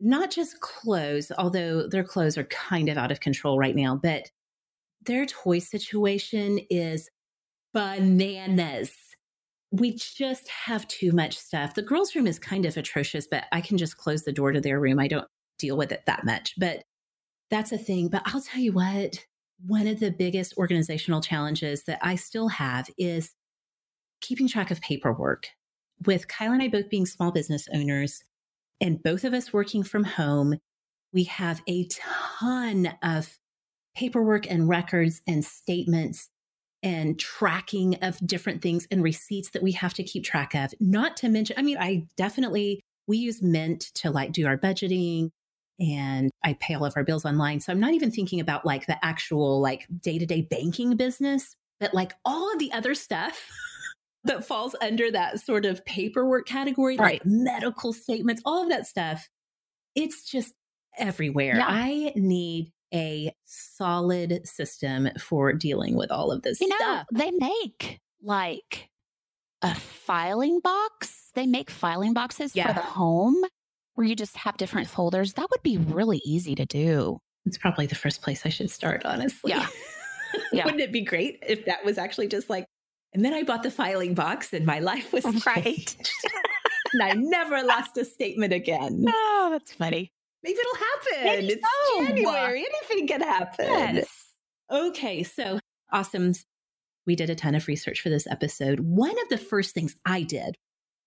not 0.00 0.30
just 0.30 0.60
clothes, 0.60 1.30
although 1.38 1.86
their 1.86 2.04
clothes 2.04 2.38
are 2.38 2.44
kind 2.44 2.88
of 2.88 2.96
out 2.96 3.12
of 3.12 3.20
control 3.20 3.58
right 3.58 3.76
now, 3.76 3.98
but 4.02 4.30
their 5.04 5.26
toy 5.26 5.58
situation 5.58 6.58
is 6.70 7.08
bananas. 7.74 8.92
We 9.70 9.96
just 9.96 10.48
have 10.48 10.86
too 10.88 11.12
much 11.12 11.36
stuff. 11.36 11.74
The 11.74 11.82
girls' 11.82 12.14
room 12.14 12.26
is 12.26 12.38
kind 12.38 12.64
of 12.64 12.76
atrocious, 12.76 13.26
but 13.26 13.44
I 13.52 13.60
can 13.60 13.76
just 13.76 13.96
close 13.96 14.22
the 14.22 14.32
door 14.32 14.52
to 14.52 14.60
their 14.60 14.80
room. 14.80 14.98
I 14.98 15.08
don't 15.08 15.26
deal 15.58 15.76
with 15.76 15.92
it 15.92 16.04
that 16.06 16.24
much, 16.24 16.54
but 16.56 16.84
that's 17.50 17.72
a 17.72 17.78
thing. 17.78 18.08
But 18.08 18.22
I'll 18.26 18.40
tell 18.40 18.60
you 18.60 18.72
what, 18.72 19.18
one 19.66 19.86
of 19.86 20.00
the 20.00 20.10
biggest 20.10 20.54
organizational 20.56 21.20
challenges 21.20 21.84
that 21.84 21.98
I 22.02 22.16
still 22.16 22.48
have 22.48 22.88
is 22.98 23.32
keeping 24.20 24.48
track 24.48 24.70
of 24.70 24.80
paperwork. 24.80 25.48
With 26.06 26.28
Kyle 26.28 26.52
and 26.52 26.62
I 26.62 26.68
both 26.68 26.90
being 26.90 27.06
small 27.06 27.30
business 27.30 27.68
owners 27.72 28.24
and 28.80 29.02
both 29.02 29.24
of 29.24 29.32
us 29.32 29.52
working 29.52 29.82
from 29.82 30.04
home, 30.04 30.58
we 31.12 31.24
have 31.24 31.62
a 31.68 31.86
ton 31.88 32.92
of 33.02 33.38
paperwork 33.94 34.50
and 34.50 34.68
records 34.68 35.22
and 35.26 35.44
statements 35.44 36.28
and 36.82 37.18
tracking 37.18 37.94
of 38.02 38.18
different 38.26 38.60
things 38.60 38.86
and 38.90 39.02
receipts 39.02 39.50
that 39.50 39.62
we 39.62 39.72
have 39.72 39.94
to 39.94 40.02
keep 40.02 40.24
track 40.24 40.54
of. 40.54 40.74
Not 40.80 41.16
to 41.18 41.28
mention, 41.28 41.56
I 41.58 41.62
mean, 41.62 41.78
I 41.78 42.06
definitely, 42.16 42.80
we 43.06 43.16
use 43.16 43.40
Mint 43.40 43.90
to 43.94 44.10
like 44.10 44.32
do 44.32 44.46
our 44.46 44.58
budgeting 44.58 45.30
and 45.80 46.30
I 46.44 46.54
pay 46.60 46.74
all 46.74 46.84
of 46.84 46.92
our 46.96 47.04
bills 47.04 47.24
online. 47.24 47.60
So 47.60 47.72
I'm 47.72 47.80
not 47.80 47.94
even 47.94 48.10
thinking 48.10 48.40
about 48.40 48.66
like 48.66 48.86
the 48.86 49.02
actual 49.04 49.60
like 49.60 49.86
day 50.02 50.18
to 50.18 50.26
day 50.26 50.42
banking 50.42 50.96
business, 50.96 51.56
but 51.80 51.94
like 51.94 52.12
all 52.24 52.52
of 52.52 52.58
the 52.58 52.72
other 52.72 52.94
stuff 52.94 53.48
that 54.24 54.44
falls 54.44 54.74
under 54.80 55.10
that 55.10 55.40
sort 55.40 55.64
of 55.64 55.84
paperwork 55.84 56.46
category, 56.46 56.96
right. 56.96 57.14
like 57.14 57.22
medical 57.24 57.92
statements, 57.92 58.42
all 58.44 58.62
of 58.62 58.70
that 58.70 58.86
stuff. 58.86 59.28
It's 59.94 60.24
just 60.24 60.54
everywhere. 60.98 61.56
Yeah. 61.56 61.66
I 61.68 62.12
need 62.16 62.72
a 62.92 63.34
solid 63.44 64.46
system 64.46 65.08
for 65.20 65.52
dealing 65.52 65.96
with 65.96 66.10
all 66.10 66.30
of 66.30 66.42
this 66.42 66.60
you 66.60 66.68
stuff. 66.68 67.06
Know, 67.10 67.18
they 67.18 67.30
make 67.32 68.00
like 68.22 68.88
a 69.62 69.74
filing 69.74 70.60
box. 70.60 71.30
They 71.34 71.46
make 71.46 71.70
filing 71.70 72.14
boxes 72.14 72.54
yeah. 72.54 72.68
for 72.68 72.74
the 72.74 72.86
home 72.86 73.36
where 73.94 74.06
you 74.06 74.14
just 74.16 74.36
have 74.36 74.56
different 74.56 74.88
folders. 74.88 75.34
That 75.34 75.48
would 75.50 75.62
be 75.62 75.76
really 75.76 76.20
easy 76.24 76.54
to 76.54 76.64
do. 76.64 77.18
It's 77.46 77.58
probably 77.58 77.86
the 77.86 77.94
first 77.94 78.22
place 78.22 78.46
I 78.46 78.48
should 78.48 78.70
start, 78.70 79.04
honestly. 79.04 79.52
Yeah. 79.52 79.66
yeah. 80.52 80.64
Wouldn't 80.64 80.82
it 80.82 80.92
be 80.92 81.02
great 81.02 81.42
if 81.46 81.66
that 81.66 81.84
was 81.84 81.98
actually 81.98 82.28
just 82.28 82.48
like, 82.48 82.66
and 83.14 83.24
then 83.24 83.32
I 83.32 83.42
bought 83.44 83.62
the 83.62 83.70
filing 83.70 84.14
box 84.14 84.52
and 84.52 84.66
my 84.66 84.80
life 84.80 85.12
was 85.12 85.24
right. 85.46 85.96
and 86.92 87.02
I 87.02 87.12
never 87.14 87.62
lost 87.62 87.96
a 87.96 88.04
statement 88.04 88.52
again. 88.52 89.04
Oh, 89.46 89.50
that's 89.50 89.74
funny. 89.74 90.10
Maybe 90.42 90.58
it'll 90.58 90.74
happen. 90.74 91.24
Maybe 91.24 91.52
it's 91.52 91.66
so. 91.96 92.06
January. 92.06 92.64
Anything 92.66 93.06
can 93.06 93.20
happen. 93.20 93.66
Yes. 93.96 94.08
Okay. 94.70 95.22
So 95.22 95.58
awesome. 95.92 96.32
We 97.06 97.14
did 97.14 97.28
a 97.28 97.34
ton 97.34 97.54
of 97.54 97.68
research 97.68 98.00
for 98.00 98.08
this 98.08 98.26
episode. 98.26 98.80
One 98.80 99.10
of 99.22 99.28
the 99.28 99.36
first 99.36 99.74
things 99.74 99.94
I 100.06 100.22
did 100.22 100.56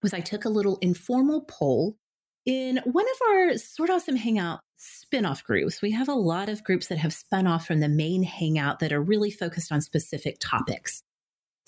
was 0.03 0.13
I 0.13 0.19
took 0.19 0.45
a 0.45 0.49
little 0.49 0.77
informal 0.81 1.41
poll 1.49 1.97
in 2.45 2.79
one 2.85 3.05
of 3.05 3.27
our 3.29 3.57
Sorta 3.57 3.93
Awesome 3.93 4.15
Hangout 4.15 4.59
spin-off 4.77 5.43
groups. 5.43 5.81
We 5.81 5.91
have 5.91 6.07
a 6.07 6.13
lot 6.13 6.47
of 6.49 6.63
groups 6.63 6.87
that 6.87 6.99
have 6.99 7.11
spun 7.13 7.47
off 7.47 7.65
from 7.65 7.79
the 7.79 7.89
main 7.89 8.21
hangout 8.21 8.79
that 8.79 8.93
are 8.93 9.01
really 9.01 9.31
focused 9.31 9.71
on 9.71 9.81
specific 9.81 10.37
topics. 10.39 11.01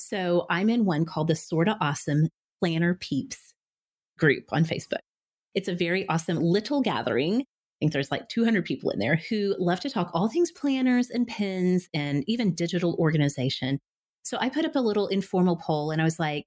So 0.02 0.46
I'm 0.50 0.70
in 0.70 0.86
one 0.86 1.06
called 1.06 1.28
the 1.28 1.36
Sorta 1.36 1.78
Awesome 1.82 2.30
Planner 2.60 2.96
Peeps 2.96 3.54
group 4.18 4.46
on 4.52 4.64
Facebook. 4.64 5.00
It's 5.56 5.68
a 5.68 5.76
very 5.76 6.08
awesome 6.08 6.40
little 6.40 6.82
gathering 6.82 7.44
I 7.80 7.86
think 7.86 7.94
there's 7.94 8.12
like 8.12 8.28
200 8.28 8.66
people 8.66 8.90
in 8.90 9.00
there 9.00 9.22
who 9.30 9.56
love 9.58 9.80
to 9.82 9.90
talk 9.90 10.12
all 10.14 10.28
things 10.28 10.52
planners 10.52 11.10
and 11.10 11.26
pins 11.26 11.88
and 11.94 12.26
even 12.28 12.54
digital 12.54 12.96
organization. 12.96 13.80
So 14.24 14.38
I 14.42 14.50
put 14.50 14.66
up 14.66 14.76
a 14.76 14.82
little 14.82 15.08
informal 15.08 15.56
poll 15.56 15.92
and 15.92 16.02
I 16.02 16.04
was 16.04 16.20
like, 16.20 16.44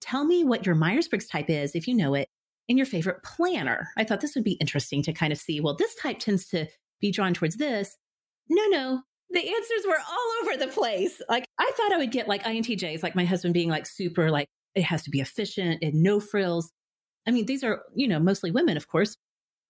tell 0.00 0.24
me 0.24 0.42
what 0.42 0.64
your 0.64 0.74
Myers 0.74 1.06
Briggs 1.06 1.26
type 1.26 1.50
is, 1.50 1.74
if 1.74 1.86
you 1.86 1.94
know 1.94 2.14
it, 2.14 2.28
and 2.66 2.78
your 2.78 2.86
favorite 2.86 3.22
planner. 3.22 3.88
I 3.98 4.04
thought 4.04 4.22
this 4.22 4.34
would 4.34 4.44
be 4.44 4.52
interesting 4.52 5.02
to 5.02 5.12
kind 5.12 5.34
of 5.34 5.38
see, 5.38 5.60
well, 5.60 5.76
this 5.76 5.94
type 5.96 6.18
tends 6.18 6.46
to 6.46 6.66
be 6.98 7.12
drawn 7.12 7.34
towards 7.34 7.56
this. 7.56 7.98
No, 8.48 8.64
no. 8.68 9.02
The 9.34 9.40
answers 9.40 9.86
were 9.86 9.98
all 9.98 10.32
over 10.42 10.56
the 10.56 10.72
place. 10.72 11.20
Like 11.28 11.44
I 11.58 11.70
thought 11.76 11.92
I 11.92 11.98
would 11.98 12.12
get 12.12 12.28
like 12.28 12.44
INTJs, 12.44 13.02
like 13.02 13.16
my 13.16 13.24
husband 13.24 13.52
being 13.52 13.68
like 13.68 13.84
super, 13.86 14.30
like 14.30 14.46
it 14.74 14.84
has 14.84 15.02
to 15.02 15.10
be 15.10 15.20
efficient 15.20 15.82
and 15.82 16.02
no 16.02 16.20
frills. 16.20 16.70
I 17.26 17.30
mean, 17.30 17.46
these 17.46 17.64
are, 17.64 17.82
you 17.94 18.08
know, 18.08 18.20
mostly 18.20 18.50
women, 18.50 18.76
of 18.76 18.88
course, 18.88 19.16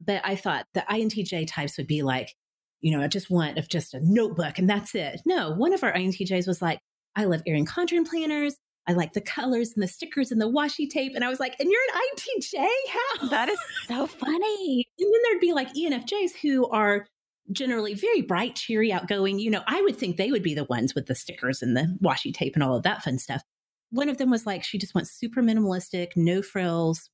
but 0.04 0.20
I 0.24 0.36
thought 0.36 0.66
the 0.74 0.84
INTJ 0.90 1.46
types 1.48 1.78
would 1.78 1.86
be 1.86 2.02
like, 2.02 2.34
you 2.80 2.94
know, 2.96 3.02
I 3.02 3.08
just 3.08 3.30
want 3.30 3.58
of 3.58 3.68
just 3.68 3.94
a 3.94 4.00
notebook 4.02 4.58
and 4.58 4.68
that's 4.68 4.94
it. 4.94 5.22
No, 5.24 5.52
one 5.52 5.72
of 5.72 5.82
our 5.82 5.92
INTJs 5.92 6.46
was 6.46 6.60
like, 6.60 6.78
I 7.16 7.24
love 7.24 7.42
Erin 7.46 7.64
Condren 7.64 8.06
planners. 8.06 8.56
I 8.86 8.92
like 8.92 9.14
the 9.14 9.20
colors 9.20 9.72
and 9.74 9.82
the 9.82 9.88
stickers 9.88 10.30
and 10.30 10.40
the 10.40 10.50
washi 10.50 10.90
tape. 10.90 11.12
And 11.14 11.24
I 11.24 11.30
was 11.30 11.40
like, 11.40 11.56
and 11.58 11.70
you're 11.70 11.80
an 11.94 12.00
INTJ? 12.00 12.66
How? 12.90 13.28
That 13.28 13.48
is 13.48 13.58
so 13.88 14.06
funny. 14.06 14.86
And 14.98 15.12
then 15.12 15.20
there'd 15.24 15.40
be 15.40 15.54
like 15.54 15.72
ENFJs 15.72 16.36
who 16.42 16.68
are 16.68 17.06
generally 17.52 17.94
very 17.94 18.22
bright, 18.22 18.56
cheery, 18.56 18.92
outgoing. 18.92 19.38
You 19.38 19.50
know, 19.50 19.62
I 19.66 19.82
would 19.82 19.96
think 19.96 20.16
they 20.16 20.30
would 20.30 20.42
be 20.42 20.54
the 20.54 20.64
ones 20.64 20.94
with 20.94 21.06
the 21.06 21.14
stickers 21.14 21.62
and 21.62 21.76
the 21.76 21.96
washi 22.02 22.32
tape 22.32 22.54
and 22.54 22.62
all 22.62 22.76
of 22.76 22.82
that 22.84 23.02
fun 23.02 23.18
stuff. 23.18 23.42
One 23.90 24.08
of 24.08 24.18
them 24.18 24.30
was 24.30 24.46
like, 24.46 24.64
she 24.64 24.78
just 24.78 24.94
wants 24.94 25.12
super 25.12 25.42
minimalistic, 25.42 26.16
no 26.16 26.42
frills, 26.42 27.10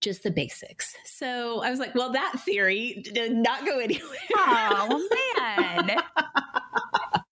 just 0.00 0.22
the 0.22 0.30
basics. 0.30 0.94
So 1.04 1.62
I 1.62 1.70
was 1.70 1.78
like, 1.78 1.94
well, 1.94 2.12
that 2.12 2.40
theory 2.44 3.02
did 3.12 3.32
not 3.32 3.64
go 3.66 3.78
anywhere. 3.80 4.18
Oh, 4.36 5.08
man. 5.36 5.96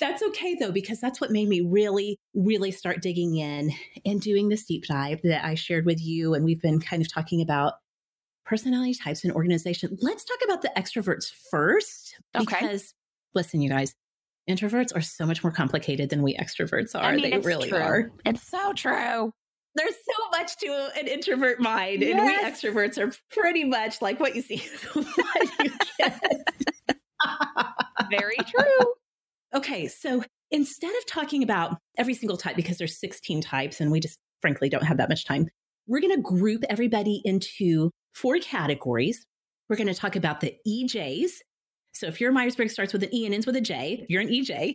that's 0.00 0.22
okay 0.22 0.56
though, 0.58 0.72
because 0.72 1.00
that's 1.00 1.20
what 1.20 1.30
made 1.30 1.48
me 1.48 1.60
really, 1.60 2.18
really 2.34 2.70
start 2.70 3.02
digging 3.02 3.36
in 3.36 3.70
and 4.04 4.20
doing 4.20 4.48
this 4.48 4.64
deep 4.64 4.84
dive 4.84 5.20
that 5.24 5.44
I 5.44 5.54
shared 5.54 5.86
with 5.86 6.00
you. 6.00 6.34
And 6.34 6.44
we've 6.44 6.62
been 6.62 6.80
kind 6.80 7.02
of 7.02 7.12
talking 7.12 7.40
about 7.40 7.74
personality 8.44 8.94
types 8.94 9.24
and 9.24 9.32
organization. 9.32 9.96
Let's 10.00 10.24
talk 10.24 10.38
about 10.44 10.62
the 10.62 10.72
extroverts 10.76 11.30
first. 11.50 12.16
Okay. 12.34 12.56
Because 12.60 12.94
listen, 13.34 13.60
you 13.60 13.68
guys, 13.68 13.94
introverts 14.48 14.94
are 14.94 15.00
so 15.00 15.26
much 15.26 15.42
more 15.42 15.52
complicated 15.52 16.10
than 16.10 16.22
we 16.22 16.36
extroverts 16.36 16.94
are. 16.94 17.02
I 17.04 17.16
mean, 17.16 17.30
they 17.30 17.38
really 17.38 17.68
true. 17.68 17.78
are. 17.78 18.10
It's 18.24 18.46
so 18.48 18.72
true 18.72 19.32
there's 19.74 19.94
so 19.94 20.38
much 20.38 20.56
to 20.58 20.90
an 20.98 21.06
introvert 21.06 21.60
mind, 21.60 22.02
yes. 22.02 22.12
and 22.12 22.26
we 22.26 22.34
extroverts 22.34 22.98
are 22.98 23.12
pretty 23.30 23.64
much 23.64 24.02
like 24.02 24.20
what 24.20 24.36
you 24.36 24.42
see, 24.42 24.62
what 24.92 25.50
you. 25.58 25.70
Very 28.10 28.36
true. 28.36 28.94
Okay, 29.54 29.88
so 29.88 30.22
instead 30.50 30.94
of 30.94 31.06
talking 31.06 31.42
about 31.42 31.78
every 31.96 32.14
single 32.14 32.36
type, 32.36 32.56
because 32.56 32.78
there's 32.78 32.98
16 32.98 33.40
types, 33.40 33.80
and 33.80 33.90
we 33.90 34.00
just 34.00 34.18
frankly 34.40 34.68
don't 34.68 34.84
have 34.84 34.98
that 34.98 35.08
much 35.08 35.24
time, 35.24 35.48
we're 35.86 36.00
going 36.00 36.14
to 36.14 36.22
group 36.22 36.64
everybody 36.68 37.22
into 37.24 37.90
four 38.12 38.38
categories. 38.38 39.26
We're 39.68 39.76
going 39.76 39.88
to 39.88 39.94
talk 39.94 40.16
about 40.16 40.40
the 40.40 40.56
EJs. 40.66 41.30
So 41.92 42.06
if 42.06 42.20
your 42.20 42.32
Myers 42.32 42.56
Briggs 42.56 42.72
starts 42.72 42.92
with 42.92 43.02
an 43.02 43.14
E 43.14 43.24
and 43.24 43.34
ends 43.34 43.46
with 43.46 43.56
a 43.56 43.60
J, 43.60 44.06
you're 44.08 44.22
an 44.22 44.28
EJ. 44.28 44.74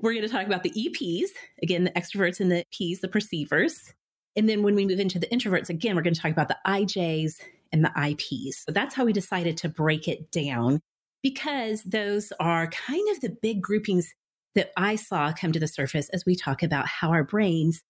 We're 0.00 0.12
going 0.12 0.26
to 0.26 0.28
talk 0.28 0.46
about 0.46 0.62
the 0.62 0.70
EPs, 0.70 1.30
again, 1.62 1.84
the 1.84 1.90
extroverts 1.90 2.40
and 2.40 2.52
the 2.52 2.64
Ps, 2.72 3.00
the 3.00 3.08
perceivers. 3.08 3.92
And 4.36 4.48
then 4.48 4.62
when 4.62 4.76
we 4.76 4.86
move 4.86 5.00
into 5.00 5.18
the 5.18 5.26
introverts, 5.26 5.68
again, 5.68 5.96
we're 5.96 6.02
going 6.02 6.14
to 6.14 6.20
talk 6.20 6.30
about 6.30 6.48
the 6.48 6.58
IJs 6.66 7.40
and 7.72 7.84
the 7.84 7.90
IPs. 8.10 8.64
So 8.64 8.72
that's 8.72 8.94
how 8.94 9.04
we 9.04 9.12
decided 9.12 9.56
to 9.58 9.68
break 9.68 10.06
it 10.06 10.30
down 10.30 10.80
because 11.22 11.82
those 11.82 12.32
are 12.38 12.68
kind 12.68 13.08
of 13.10 13.20
the 13.20 13.36
big 13.42 13.60
groupings 13.60 14.14
that 14.54 14.70
I 14.76 14.96
saw 14.96 15.32
come 15.32 15.52
to 15.52 15.60
the 15.60 15.68
surface 15.68 16.08
as 16.10 16.24
we 16.24 16.36
talk 16.36 16.62
about 16.62 16.86
how 16.86 17.10
our 17.10 17.24
brains 17.24 17.82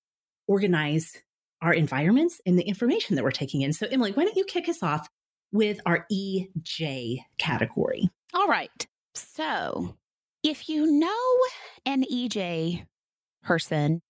organize 0.47 1.13
our 1.63 1.73
environments 1.73 2.41
and 2.47 2.59
the 2.59 2.63
information 2.63 3.17
that 3.17 3.25
we're 3.25 3.31
taking 3.31 3.63
in. 3.63 3.73
So, 3.73 3.87
Emily, 3.91 4.13
why 4.13 4.25
don't 4.25 4.37
you 4.37 4.45
kick 4.45 4.69
us 4.69 4.83
off 4.83 5.09
with 5.53 5.81
our 5.87 6.07
EJ 6.13 7.21
category? 7.39 8.11
All 8.35 8.47
right. 8.47 8.87
So, 9.15 9.97
if 10.45 10.69
you 10.69 10.87
know 10.87 11.39
an 11.85 12.05
EJ 12.05 12.87
person, 13.43 14.03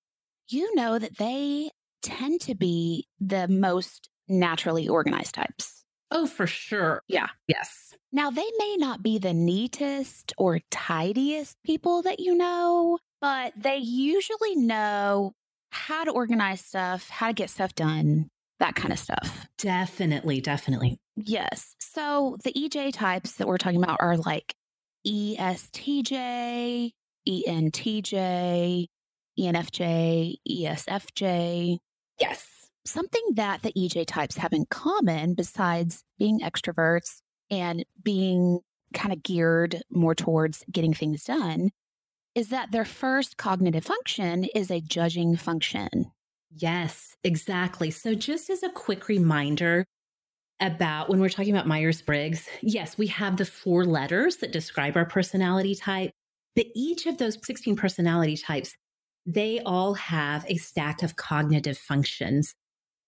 you 0.49 0.75
know 0.75 0.99
that 0.99 1.17
they 1.19 1.71
tend 2.03 2.41
to 2.43 2.55
be 2.55 3.07
the 3.21 3.49
most 3.49 4.09
naturally 4.29 4.89
organized 4.89 5.35
types. 5.35 5.85
Oh, 6.11 6.27
for 6.27 6.47
sure. 6.47 7.03
Yeah. 7.09 7.29
Yes. 7.47 7.95
Now, 8.13 8.31
they 8.31 8.47
may 8.59 8.77
not 8.79 9.03
be 9.03 9.19
the 9.19 9.35
neatest 9.35 10.33
or 10.39 10.61
tidiest 10.71 11.57
people 11.65 12.03
that 12.03 12.21
you 12.21 12.35
know, 12.35 12.99
but 13.21 13.53
they 13.57 13.77
usually 13.77 14.57
know 14.57 15.35
how 15.71 16.05
to 16.05 16.11
organize 16.11 16.61
stuff, 16.61 17.09
how 17.09 17.29
to 17.29 17.35
get 17.35 17.51
stuff 17.51 17.75
done, 17.75 18.29
that 18.59 18.75
kind 18.75 18.93
of 18.93 18.99
stuff. 18.99 19.47
Definitely. 19.59 20.41
Definitely. 20.41 20.99
Yes. 21.17 21.75
So 21.79 22.37
the 22.45 22.53
EJ 22.53 22.93
types 22.93 23.33
that 23.35 23.47
we're 23.47 23.59
talking 23.59 23.83
about 23.83 24.01
are 24.01 24.17
like 24.17 24.55
ESTJ, 25.07 26.93
ENTJ, 27.29 28.87
ENFJ, 29.39 30.35
ESFJ, 30.51 31.79
Yes. 32.21 32.47
Something 32.85 33.23
that 33.35 33.63
the 33.63 33.73
EJ 33.73 34.07
types 34.07 34.37
have 34.39 34.53
in 34.53 34.65
common, 34.67 35.35
besides 35.35 36.05
being 36.19 36.41
extroverts 36.41 37.21
and 37.51 37.85
being 38.03 38.61
kind 38.95 39.13
of 39.13 39.23
geared 39.23 39.83
more 39.91 40.15
towards 40.15 40.65
getting 40.73 40.95
things 40.95 41.25
done, 41.25 41.71
is 42.35 42.49
that 42.49 42.71
their 42.71 42.85
first 42.85 43.37
cognitive 43.37 43.85
function 43.85 44.45
is 44.55 44.71
a 44.71 44.81
judging 44.81 45.37
function. 45.37 46.11
Yes, 46.51 47.17
exactly. 47.25 47.91
So, 47.91 48.15
just 48.15 48.51
as 48.51 48.63
a 48.63 48.71
quick 48.71 49.09
reminder 49.09 49.85
about 50.61 51.09
when 51.09 51.21
we're 51.21 51.29
talking 51.29 51.55
about 51.55 51.67
Myers 51.67 52.03
Briggs, 52.03 52.49
yes, 52.63 52.99
we 52.99 53.07
have 53.09 53.37
the 53.37 53.45
four 53.45 53.85
letters 53.85 54.37
that 54.37 54.53
describe 54.53 54.97
our 54.97 55.05
personality 55.05 55.75
type, 55.75 56.11
but 56.57 56.67
each 56.75 57.07
of 57.07 57.19
those 57.19 57.39
16 57.45 57.77
personality 57.77 58.37
types, 58.37 58.75
they 59.27 59.61
all 59.61 59.95
have 59.95 60.45
a 60.49 60.57
stack 60.57 61.03
of 61.03 61.17
cognitive 61.17 61.79
functions. 61.79 62.55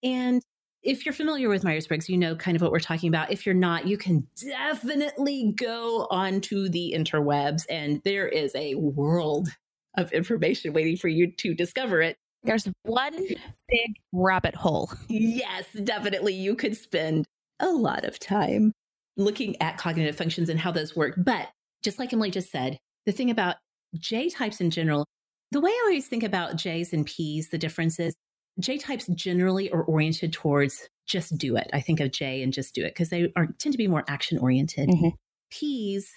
And 0.03 0.43
if 0.83 1.05
you're 1.05 1.13
familiar 1.13 1.49
with 1.49 1.65
Myers 1.65 1.87
Briggs, 1.87 2.09
you 2.09 2.17
know 2.17 2.35
kind 2.35 2.57
of 2.57 2.63
what 2.63 2.73
we're 2.73 2.81
talking 2.81 3.09
about. 3.09 3.31
If 3.31 3.45
you're 3.45 3.55
not, 3.55 3.87
you 3.87 3.99
can 3.99 4.27
definitely 4.37 5.53
go 5.57 6.07
onto 6.11 6.69
the 6.69 6.95
interwebs, 6.97 7.65
and 7.69 8.01
there 8.05 8.29
is 8.29 8.55
a 8.55 8.75
world 8.77 9.49
of 9.97 10.13
information 10.13 10.73
waiting 10.73 10.97
for 10.97 11.09
you 11.09 11.33
to 11.39 11.55
discover 11.55 12.01
it. 12.01 12.17
There's 12.43 12.67
one 12.85 13.15
big 13.15 13.95
rabbit 14.13 14.55
hole. 14.55 14.91
Yes, 15.09 15.67
definitely. 15.85 16.35
You 16.35 16.55
could 16.55 16.77
spend 16.77 17.27
a 17.59 17.69
lot 17.69 18.05
of 18.05 18.19
time 18.19 18.73
looking 19.17 19.61
at 19.61 19.77
cognitive 19.77 20.17
functions 20.17 20.49
and 20.49 20.59
how 20.59 20.71
those 20.71 20.97
work. 20.97 21.15
But 21.19 21.49
just 21.83 21.99
like 21.99 22.13
Emily 22.13 22.31
just 22.31 22.51
said, 22.51 22.79
the 23.05 23.13
thing 23.13 23.31
about 23.31 23.57
J 23.95 24.31
types 24.31 24.61
in 24.61 24.71
general, 24.71 25.05
the 25.51 25.61
way 25.61 25.71
I 25.71 25.83
always 25.85 26.07
think 26.07 26.23
about 26.23 26.57
J's 26.57 26.93
and 26.95 27.05
P's, 27.05 27.51
the 27.51 27.59
difference 27.59 27.99
is 27.99 28.15
J 28.63 28.79
types 28.79 29.07
generally 29.09 29.71
are 29.71 29.83
oriented 29.83 30.33
towards 30.33 30.89
just 31.07 31.37
do 31.37 31.57
it. 31.57 31.69
I 31.73 31.81
think 31.81 32.01
of 32.01 32.13
J 32.13 32.43
and 32.43 32.53
just 32.53 32.75
do 32.75 32.85
it 32.85 32.95
because 32.95 33.11
they 33.11 33.33
are 33.37 33.49
tend 33.59 33.73
to 33.73 33.79
be 33.79 33.89
more 33.89 34.05
action 34.09 34.39
oriented. 34.39 34.89
Mm-hmm. 34.89 35.09
P's, 35.51 36.11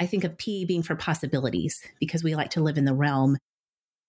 I 0.00 0.06
think 0.06 0.24
of 0.24 0.36
P 0.38 0.64
being 0.64 0.82
for 0.82 0.96
possibilities 0.96 1.80
because 2.00 2.24
we 2.24 2.34
like 2.34 2.50
to 2.50 2.62
live 2.62 2.78
in 2.78 2.84
the 2.84 2.94
realm 2.94 3.36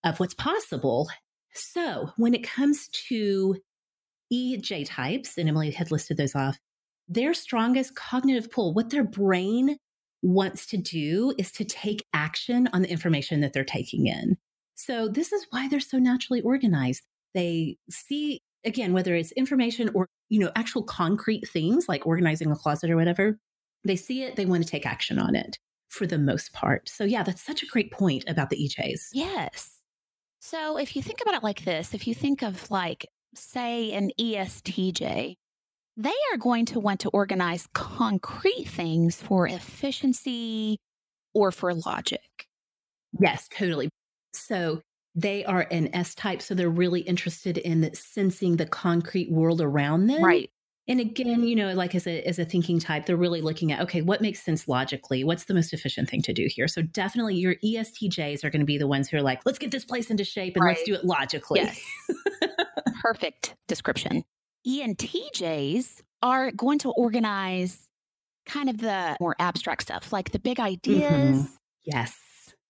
of 0.04 0.18
what's 0.18 0.34
possible. 0.34 1.08
So 1.54 2.10
when 2.16 2.34
it 2.34 2.42
comes 2.42 2.88
to 3.08 3.56
EJ 4.32 4.86
types, 4.88 5.36
and 5.36 5.48
Emily 5.48 5.70
had 5.70 5.90
listed 5.90 6.16
those 6.16 6.34
off, 6.34 6.58
their 7.08 7.34
strongest 7.34 7.94
cognitive 7.94 8.50
pull, 8.50 8.72
what 8.74 8.90
their 8.90 9.04
brain 9.04 9.76
wants 10.22 10.66
to 10.66 10.76
do 10.76 11.34
is 11.36 11.52
to 11.52 11.64
take 11.64 12.06
action 12.14 12.68
on 12.72 12.82
the 12.82 12.90
information 12.90 13.40
that 13.40 13.52
they're 13.52 13.64
taking 13.64 14.06
in. 14.06 14.36
So 14.74 15.08
this 15.08 15.32
is 15.32 15.46
why 15.50 15.68
they're 15.68 15.80
so 15.80 15.98
naturally 15.98 16.40
organized. 16.40 17.02
They 17.34 17.76
see 17.90 18.40
again 18.64 18.92
whether 18.92 19.14
it's 19.14 19.32
information 19.32 19.90
or 19.94 20.08
you 20.28 20.38
know 20.38 20.50
actual 20.54 20.82
concrete 20.82 21.48
things 21.48 21.88
like 21.88 22.06
organizing 22.06 22.50
a 22.50 22.56
closet 22.56 22.90
or 22.90 22.96
whatever. 22.96 23.38
They 23.84 23.96
see 23.96 24.22
it, 24.22 24.36
they 24.36 24.46
want 24.46 24.62
to 24.62 24.68
take 24.68 24.86
action 24.86 25.18
on 25.18 25.34
it 25.34 25.58
for 25.88 26.06
the 26.06 26.18
most 26.18 26.52
part. 26.52 26.88
So 26.88 27.04
yeah, 27.04 27.22
that's 27.22 27.44
such 27.44 27.62
a 27.62 27.66
great 27.66 27.90
point 27.90 28.24
about 28.28 28.50
the 28.50 28.56
EJs. 28.56 29.08
Yes. 29.12 29.78
So 30.40 30.76
if 30.76 30.96
you 30.96 31.02
think 31.02 31.20
about 31.20 31.34
it 31.34 31.42
like 31.42 31.64
this, 31.64 31.94
if 31.94 32.06
you 32.06 32.14
think 32.14 32.42
of 32.42 32.70
like 32.70 33.06
say 33.34 33.92
an 33.92 34.10
ESTJ, 34.20 35.36
they 35.96 36.14
are 36.32 36.38
going 36.38 36.66
to 36.66 36.80
want 36.80 37.00
to 37.00 37.10
organize 37.10 37.68
concrete 37.74 38.64
things 38.66 39.16
for 39.16 39.46
efficiency 39.46 40.78
or 41.34 41.52
for 41.52 41.74
logic. 41.74 42.46
Yes, 43.20 43.48
totally. 43.48 43.88
So 44.32 44.80
they 45.14 45.44
are 45.44 45.66
an 45.70 45.94
S 45.94 46.14
type, 46.14 46.40
so 46.40 46.54
they're 46.54 46.70
really 46.70 47.00
interested 47.00 47.58
in 47.58 47.92
sensing 47.94 48.56
the 48.56 48.66
concrete 48.66 49.30
world 49.30 49.60
around 49.60 50.06
them. 50.06 50.24
Right. 50.24 50.50
And 50.88 50.98
again, 50.98 51.44
you 51.44 51.54
know, 51.54 51.72
like 51.74 51.94
as 51.94 52.06
a 52.06 52.22
as 52.26 52.38
a 52.38 52.44
thinking 52.44 52.80
type, 52.80 53.06
they're 53.06 53.16
really 53.16 53.40
looking 53.40 53.70
at 53.70 53.80
okay, 53.82 54.02
what 54.02 54.20
makes 54.20 54.42
sense 54.42 54.66
logically? 54.66 55.22
What's 55.22 55.44
the 55.44 55.54
most 55.54 55.72
efficient 55.72 56.10
thing 56.10 56.22
to 56.22 56.32
do 56.32 56.48
here? 56.48 56.66
So 56.66 56.82
definitely 56.82 57.36
your 57.36 57.54
ESTJs 57.64 58.42
are 58.42 58.50
going 58.50 58.60
to 58.60 58.66
be 58.66 58.78
the 58.78 58.88
ones 58.88 59.08
who 59.08 59.16
are 59.16 59.22
like, 59.22 59.40
let's 59.44 59.58
get 59.58 59.70
this 59.70 59.84
place 59.84 60.10
into 60.10 60.24
shape 60.24 60.56
and 60.56 60.64
right. 60.64 60.76
let's 60.76 60.82
do 60.82 60.94
it 60.94 61.04
logically. 61.04 61.60
Yes. 61.60 61.80
Perfect 63.00 63.54
description. 63.68 64.24
ENTJs 64.66 66.02
are 66.22 66.50
going 66.52 66.78
to 66.80 66.90
organize 66.90 67.88
kind 68.46 68.68
of 68.68 68.78
the 68.78 69.16
more 69.20 69.36
abstract 69.38 69.82
stuff, 69.82 70.12
like 70.12 70.32
the 70.32 70.38
big 70.38 70.58
ideas. 70.58 71.36
Mm-hmm. 71.36 71.52
Yes. 71.84 72.16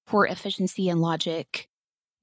For 0.06 0.26
efficiency 0.26 0.88
and 0.88 1.00
logic. 1.00 1.68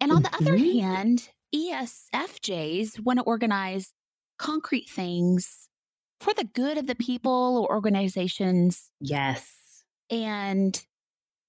And 0.02 0.12
on 0.12 0.24
mm-hmm. 0.24 0.44
the 0.44 0.52
other 0.52 0.58
mm-hmm. 0.58 0.80
hand, 0.80 1.30
ESFJs 1.54 3.04
want 3.04 3.20
to 3.20 3.24
organize 3.24 3.94
concrete 4.38 4.90
things 4.90 5.68
for 6.22 6.34
the 6.34 6.44
good 6.44 6.78
of 6.78 6.88
the 6.88 6.96
people 6.96 7.66
or 7.70 7.74
organizations. 7.74 8.90
Yes. 9.00 9.84
And 10.10 10.82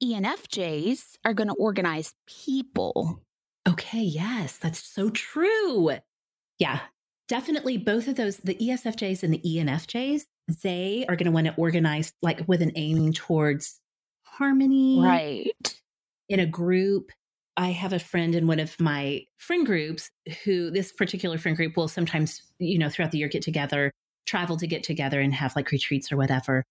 ENFJs 0.02 1.02
are 1.24 1.34
going 1.34 1.48
to 1.48 1.54
organize 1.54 2.14
people. 2.26 3.22
Okay, 3.68 4.02
yes, 4.02 4.56
that's 4.56 4.82
so 4.82 5.10
true. 5.10 5.90
Yeah, 6.58 6.80
definitely 7.28 7.78
both 7.78 8.08
of 8.08 8.16
those, 8.16 8.38
the 8.38 8.54
ESFJs 8.54 9.22
and 9.22 9.34
the 9.34 9.42
ENFJs, 9.44 10.24
they 10.62 11.04
are 11.08 11.16
going 11.16 11.26
to 11.26 11.32
want 11.32 11.46
to 11.46 11.54
organize 11.56 12.12
like 12.22 12.42
with 12.46 12.62
an 12.62 12.72
aiming 12.74 13.12
towards 13.12 13.80
harmony. 14.24 15.00
Right. 15.00 15.80
In 16.28 16.40
a 16.40 16.46
group 16.46 17.10
I 17.60 17.72
have 17.72 17.92
a 17.92 17.98
friend 17.98 18.34
in 18.34 18.46
one 18.46 18.58
of 18.58 18.74
my 18.80 19.26
friend 19.36 19.66
groups 19.66 20.10
who 20.44 20.70
this 20.70 20.92
particular 20.92 21.36
friend 21.36 21.54
group 21.54 21.76
will 21.76 21.88
sometimes, 21.88 22.40
you 22.58 22.78
know, 22.78 22.88
throughout 22.88 23.10
the 23.10 23.18
year 23.18 23.28
get 23.28 23.42
together, 23.42 23.92
travel 24.24 24.56
to 24.56 24.66
get 24.66 24.82
together 24.82 25.20
and 25.20 25.34
have 25.34 25.54
like 25.54 25.70
retreats 25.70 26.10
or 26.10 26.16
whatever. 26.16 26.64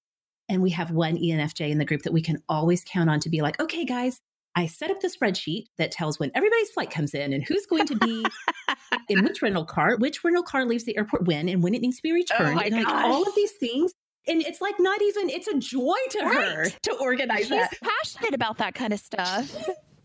And 0.50 0.64
we 0.64 0.72
have 0.72 0.90
one 0.90 1.16
ENFJ 1.16 1.70
in 1.70 1.78
the 1.78 1.86
group 1.86 2.02
that 2.02 2.12
we 2.12 2.24
can 2.24 2.42
always 2.50 2.84
count 2.84 3.08
on 3.08 3.20
to 3.20 3.30
be 3.30 3.44
like, 3.44 3.62
okay, 3.62 3.86
guys, 3.86 4.18
I 4.56 4.66
set 4.66 4.90
up 4.90 5.00
the 5.00 5.10
spreadsheet 5.10 5.66
that 5.78 5.92
tells 5.92 6.18
when 6.18 6.32
everybody's 6.34 6.72
flight 6.72 6.90
comes 6.90 7.14
in 7.14 7.34
and 7.34 7.44
who's 7.44 7.68
going 7.68 7.86
to 7.86 7.96
be 7.96 8.26
in 9.10 9.24
which 9.24 9.44
rental 9.44 9.66
car, 9.66 9.96
which 9.98 10.24
rental 10.24 10.42
car 10.42 10.66
leaves 10.66 10.86
the 10.86 10.98
airport 10.98 11.28
when, 11.28 11.48
and 11.50 11.62
when 11.62 11.76
it 11.76 11.84
needs 11.84 11.98
to 11.98 12.02
be 12.02 12.10
oh 12.10 12.16
returned. 12.16 12.58
Oh 12.58 12.64
and 12.66 12.74
like 12.74 12.88
all 12.88 13.28
of 13.28 13.36
these 13.36 13.52
things. 13.52 13.94
And 14.28 14.42
it's 14.42 14.60
like 14.60 14.80
not 14.80 15.00
even, 15.04 15.30
it's 15.30 15.48
a 15.48 15.60
joy 15.60 15.98
to 16.10 16.20
right. 16.22 16.48
her 16.48 16.66
to 16.82 16.94
organize 17.00 17.42
She's 17.42 17.50
that. 17.50 17.74
passionate 17.80 18.34
about 18.34 18.58
that 18.58 18.74
kind 18.74 18.92
of 18.92 19.00
stuff 19.00 19.56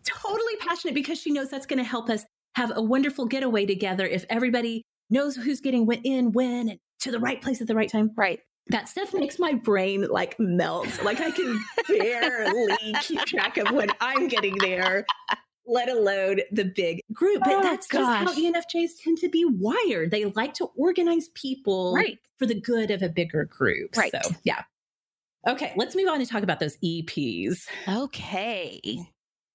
totally 0.05 0.55
passionate 0.59 0.93
because 0.93 1.19
she 1.19 1.31
knows 1.31 1.49
that's 1.49 1.65
going 1.65 1.79
to 1.79 1.83
help 1.83 2.09
us 2.09 2.25
have 2.55 2.71
a 2.75 2.81
wonderful 2.81 3.25
getaway 3.25 3.65
together 3.65 4.05
if 4.05 4.25
everybody 4.29 4.83
knows 5.09 5.35
who's 5.35 5.59
getting 5.59 5.87
in 6.03 6.31
when 6.31 6.69
and 6.69 6.79
to 7.01 7.11
the 7.11 7.19
right 7.19 7.41
place 7.41 7.61
at 7.61 7.67
the 7.67 7.75
right 7.75 7.89
time. 7.89 8.11
Right. 8.15 8.39
That 8.67 8.89
stuff 8.89 9.13
makes 9.13 9.37
my 9.37 9.53
brain 9.53 10.07
like 10.09 10.39
melt. 10.39 11.03
Like 11.03 11.19
I 11.19 11.31
can 11.31 11.59
barely 11.87 12.95
keep 13.01 13.19
track 13.25 13.57
of 13.57 13.71
when 13.71 13.89
I'm 14.01 14.27
getting 14.27 14.57
there, 14.57 15.05
let 15.67 15.87
alone 15.87 16.39
the 16.51 16.65
big 16.65 17.01
group. 17.13 17.41
But 17.43 17.53
oh, 17.53 17.61
that's 17.61 17.87
gosh. 17.87 18.25
just 18.25 18.35
how 18.35 18.41
ENFJs 18.41 19.03
tend 19.03 19.19
to 19.19 19.29
be 19.29 19.45
wired. 19.45 20.09
They 20.09 20.25
like 20.25 20.55
to 20.55 20.65
organize 20.75 21.29
people 21.35 21.93
right. 21.93 22.17
for 22.39 22.47
the 22.47 22.59
good 22.59 22.89
of 22.89 23.03
a 23.03 23.09
bigger 23.09 23.45
group. 23.45 23.95
Right. 23.95 24.11
So, 24.11 24.31
yeah. 24.43 24.63
Okay, 25.47 25.73
let's 25.75 25.95
move 25.95 26.09
on 26.09 26.17
to 26.19 26.25
talk 26.25 26.41
about 26.41 26.59
those 26.59 26.75
EPs. 26.77 27.67
Okay. 27.87 28.81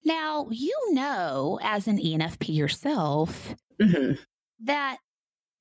Now, 0.03 0.47
you 0.49 0.75
know, 0.93 1.59
as 1.61 1.87
an 1.87 1.97
ENFP 1.97 2.55
yourself, 2.55 3.55
mm-hmm. 3.79 4.13
that 4.63 4.97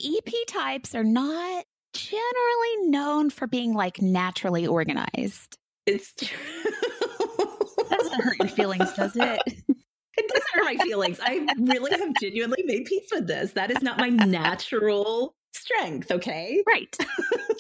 EP 0.03 0.33
types 0.49 0.95
are 0.95 1.05
not 1.05 1.65
generally 1.93 2.89
known 2.89 3.31
for 3.31 3.47
being 3.47 3.75
like 3.75 4.01
naturally 4.01 4.67
organized. 4.67 5.59
It's 5.87 6.15
true. 6.15 6.39
that 7.89 7.99
doesn't 7.99 8.21
hurt 8.23 8.39
your 8.39 8.49
feelings, 8.49 8.93
does 8.95 9.17
it? 9.17 9.41
It 10.17 10.29
doesn't 10.29 10.49
hurt 10.53 10.65
my 10.65 10.85
feelings. 10.85 11.19
I 11.23 11.47
really 11.57 11.93
have 11.93 12.13
genuinely 12.21 12.63
made 12.67 12.85
peace 12.85 13.09
with 13.11 13.27
this. 13.27 13.53
That 13.53 13.71
is 13.71 13.81
not 13.81 13.97
my 13.97 14.09
natural 14.09 15.35
strength, 15.55 16.11
okay? 16.11 16.63
Right. 16.67 16.95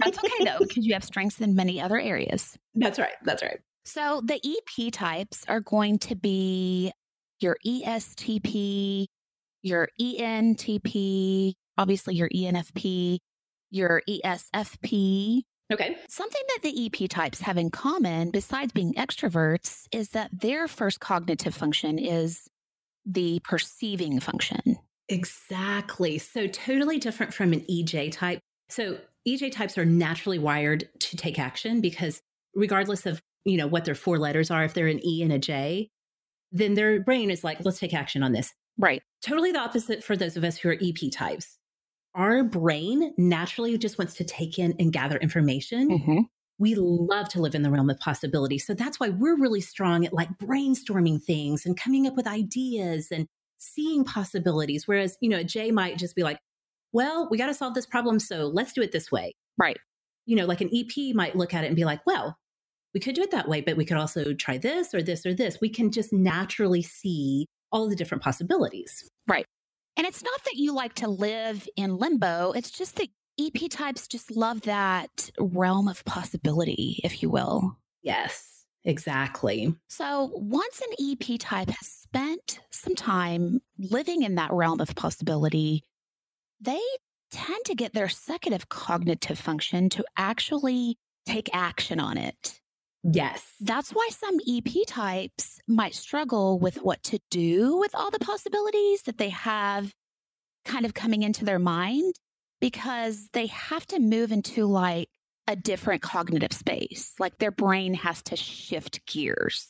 That's 0.00 0.18
okay 0.18 0.44
though, 0.44 0.58
because 0.58 0.84
you 0.84 0.92
have 0.92 1.04
strengths 1.04 1.40
in 1.40 1.54
many 1.54 1.80
other 1.80 1.98
areas. 1.98 2.58
That's 2.74 2.98
right. 2.98 3.14
That's 3.24 3.42
right. 3.42 3.60
So 3.84 4.22
the 4.24 4.40
EP 4.44 4.92
types 4.92 5.44
are 5.48 5.60
going 5.60 5.98
to 6.00 6.14
be 6.14 6.92
your 7.40 7.56
ESTP, 7.66 9.06
your 9.62 9.88
ENTP, 10.00 11.54
obviously 11.78 12.14
your 12.14 12.28
ENFP, 12.28 13.18
your 13.70 14.02
ESFP. 14.08 15.42
Okay. 15.72 15.96
Something 16.08 16.42
that 16.48 16.62
the 16.62 16.86
EP 16.86 17.08
types 17.08 17.40
have 17.40 17.56
in 17.56 17.70
common, 17.70 18.30
besides 18.30 18.72
being 18.72 18.92
extroverts, 18.94 19.86
is 19.92 20.10
that 20.10 20.30
their 20.32 20.66
first 20.66 21.00
cognitive 21.00 21.54
function 21.54 21.98
is 21.98 22.48
the 23.06 23.40
perceiving 23.44 24.20
function. 24.20 24.78
Exactly. 25.08 26.18
So, 26.18 26.46
totally 26.46 26.98
different 26.98 27.32
from 27.34 27.52
an 27.52 27.60
EJ 27.70 28.12
type. 28.12 28.40
So, 28.68 28.98
EJ 29.26 29.52
types 29.52 29.78
are 29.78 29.84
naturally 29.84 30.38
wired 30.38 30.88
to 31.00 31.16
take 31.16 31.38
action 31.38 31.80
because, 31.80 32.20
regardless 32.54 33.06
of 33.06 33.20
you 33.44 33.56
know, 33.56 33.66
what 33.66 33.84
their 33.84 33.94
four 33.94 34.18
letters 34.18 34.50
are, 34.50 34.64
if 34.64 34.74
they're 34.74 34.86
an 34.86 35.04
E 35.04 35.22
and 35.22 35.32
a 35.32 35.38
J, 35.38 35.90
then 36.52 36.74
their 36.74 37.00
brain 37.00 37.30
is 37.30 37.44
like, 37.44 37.64
let's 37.64 37.78
take 37.78 37.94
action 37.94 38.22
on 38.22 38.32
this. 38.32 38.52
Right. 38.78 39.02
Totally 39.22 39.52
the 39.52 39.60
opposite 39.60 40.02
for 40.02 40.16
those 40.16 40.36
of 40.36 40.44
us 40.44 40.56
who 40.56 40.68
are 40.70 40.76
EP 40.80 41.10
types. 41.12 41.58
Our 42.14 42.42
brain 42.42 43.14
naturally 43.16 43.78
just 43.78 43.98
wants 43.98 44.14
to 44.14 44.24
take 44.24 44.58
in 44.58 44.74
and 44.78 44.92
gather 44.92 45.16
information. 45.16 45.90
Mm-hmm. 45.90 46.20
we 46.58 46.74
love 46.74 47.28
to 47.30 47.40
live 47.40 47.54
in 47.54 47.62
the 47.62 47.70
realm 47.70 47.88
of 47.88 47.98
possibility. 48.00 48.58
So 48.58 48.74
that's 48.74 49.00
why 49.00 49.08
we're 49.08 49.38
really 49.38 49.60
strong 49.62 50.04
at 50.04 50.12
like 50.12 50.28
brainstorming 50.38 51.22
things 51.22 51.64
and 51.64 51.76
coming 51.78 52.06
up 52.06 52.16
with 52.16 52.26
ideas 52.26 53.08
and 53.10 53.26
seeing 53.58 54.04
possibilities. 54.04 54.86
Whereas, 54.86 55.16
you 55.20 55.30
know, 55.30 55.42
J 55.42 55.70
might 55.70 55.98
just 55.98 56.16
be 56.16 56.22
like, 56.22 56.38
well, 56.92 57.28
we 57.30 57.38
got 57.38 57.46
to 57.46 57.54
solve 57.54 57.74
this 57.74 57.86
problem. 57.86 58.18
So 58.18 58.46
let's 58.46 58.72
do 58.72 58.82
it 58.82 58.92
this 58.92 59.12
way. 59.12 59.34
Right. 59.58 59.78
You 60.26 60.36
know, 60.36 60.46
like 60.46 60.60
an 60.60 60.70
EP 60.74 61.14
might 61.14 61.36
look 61.36 61.54
at 61.54 61.64
it 61.64 61.68
and 61.68 61.76
be 61.76 61.84
like, 61.84 62.00
well, 62.06 62.36
we 62.94 63.00
could 63.00 63.14
do 63.14 63.22
it 63.22 63.30
that 63.30 63.48
way, 63.48 63.60
but 63.60 63.76
we 63.76 63.84
could 63.84 63.96
also 63.96 64.34
try 64.34 64.58
this 64.58 64.94
or 64.94 65.02
this 65.02 65.24
or 65.24 65.34
this. 65.34 65.60
We 65.60 65.68
can 65.68 65.90
just 65.90 66.12
naturally 66.12 66.82
see 66.82 67.46
all 67.72 67.88
the 67.88 67.96
different 67.96 68.22
possibilities. 68.22 69.08
Right. 69.28 69.44
And 69.96 70.06
it's 70.06 70.22
not 70.22 70.44
that 70.44 70.56
you 70.56 70.74
like 70.74 70.94
to 70.94 71.08
live 71.08 71.68
in 71.76 71.96
limbo, 71.98 72.52
it's 72.52 72.70
just 72.70 72.96
that 72.96 73.08
EP 73.38 73.70
types 73.70 74.08
just 74.08 74.30
love 74.30 74.62
that 74.62 75.30
realm 75.38 75.88
of 75.88 76.04
possibility, 76.04 77.00
if 77.04 77.22
you 77.22 77.30
will. 77.30 77.76
Yes, 78.02 78.66
exactly. 78.84 79.74
So 79.88 80.30
once 80.34 80.80
an 80.80 81.12
EP 81.12 81.38
type 81.38 81.70
has 81.70 81.86
spent 81.86 82.60
some 82.70 82.94
time 82.94 83.60
living 83.78 84.22
in 84.22 84.34
that 84.34 84.52
realm 84.52 84.80
of 84.80 84.94
possibility, 84.94 85.84
they 86.60 86.80
tend 87.30 87.64
to 87.66 87.74
get 87.74 87.92
their 87.92 88.08
second 88.08 88.52
of 88.52 88.68
cognitive 88.68 89.38
function 89.38 89.88
to 89.90 90.04
actually 90.16 90.98
take 91.26 91.48
action 91.52 92.00
on 92.00 92.18
it. 92.18 92.59
Yes. 93.02 93.54
That's 93.60 93.90
why 93.90 94.08
some 94.10 94.38
EP 94.46 94.86
types 94.86 95.60
might 95.66 95.94
struggle 95.94 96.58
with 96.58 96.82
what 96.82 97.02
to 97.04 97.18
do 97.30 97.78
with 97.78 97.94
all 97.94 98.10
the 98.10 98.18
possibilities 98.18 99.02
that 99.02 99.18
they 99.18 99.30
have 99.30 99.94
kind 100.64 100.84
of 100.84 100.94
coming 100.94 101.22
into 101.22 101.44
their 101.44 101.58
mind 101.58 102.14
because 102.60 103.28
they 103.32 103.46
have 103.46 103.86
to 103.86 103.98
move 103.98 104.32
into 104.32 104.66
like 104.66 105.08
a 105.46 105.56
different 105.56 106.02
cognitive 106.02 106.52
space. 106.52 107.14
Like 107.18 107.38
their 107.38 107.50
brain 107.50 107.94
has 107.94 108.22
to 108.24 108.36
shift 108.36 109.04
gears. 109.06 109.66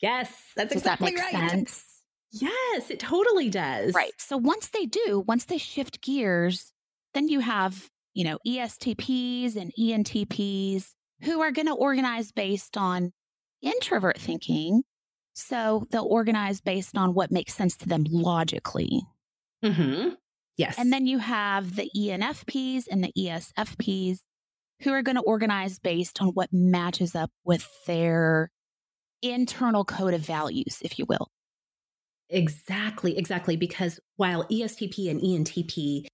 Yes, 0.00 0.30
that's 0.54 0.72
does 0.72 0.82
exactly 0.82 1.10
that 1.10 1.32
make 1.32 1.40
right. 1.40 1.50
sense? 1.50 1.84
Yes, 2.30 2.90
it 2.90 3.00
totally 3.00 3.48
does. 3.48 3.94
Right. 3.94 4.12
So 4.18 4.36
once 4.36 4.68
they 4.68 4.84
do, 4.84 5.24
once 5.26 5.46
they 5.46 5.58
shift 5.58 6.02
gears, 6.02 6.72
then 7.14 7.28
you 7.28 7.40
have, 7.40 7.88
you 8.12 8.24
know, 8.24 8.38
ESTPs 8.46 9.56
and 9.56 9.72
ENTPs 9.78 10.90
who 11.22 11.40
are 11.40 11.52
going 11.52 11.66
to 11.66 11.74
organize 11.74 12.32
based 12.32 12.76
on 12.76 13.12
introvert 13.62 14.18
thinking. 14.18 14.82
So 15.34 15.86
they'll 15.90 16.04
organize 16.04 16.60
based 16.60 16.96
on 16.96 17.14
what 17.14 17.30
makes 17.30 17.54
sense 17.54 17.76
to 17.78 17.88
them 17.88 18.04
logically. 18.08 19.02
Mm-hmm. 19.64 20.10
Yes. 20.56 20.76
And 20.78 20.92
then 20.92 21.06
you 21.06 21.18
have 21.18 21.76
the 21.76 21.88
ENFPs 21.96 22.84
and 22.90 23.04
the 23.04 23.12
ESFPs 23.16 24.18
who 24.82 24.92
are 24.92 25.02
going 25.02 25.16
to 25.16 25.22
organize 25.22 25.78
based 25.78 26.20
on 26.20 26.28
what 26.28 26.52
matches 26.52 27.14
up 27.14 27.30
with 27.44 27.68
their 27.86 28.50
internal 29.22 29.84
code 29.84 30.14
of 30.14 30.20
values, 30.20 30.78
if 30.82 30.98
you 30.98 31.06
will. 31.08 31.28
Exactly, 32.30 33.16
exactly. 33.16 33.56
Because 33.56 34.00
while 34.16 34.44
ESTP 34.44 35.10
and 35.10 35.20
ENTP, 35.20 36.06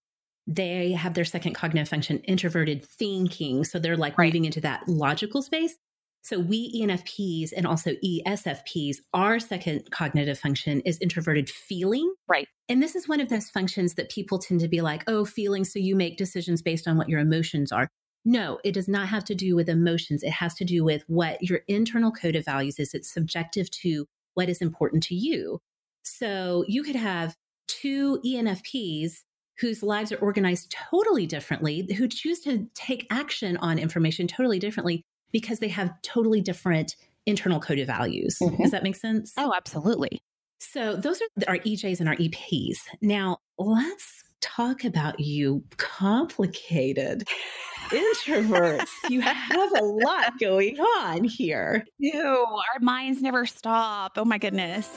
they 0.46 0.92
have 0.92 1.14
their 1.14 1.24
second 1.24 1.54
cognitive 1.54 1.88
function 1.88 2.18
introverted 2.20 2.84
thinking. 2.84 3.64
So 3.64 3.78
they're 3.78 3.96
like 3.96 4.18
right. 4.18 4.26
moving 4.26 4.44
into 4.44 4.60
that 4.60 4.88
logical 4.88 5.42
space. 5.42 5.76
So 6.22 6.38
we 6.38 6.80
ENFPs 6.80 7.52
and 7.54 7.66
also 7.66 7.92
ESFPs, 8.02 8.96
our 9.12 9.38
second 9.38 9.90
cognitive 9.90 10.38
function 10.38 10.80
is 10.80 10.98
introverted 11.00 11.50
feeling. 11.50 12.14
Right. 12.26 12.48
And 12.68 12.82
this 12.82 12.94
is 12.94 13.06
one 13.06 13.20
of 13.20 13.28
those 13.28 13.50
functions 13.50 13.94
that 13.94 14.10
people 14.10 14.38
tend 14.38 14.60
to 14.60 14.68
be 14.68 14.80
like, 14.80 15.04
oh, 15.06 15.26
feeling. 15.26 15.64
So 15.64 15.78
you 15.78 15.94
make 15.94 16.16
decisions 16.16 16.62
based 16.62 16.88
on 16.88 16.96
what 16.96 17.10
your 17.10 17.20
emotions 17.20 17.72
are. 17.72 17.88
No, 18.24 18.58
it 18.64 18.72
does 18.72 18.88
not 18.88 19.08
have 19.08 19.24
to 19.26 19.34
do 19.34 19.54
with 19.54 19.68
emotions. 19.68 20.22
It 20.22 20.30
has 20.30 20.54
to 20.54 20.64
do 20.64 20.82
with 20.82 21.04
what 21.08 21.42
your 21.42 21.60
internal 21.68 22.10
code 22.10 22.36
of 22.36 22.46
values 22.46 22.78
is. 22.78 22.94
It's 22.94 23.12
subjective 23.12 23.70
to 23.82 24.06
what 24.32 24.48
is 24.48 24.62
important 24.62 25.02
to 25.04 25.14
you. 25.14 25.60
So 26.04 26.64
you 26.66 26.82
could 26.82 26.96
have 26.96 27.36
two 27.66 28.18
ENFPs 28.24 29.23
whose 29.58 29.82
lives 29.82 30.12
are 30.12 30.18
organized 30.18 30.74
totally 30.90 31.26
differently, 31.26 31.88
who 31.96 32.08
choose 32.08 32.40
to 32.40 32.68
take 32.74 33.06
action 33.10 33.56
on 33.58 33.78
information 33.78 34.26
totally 34.26 34.58
differently 34.58 35.02
because 35.32 35.58
they 35.58 35.68
have 35.68 35.90
totally 36.02 36.40
different 36.40 36.96
internal 37.26 37.60
coded 37.60 37.86
values. 37.86 38.36
Mm-hmm. 38.40 38.62
Does 38.62 38.72
that 38.72 38.82
make 38.82 38.96
sense? 38.96 39.32
Oh, 39.36 39.52
absolutely. 39.54 40.18
So 40.60 40.96
those 40.96 41.20
are 41.20 41.26
our 41.48 41.58
EJs 41.58 42.00
and 42.00 42.08
our 42.08 42.16
EPs. 42.16 42.76
Now 43.02 43.38
let's 43.58 44.24
talk 44.40 44.84
about 44.84 45.18
you 45.20 45.64
complicated 45.76 47.24
introverts. 47.88 48.88
you 49.08 49.20
have 49.20 49.72
a 49.78 49.84
lot 49.84 50.38
going 50.40 50.78
on 50.78 51.24
here. 51.24 51.84
Ew, 51.98 52.46
our 52.46 52.80
minds 52.80 53.22
never 53.22 53.46
stop. 53.46 54.12
Oh 54.16 54.24
my 54.24 54.38
goodness. 54.38 54.88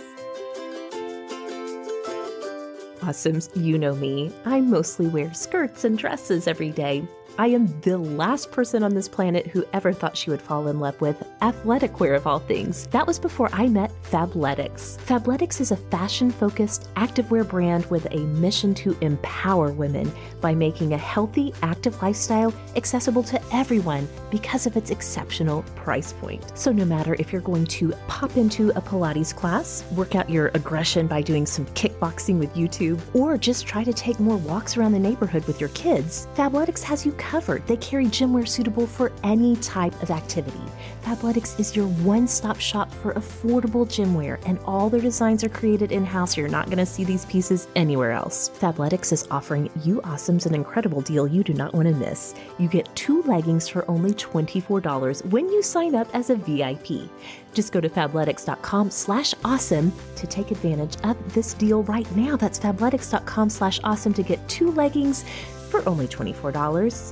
Awesomes, 3.00 3.50
you 3.56 3.78
know 3.78 3.96
me. 3.96 4.32
I 4.46 4.62
mostly 4.62 5.08
wear 5.08 5.34
skirts 5.34 5.84
and 5.84 5.98
dresses 5.98 6.48
every 6.48 6.72
day. 6.72 7.08
I 7.40 7.50
am 7.50 7.68
the 7.82 8.00
last 8.00 8.52
person 8.52 8.82
on 8.82 8.96
this 8.96 9.08
planet 9.08 9.46
who 9.46 9.64
ever 9.72 9.94
thought 9.94 10.18
she 10.18 10.32
would 10.32 10.42
fall 10.42 10.70
in 10.70 10.80
love 10.80 11.00
with 11.00 11.24
athletic 11.44 12.00
wear 12.00 12.16
of 12.16 12.26
all 12.26 12.40
things. 12.40 12.88
That 12.88 13.06
was 13.06 13.20
before 13.20 13.52
I 13.54 13.68
met 13.68 13.92
Fabletics. 14.02 14.98
Fabletics 15.06 15.62
is 15.62 15.72
a 15.72 15.78
fashion 15.78 16.32
focused 16.32 16.92
activewear 16.96 17.48
brand 17.48 17.86
with 17.92 18.08
a 18.10 18.18
mission 18.18 18.74
to 18.76 18.98
empower 19.02 19.72
women 19.72 20.12
by 20.42 20.56
making 20.56 20.94
a 20.94 20.98
healthy, 20.98 21.54
active 21.62 22.02
lifestyle 22.02 22.52
accessible 22.76 23.22
to 23.22 23.40
everyone 23.54 24.10
because 24.32 24.66
of 24.66 24.76
its 24.76 24.90
exceptional 24.90 25.62
price 25.76 26.14
point. 26.14 26.44
So, 26.58 26.72
no 26.72 26.86
matter 26.86 27.16
if 27.20 27.32
you're 27.32 27.42
going 27.44 27.68
to 27.68 27.92
pop 28.08 28.36
into 28.36 28.72
a 28.72 28.82
Pilates 28.82 29.36
class, 29.36 29.84
work 29.92 30.16
out 30.16 30.28
your 30.28 30.48
aggression 30.56 31.06
by 31.06 31.22
doing 31.22 31.46
some 31.46 31.68
kickboxing 31.68 32.40
with 32.40 32.52
YouTube, 32.56 33.00
or 33.14 33.38
just 33.38 33.68
try 33.68 33.84
to 33.84 33.94
take 33.94 34.20
more 34.20 34.38
walks 34.38 34.76
around 34.76 34.94
the 34.94 35.00
neighborhood 35.00 35.46
with 35.46 35.60
your 35.60 35.70
kids, 35.70 36.28
Fabletics 36.34 36.82
has 36.82 37.06
you 37.06 37.12
covered. 37.12 37.27
They 37.68 37.78
carry 37.78 38.06
gymwear 38.06 38.48
suitable 38.48 38.88
for 38.88 39.12
any 39.24 39.56
type 39.58 40.02
of 40.02 40.12
activity. 40.12 40.62
Fabletics 41.04 41.60
is 41.60 41.76
your 41.76 41.88
one 41.88 42.28
stop 42.28 42.60
shop 42.60 42.92
for 42.92 43.14
affordable 43.14 43.86
gymwear, 43.86 44.42
and 44.46 44.60
all 44.66 44.90
their 44.90 45.02
designs 45.02 45.44
are 45.44 45.50
created 45.50 45.92
in 45.92 46.06
house. 46.06 46.38
You're 46.38 46.48
not 46.48 46.66
going 46.68 46.78
to 46.78 46.86
see 46.86 47.04
these 47.04 47.26
pieces 47.26 47.68
anywhere 47.76 48.12
else. 48.12 48.50
Fabletics 48.50 49.14
is 49.14 49.28
offering 49.32 49.70
you 49.84 50.02
awesomes 50.02 50.46
an 50.46 50.56
incredible 50.56 51.02
deal 51.02 51.28
you 51.28 51.44
do 51.44 51.54
not 51.54 51.74
want 51.74 51.88
to 51.88 51.94
miss. 51.94 52.34
You 52.60 52.68
get 52.68 52.94
two 52.96 53.22
leggings 53.24 53.68
for 53.68 53.90
only 53.90 54.12
$24 54.12 55.26
when 55.26 55.50
you 55.50 55.62
sign 55.62 55.96
up 55.96 56.08
as 56.14 56.30
a 56.30 56.36
VIP. 56.36 57.10
Just 57.54 57.72
go 57.72 57.82
to 57.82 57.90
fabletics.com 57.90 58.92
slash 58.92 59.34
awesome 59.44 59.92
to 60.16 60.28
take 60.28 60.52
advantage 60.52 60.98
of 61.04 61.34
this 61.34 61.54
deal 61.54 61.84
right 61.84 62.10
now. 62.16 62.36
That's 62.36 62.60
fabletics.com 62.60 63.50
slash 63.50 63.80
awesome 63.84 64.14
to 64.14 64.24
get 64.24 64.48
two 64.48 64.72
leggings 64.72 65.26
for 65.68 65.88
only 65.88 66.08
$24. 66.08 66.52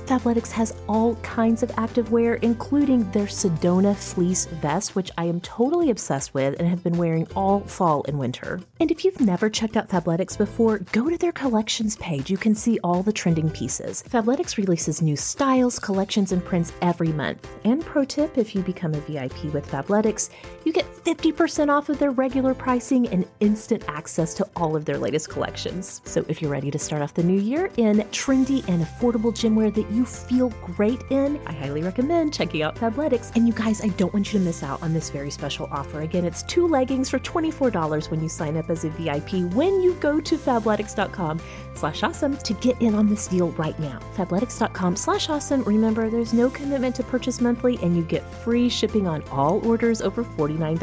Fabletics 0.06 0.50
has 0.50 0.74
all 0.88 1.14
kinds 1.16 1.62
of 1.62 1.70
activewear, 1.72 2.42
including 2.42 3.10
their 3.12 3.26
Sedona 3.26 3.94
fleece 3.94 4.46
vest, 4.46 4.96
which 4.96 5.10
I 5.18 5.26
am 5.26 5.40
totally 5.40 5.90
obsessed 5.90 6.34
with 6.34 6.58
and 6.58 6.68
have 6.68 6.82
been 6.82 6.96
wearing 6.96 7.28
all 7.36 7.60
fall 7.60 8.04
and 8.08 8.18
winter. 8.18 8.60
And 8.80 8.90
if 8.90 9.04
you've 9.04 9.20
never 9.20 9.50
checked 9.50 9.76
out 9.76 9.88
Fabletics 9.88 10.38
before, 10.38 10.78
go 10.92 11.10
to 11.10 11.18
their 11.18 11.32
collections 11.32 11.96
page. 11.96 12.30
You 12.30 12.38
can 12.38 12.54
see 12.54 12.78
all 12.82 13.02
the 13.02 13.12
trending 13.12 13.50
pieces. 13.50 14.02
Fabletics 14.08 14.56
releases 14.56 15.02
new 15.02 15.16
styles, 15.16 15.78
collections, 15.78 16.32
and 16.32 16.44
prints 16.44 16.72
every 16.82 17.12
month. 17.12 17.46
And 17.64 17.84
pro 17.84 18.04
tip 18.04 18.38
if 18.38 18.54
you 18.54 18.62
become 18.62 18.94
a 18.94 19.00
VIP 19.00 19.52
with 19.52 19.70
Fabletics, 19.70 20.30
you 20.64 20.72
get 20.72 20.86
50% 21.04 21.68
off 21.68 21.88
of 21.88 21.98
their 21.98 22.10
regular 22.10 22.54
pricing 22.54 23.06
and 23.08 23.26
instant 23.40 23.84
access 23.88 24.34
to 24.34 24.48
all 24.56 24.74
of 24.74 24.84
their 24.84 24.98
latest 24.98 25.28
collections. 25.28 26.00
So 26.04 26.24
if 26.28 26.40
you're 26.40 26.50
ready 26.50 26.70
to 26.70 26.78
start 26.78 27.02
off 27.02 27.14
the 27.14 27.22
new 27.22 27.40
year 27.40 27.70
in 27.76 27.98
trendy 28.12 28.45
trendy 28.46 28.66
and 28.68 28.82
affordable 28.82 29.32
gymwear 29.32 29.72
that 29.74 29.90
you 29.90 30.04
feel 30.04 30.50
great 30.76 31.02
in, 31.10 31.40
I 31.46 31.52
highly 31.52 31.82
recommend 31.82 32.32
checking 32.32 32.62
out 32.62 32.76
Fabletics. 32.76 33.34
And 33.34 33.46
you 33.46 33.52
guys, 33.52 33.82
I 33.82 33.88
don't 33.88 34.12
want 34.12 34.32
you 34.32 34.38
to 34.38 34.44
miss 34.44 34.62
out 34.62 34.82
on 34.82 34.92
this 34.92 35.10
very 35.10 35.30
special 35.30 35.68
offer. 35.70 36.02
Again, 36.02 36.24
it's 36.24 36.42
two 36.44 36.66
leggings 36.66 37.10
for 37.10 37.18
$24 37.18 38.10
when 38.10 38.22
you 38.22 38.28
sign 38.28 38.56
up 38.56 38.70
as 38.70 38.84
a 38.84 38.90
VIP 38.90 39.52
when 39.54 39.80
you 39.80 39.94
go 39.94 40.20
to 40.20 40.36
fabletics.com 40.36 41.40
slash 41.74 42.02
awesome 42.02 42.36
to 42.38 42.54
get 42.54 42.80
in 42.80 42.94
on 42.94 43.08
this 43.08 43.26
deal 43.26 43.50
right 43.52 43.78
now. 43.78 43.98
Fabletics.com 44.16 44.96
slash 44.96 45.28
awesome. 45.28 45.62
Remember, 45.64 46.08
there's 46.08 46.32
no 46.32 46.50
commitment 46.50 46.94
to 46.96 47.02
purchase 47.02 47.40
monthly 47.40 47.78
and 47.82 47.96
you 47.96 48.02
get 48.02 48.22
free 48.42 48.68
shipping 48.68 49.06
on 49.06 49.22
all 49.30 49.66
orders 49.66 50.00
over 50.00 50.24
$49. 50.24 50.78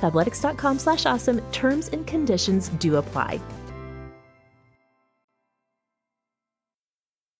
Fabletics.com 0.00 0.78
slash 0.78 1.06
awesome. 1.06 1.40
Terms 1.50 1.88
and 1.88 2.06
conditions 2.06 2.68
do 2.70 2.96
apply. 2.96 3.40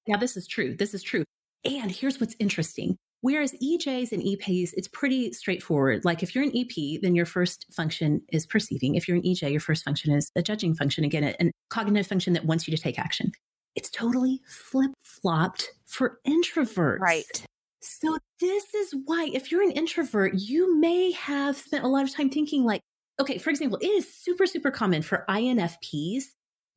Now, 0.08 0.16
this 0.16 0.36
is 0.36 0.46
true. 0.46 0.74
This 0.74 0.94
is 0.94 1.02
true. 1.02 1.24
And 1.64 1.90
here's 1.90 2.18
what's 2.18 2.36
interesting. 2.38 2.96
Whereas 3.20 3.52
EJs 3.62 4.12
and 4.12 4.22
EPs, 4.22 4.70
it's 4.74 4.88
pretty 4.88 5.32
straightforward. 5.32 6.04
Like 6.04 6.22
if 6.22 6.34
you're 6.34 6.44
an 6.44 6.52
EP, 6.56 7.00
then 7.02 7.14
your 7.14 7.26
first 7.26 7.66
function 7.72 8.22
is 8.32 8.46
perceiving. 8.46 8.94
If 8.94 9.08
you're 9.08 9.16
an 9.16 9.24
EJ, 9.24 9.50
your 9.50 9.60
first 9.60 9.84
function 9.84 10.12
is 10.12 10.30
a 10.36 10.42
judging 10.42 10.74
function. 10.74 11.04
Again, 11.04 11.24
a, 11.24 11.34
a 11.40 11.50
cognitive 11.68 12.06
function 12.06 12.32
that 12.34 12.44
wants 12.44 12.68
you 12.68 12.76
to 12.76 12.82
take 12.82 12.98
action. 12.98 13.32
It's 13.74 13.90
totally 13.90 14.40
flip 14.48 14.92
flopped 15.02 15.70
for 15.86 16.20
introverts. 16.26 17.00
Right. 17.00 17.46
So 17.80 18.18
this 18.40 18.74
is 18.74 18.94
why 19.04 19.30
if 19.32 19.50
you're 19.50 19.62
an 19.62 19.72
introvert, 19.72 20.34
you 20.34 20.78
may 20.78 21.12
have 21.12 21.56
spent 21.56 21.84
a 21.84 21.88
lot 21.88 22.04
of 22.04 22.14
time 22.14 22.30
thinking 22.30 22.64
like, 22.64 22.82
okay, 23.20 23.38
for 23.38 23.50
example, 23.50 23.78
it 23.80 23.86
is 23.86 24.12
super, 24.12 24.46
super 24.46 24.70
common 24.70 25.02
for 25.02 25.24
INFPs 25.28 26.24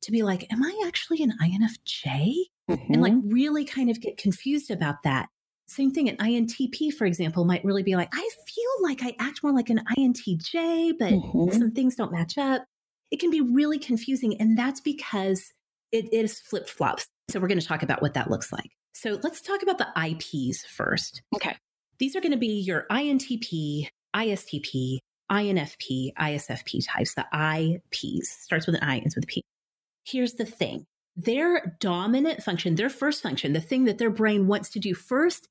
to 0.02 0.12
be 0.12 0.22
like, 0.22 0.52
am 0.52 0.62
I 0.62 0.82
actually 0.86 1.22
an 1.22 1.32
INFJ? 1.40 2.34
Mm-hmm. 2.70 2.92
And 2.92 3.02
like 3.02 3.12
mm-hmm. 3.12 3.30
really 3.30 3.64
kind 3.64 3.90
of 3.90 4.00
get 4.00 4.16
confused 4.16 4.70
about 4.70 5.02
that. 5.04 5.28
Same 5.66 5.90
thing, 5.90 6.08
an 6.08 6.16
INTP, 6.16 6.92
for 6.92 7.06
example, 7.06 7.44
might 7.44 7.64
really 7.64 7.82
be 7.82 7.96
like, 7.96 8.10
I 8.12 8.28
feel 8.46 8.82
like 8.82 9.02
I 9.02 9.14
act 9.18 9.42
more 9.42 9.52
like 9.52 9.70
an 9.70 9.80
INTJ, 9.98 10.92
but 10.98 11.12
mm-hmm. 11.12 11.50
some 11.56 11.70
things 11.70 11.96
don't 11.96 12.12
match 12.12 12.36
up. 12.36 12.64
It 13.10 13.20
can 13.20 13.30
be 13.30 13.40
really 13.40 13.78
confusing. 13.78 14.38
And 14.40 14.56
that's 14.56 14.80
because 14.80 15.52
it 15.90 16.12
is 16.12 16.40
flip 16.40 16.68
flops. 16.68 17.06
So 17.30 17.40
we're 17.40 17.48
going 17.48 17.60
to 17.60 17.66
talk 17.66 17.82
about 17.82 18.02
what 18.02 18.14
that 18.14 18.30
looks 18.30 18.52
like. 18.52 18.70
So 18.92 19.18
let's 19.22 19.40
talk 19.40 19.62
about 19.62 19.78
the 19.78 19.88
IPs 19.96 20.64
first. 20.66 21.22
Okay. 21.34 21.56
These 21.98 22.16
are 22.16 22.20
going 22.20 22.32
to 22.32 22.38
be 22.38 22.60
your 22.60 22.86
INTP, 22.90 23.86
ISTP, 24.14 24.98
INFP, 25.30 26.12
ISFP 26.18 26.86
types, 26.86 27.14
the 27.14 27.26
IPs. 27.32 28.28
Starts 28.28 28.66
with 28.66 28.76
an 28.76 28.82
I, 28.82 28.98
ends 28.98 29.14
with 29.14 29.24
a 29.24 29.26
P. 29.26 29.42
Here's 30.04 30.34
the 30.34 30.44
thing 30.44 30.84
their 31.16 31.76
dominant 31.80 32.42
function, 32.42 32.74
their 32.74 32.88
first 32.90 33.22
function, 33.22 33.52
the 33.52 33.60
thing 33.60 33.84
that 33.84 33.98
their 33.98 34.10
brain 34.10 34.46
wants 34.46 34.70
to 34.70 34.78
do 34.78 34.94
first 34.94 35.48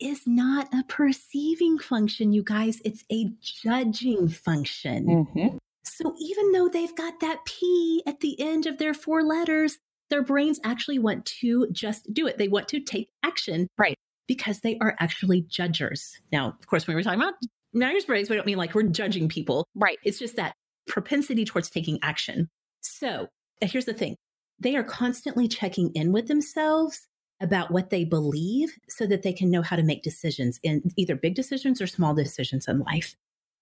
is 0.00 0.26
not 0.26 0.72
a 0.72 0.82
perceiving 0.88 1.78
function, 1.78 2.32
you 2.32 2.42
guys. 2.42 2.80
It's 2.84 3.04
a 3.12 3.30
judging 3.40 4.28
function. 4.28 5.06
Mm-hmm. 5.06 5.56
So 5.84 6.14
even 6.18 6.52
though 6.52 6.68
they've 6.68 6.94
got 6.96 7.20
that 7.20 7.44
P 7.44 8.02
at 8.06 8.20
the 8.20 8.40
end 8.40 8.66
of 8.66 8.78
their 8.78 8.94
four 8.94 9.22
letters, 9.22 9.78
their 10.10 10.22
brains 10.22 10.58
actually 10.64 10.98
want 10.98 11.24
to 11.26 11.68
just 11.70 12.12
do 12.12 12.26
it. 12.26 12.38
They 12.38 12.48
want 12.48 12.68
to 12.68 12.80
take 12.80 13.08
action. 13.22 13.68
Right. 13.78 13.96
Because 14.26 14.60
they 14.60 14.78
are 14.80 14.96
actually 14.98 15.42
judgers. 15.42 16.18
Now, 16.32 16.48
of 16.48 16.66
course, 16.66 16.86
when 16.86 16.96
we're 16.96 17.02
talking 17.02 17.20
about 17.20 17.34
Myers 17.74 18.06
Briggs, 18.06 18.30
we 18.30 18.36
don't 18.36 18.46
mean 18.46 18.56
like 18.56 18.74
we're 18.74 18.84
judging 18.84 19.28
people. 19.28 19.66
Right. 19.74 19.98
It's 20.02 20.18
just 20.18 20.36
that 20.36 20.54
propensity 20.86 21.44
towards 21.44 21.70
taking 21.70 21.98
action. 22.02 22.48
So 22.80 23.28
here's 23.60 23.84
the 23.84 23.94
thing 23.94 24.16
they 24.64 24.74
are 24.74 24.82
constantly 24.82 25.46
checking 25.46 25.92
in 25.94 26.10
with 26.10 26.26
themselves 26.26 27.06
about 27.40 27.70
what 27.70 27.90
they 27.90 28.04
believe 28.04 28.72
so 28.88 29.06
that 29.06 29.22
they 29.22 29.32
can 29.32 29.50
know 29.50 29.62
how 29.62 29.76
to 29.76 29.82
make 29.82 30.02
decisions 30.02 30.58
in 30.62 30.82
either 30.96 31.14
big 31.14 31.34
decisions 31.34 31.80
or 31.80 31.86
small 31.86 32.14
decisions 32.14 32.66
in 32.66 32.80
life. 32.80 33.14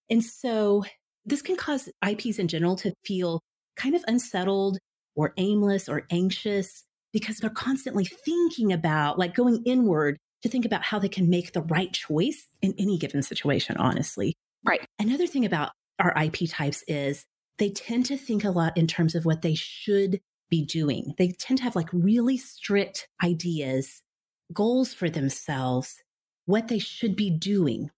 And 0.09 0.25
so 0.25 0.85
this 1.27 1.43
can 1.43 1.57
cause 1.57 1.89
IPs 2.07 2.39
in 2.39 2.49
general 2.49 2.77
to 2.77 2.95
feel 3.05 3.41
kind 3.77 3.95
of 3.95 4.05
unsettled 4.07 4.79
or 5.17 5.35
aimless 5.37 5.89
or 5.89 6.07
anxious 6.11 6.85
because 7.13 7.39
they're 7.39 7.51
constantly 7.51 8.05
thinking 8.05 8.73
about, 8.73 9.19
like 9.19 9.35
going 9.35 9.63
inward 9.67 10.17
to 10.43 10.49
think 10.49 10.65
about 10.65 10.83
how 10.83 10.99
they 10.99 11.09
can 11.09 11.29
make 11.29 11.53
the 11.53 11.63
right 11.63 11.93
choice 11.93 12.47
in 12.63 12.75
any 12.79 12.97
given 12.97 13.23
situation, 13.23 13.77
honestly. 13.77 14.35
Right. 14.65 14.81
Another 14.99 15.27
thing 15.27 15.45
about 15.45 15.73
our 15.99 16.15
IP 16.23 16.49
types 16.49 16.85
is 16.87 17.25
they 17.59 17.71
tend 17.71 18.07
to 18.07 18.17
think 18.17 18.45
a 18.45 18.51
lot 18.51 18.77
in 18.77 18.87
terms 18.87 19.15
of 19.15 19.25
what 19.25 19.43
they 19.43 19.55
should 19.55 20.21
be 20.53 20.63
doing. 20.63 21.15
They 21.17 21.29
tend 21.29 21.59
to 21.59 21.65
have 21.65 21.75
like 21.75 21.89
really 21.93 22.37
strict 22.37 23.09
ideas, 23.25 24.03
goals 24.53 24.93
for 24.93 25.09
themselves, 25.09 25.97
what 26.45 26.69
they 26.69 26.79
should 26.79 27.17
be 27.17 27.31
doing. 27.31 27.91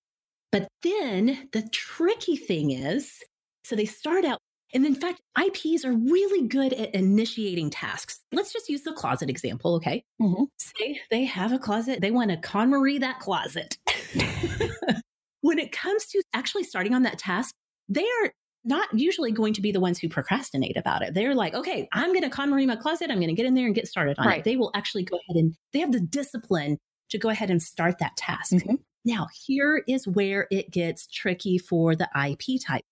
But 0.53 0.69
then 0.85 1.49
the 1.53 1.69
tricky 1.73 2.37
thing 2.37 2.71
is, 2.71 3.19
so 3.65 3.75
they 3.75 3.87
start 3.87 4.25
out, 4.25 4.39
and 4.73 4.87
in 4.87 4.95
fact, 4.95 5.21
IPs 5.37 5.85
are 5.85 5.93
really 5.93 6.47
good 6.47 6.73
at 6.73 6.95
initiating 6.95 7.71
tasks. 7.71 8.21
Let's 8.31 8.53
just 8.53 8.69
use 8.69 8.83
the 8.83 8.93
closet 8.93 9.29
example, 9.29 9.75
okay? 9.75 10.05
Mm-hmm. 10.23 10.45
Say 10.59 11.01
they 11.11 11.25
have 11.25 11.51
a 11.51 11.59
closet, 11.59 12.01
they 12.01 12.13
want 12.13 12.31
to 12.31 12.37
KonMari 12.37 13.01
that 13.01 13.19
closet. 13.19 13.77
when 15.41 15.59
it 15.59 15.73
comes 15.73 16.07
to 16.07 16.23
actually 16.33 16.63
starting 16.63 16.95
on 16.95 17.03
that 17.03 17.19
task, 17.19 17.53
they 17.89 18.07
are 18.23 18.33
not 18.65 18.89
usually 18.99 19.31
going 19.31 19.53
to 19.55 19.61
be 19.61 19.73
the 19.73 19.81
ones 19.81 19.99
who 19.99 20.09
procrastinate 20.09 20.77
about 20.77 21.03
it. 21.03 21.15
They're 21.15 21.35
like, 21.35 21.55
okay, 21.55 21.89
I'm 21.93 22.13
going 22.13 22.23
to 22.23 22.31
KonMari 22.31 22.67
my 22.67 22.77
closet. 22.77 23.11
I'm 23.11 23.19
going 23.19 23.29
to 23.29 23.35
get 23.35 23.47
in 23.47 23.55
there 23.55 23.67
and 23.67 23.75
get 23.75 23.87
started 23.87 24.19
on 24.19 24.27
right. 24.27 24.39
it. 24.39 24.45
They 24.45 24.57
will 24.57 24.71
actually 24.75 25.05
go 25.05 25.17
ahead 25.17 25.37
and 25.37 25.55
they 25.73 25.81
have 25.81 25.93
the 25.93 26.01
discipline 26.01 26.79
to 27.11 27.19
go 27.19 27.29
ahead 27.29 27.51
and 27.51 27.63
start 27.63 27.99
that 27.99 28.17
task. 28.17 28.53
Mm-hmm. 28.53 28.77
Now, 29.05 29.29
here 29.47 29.83
is 29.87 30.09
where 30.09 30.47
it 30.51 30.71
gets 30.71 31.07
tricky 31.07 31.59
for 31.59 31.95
the 31.95 32.09
IP 32.15 32.61
type. 32.67 32.85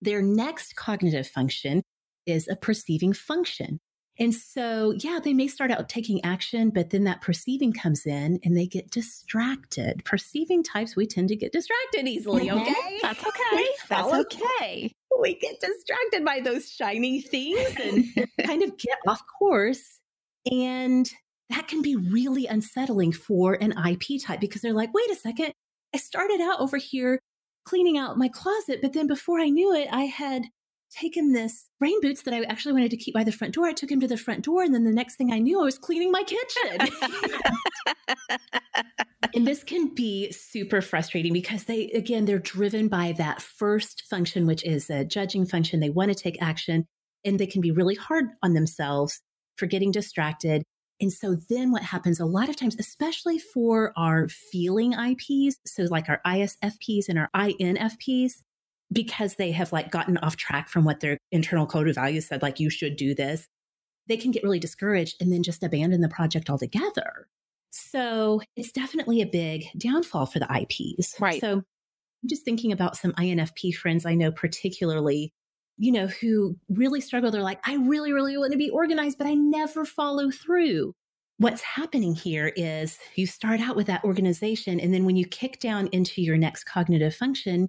Their 0.00 0.22
next 0.22 0.76
cognitive 0.76 1.26
function 1.26 1.82
is 2.26 2.46
a 2.48 2.54
perceiving 2.54 3.12
function. 3.12 3.80
And 4.18 4.34
so, 4.34 4.92
yeah, 4.98 5.20
they 5.22 5.32
may 5.32 5.48
start 5.48 5.70
out 5.70 5.88
taking 5.88 6.22
action, 6.24 6.70
but 6.70 6.90
then 6.90 7.04
that 7.04 7.22
perceiving 7.22 7.72
comes 7.72 8.04
in 8.04 8.40
and 8.44 8.56
they 8.56 8.66
get 8.66 8.90
distracted. 8.90 10.04
Perceiving 10.04 10.62
types, 10.62 10.94
we 10.94 11.06
tend 11.06 11.28
to 11.28 11.36
get 11.36 11.52
distracted 11.52 12.06
easily, 12.06 12.48
mm-hmm. 12.48 12.60
okay? 12.60 12.98
That's 13.00 13.24
okay. 13.26 13.66
That's 13.88 14.12
okay. 14.12 14.92
We 15.20 15.38
get 15.38 15.60
distracted 15.60 16.24
by 16.24 16.40
those 16.40 16.68
shiny 16.68 17.20
things 17.20 17.76
and 17.80 18.28
kind 18.44 18.62
of 18.62 18.76
get 18.76 18.98
off 19.06 19.20
course. 19.38 20.00
And 20.50 21.08
that 21.50 21.68
can 21.68 21.80
be 21.80 21.94
really 21.94 22.46
unsettling 22.46 23.12
for 23.12 23.54
an 23.60 23.72
IP 23.72 24.20
type 24.20 24.40
because 24.40 24.62
they're 24.62 24.72
like, 24.72 24.92
wait 24.92 25.10
a 25.10 25.14
second, 25.14 25.52
I 25.94 25.98
started 25.98 26.40
out 26.40 26.60
over 26.60 26.76
here 26.76 27.20
cleaning 27.64 27.98
out 27.98 28.18
my 28.18 28.28
closet, 28.28 28.80
but 28.82 28.94
then 28.94 29.06
before 29.06 29.38
I 29.38 29.48
knew 29.48 29.72
it, 29.74 29.86
I 29.92 30.04
had 30.04 30.44
taken 30.92 31.32
this 31.32 31.68
rain 31.80 32.00
boots 32.00 32.22
that 32.22 32.34
I 32.34 32.42
actually 32.44 32.74
wanted 32.74 32.90
to 32.92 32.96
keep 32.96 33.14
by 33.14 33.24
the 33.24 33.32
front 33.32 33.54
door. 33.54 33.66
I 33.66 33.72
took 33.72 33.90
him 33.90 34.00
to 34.00 34.08
the 34.08 34.16
front 34.16 34.44
door, 34.44 34.62
and 34.62 34.74
then 34.74 34.84
the 34.84 34.92
next 34.92 35.16
thing 35.16 35.32
I 35.32 35.38
knew, 35.38 35.60
I 35.60 35.64
was 35.64 35.78
cleaning 35.78 36.10
my 36.10 36.22
kitchen. 36.22 36.88
and 39.34 39.46
this 39.46 39.64
can 39.64 39.94
be 39.94 40.30
super 40.32 40.80
frustrating 40.80 41.32
because 41.32 41.64
they, 41.64 41.90
again, 41.90 42.24
they're 42.24 42.38
driven 42.38 42.88
by 42.88 43.12
that 43.18 43.42
first 43.42 44.04
function, 44.08 44.46
which 44.46 44.64
is 44.64 44.90
a 44.90 45.04
judging 45.04 45.46
function. 45.46 45.80
They 45.80 45.90
want 45.90 46.10
to 46.10 46.14
take 46.14 46.40
action, 46.42 46.86
and 47.24 47.38
they 47.38 47.46
can 47.46 47.60
be 47.60 47.70
really 47.70 47.94
hard 47.94 48.26
on 48.42 48.54
themselves 48.54 49.20
for 49.56 49.66
getting 49.66 49.90
distracted. 49.90 50.62
And 51.00 51.12
so 51.12 51.36
then 51.48 51.72
what 51.72 51.82
happens 51.82 52.20
a 52.20 52.26
lot 52.26 52.48
of 52.48 52.56
times, 52.56 52.76
especially 52.78 53.38
for 53.38 53.92
our 53.96 54.28
feeling 54.28 54.92
IPs, 54.92 55.56
so 55.66 55.84
like 55.84 56.08
our 56.08 56.20
ISFPs 56.24 57.08
and 57.08 57.18
our 57.18 57.28
INFPs, 57.34 58.34
because 58.92 59.36
they 59.36 59.50
have 59.52 59.72
like 59.72 59.90
gotten 59.90 60.18
off 60.18 60.36
track 60.36 60.68
from 60.68 60.84
what 60.84 61.00
their 61.00 61.18
internal 61.30 61.66
code 61.66 61.88
of 61.88 61.94
values 61.94 62.26
said, 62.26 62.42
like, 62.42 62.60
you 62.60 62.70
should 62.70 62.96
do 62.96 63.14
this, 63.14 63.46
they 64.08 64.16
can 64.16 64.30
get 64.30 64.42
really 64.42 64.58
discouraged 64.58 65.16
and 65.20 65.32
then 65.32 65.42
just 65.42 65.62
abandon 65.62 66.00
the 66.00 66.08
project 66.08 66.50
altogether. 66.50 67.28
So 67.70 68.42
it's 68.56 68.72
definitely 68.72 69.22
a 69.22 69.26
big 69.26 69.64
downfall 69.78 70.26
for 70.26 70.38
the 70.38 70.48
IPs. 70.52 71.14
Right. 71.18 71.40
So 71.40 71.52
I'm 71.52 72.28
just 72.28 72.44
thinking 72.44 72.72
about 72.72 72.96
some 72.96 73.12
INFP 73.12 73.74
friends 73.74 74.04
I 74.04 74.14
know, 74.14 74.30
particularly, 74.30 75.32
you 75.78 75.90
know, 75.90 76.06
who 76.06 76.56
really 76.68 77.00
struggle. 77.00 77.30
They're 77.30 77.42
like, 77.42 77.60
I 77.66 77.76
really, 77.76 78.12
really 78.12 78.36
want 78.36 78.52
to 78.52 78.58
be 78.58 78.70
organized, 78.70 79.18
but 79.18 79.26
I 79.26 79.34
never 79.34 79.84
follow 79.84 80.30
through. 80.30 80.92
What's 81.38 81.62
happening 81.62 82.14
here 82.14 82.52
is 82.54 82.98
you 83.16 83.26
start 83.26 83.60
out 83.60 83.74
with 83.74 83.86
that 83.86 84.04
organization, 84.04 84.78
and 84.78 84.92
then 84.92 85.04
when 85.04 85.16
you 85.16 85.26
kick 85.26 85.58
down 85.58 85.88
into 85.88 86.22
your 86.22 86.36
next 86.36 86.64
cognitive 86.64 87.14
function, 87.14 87.68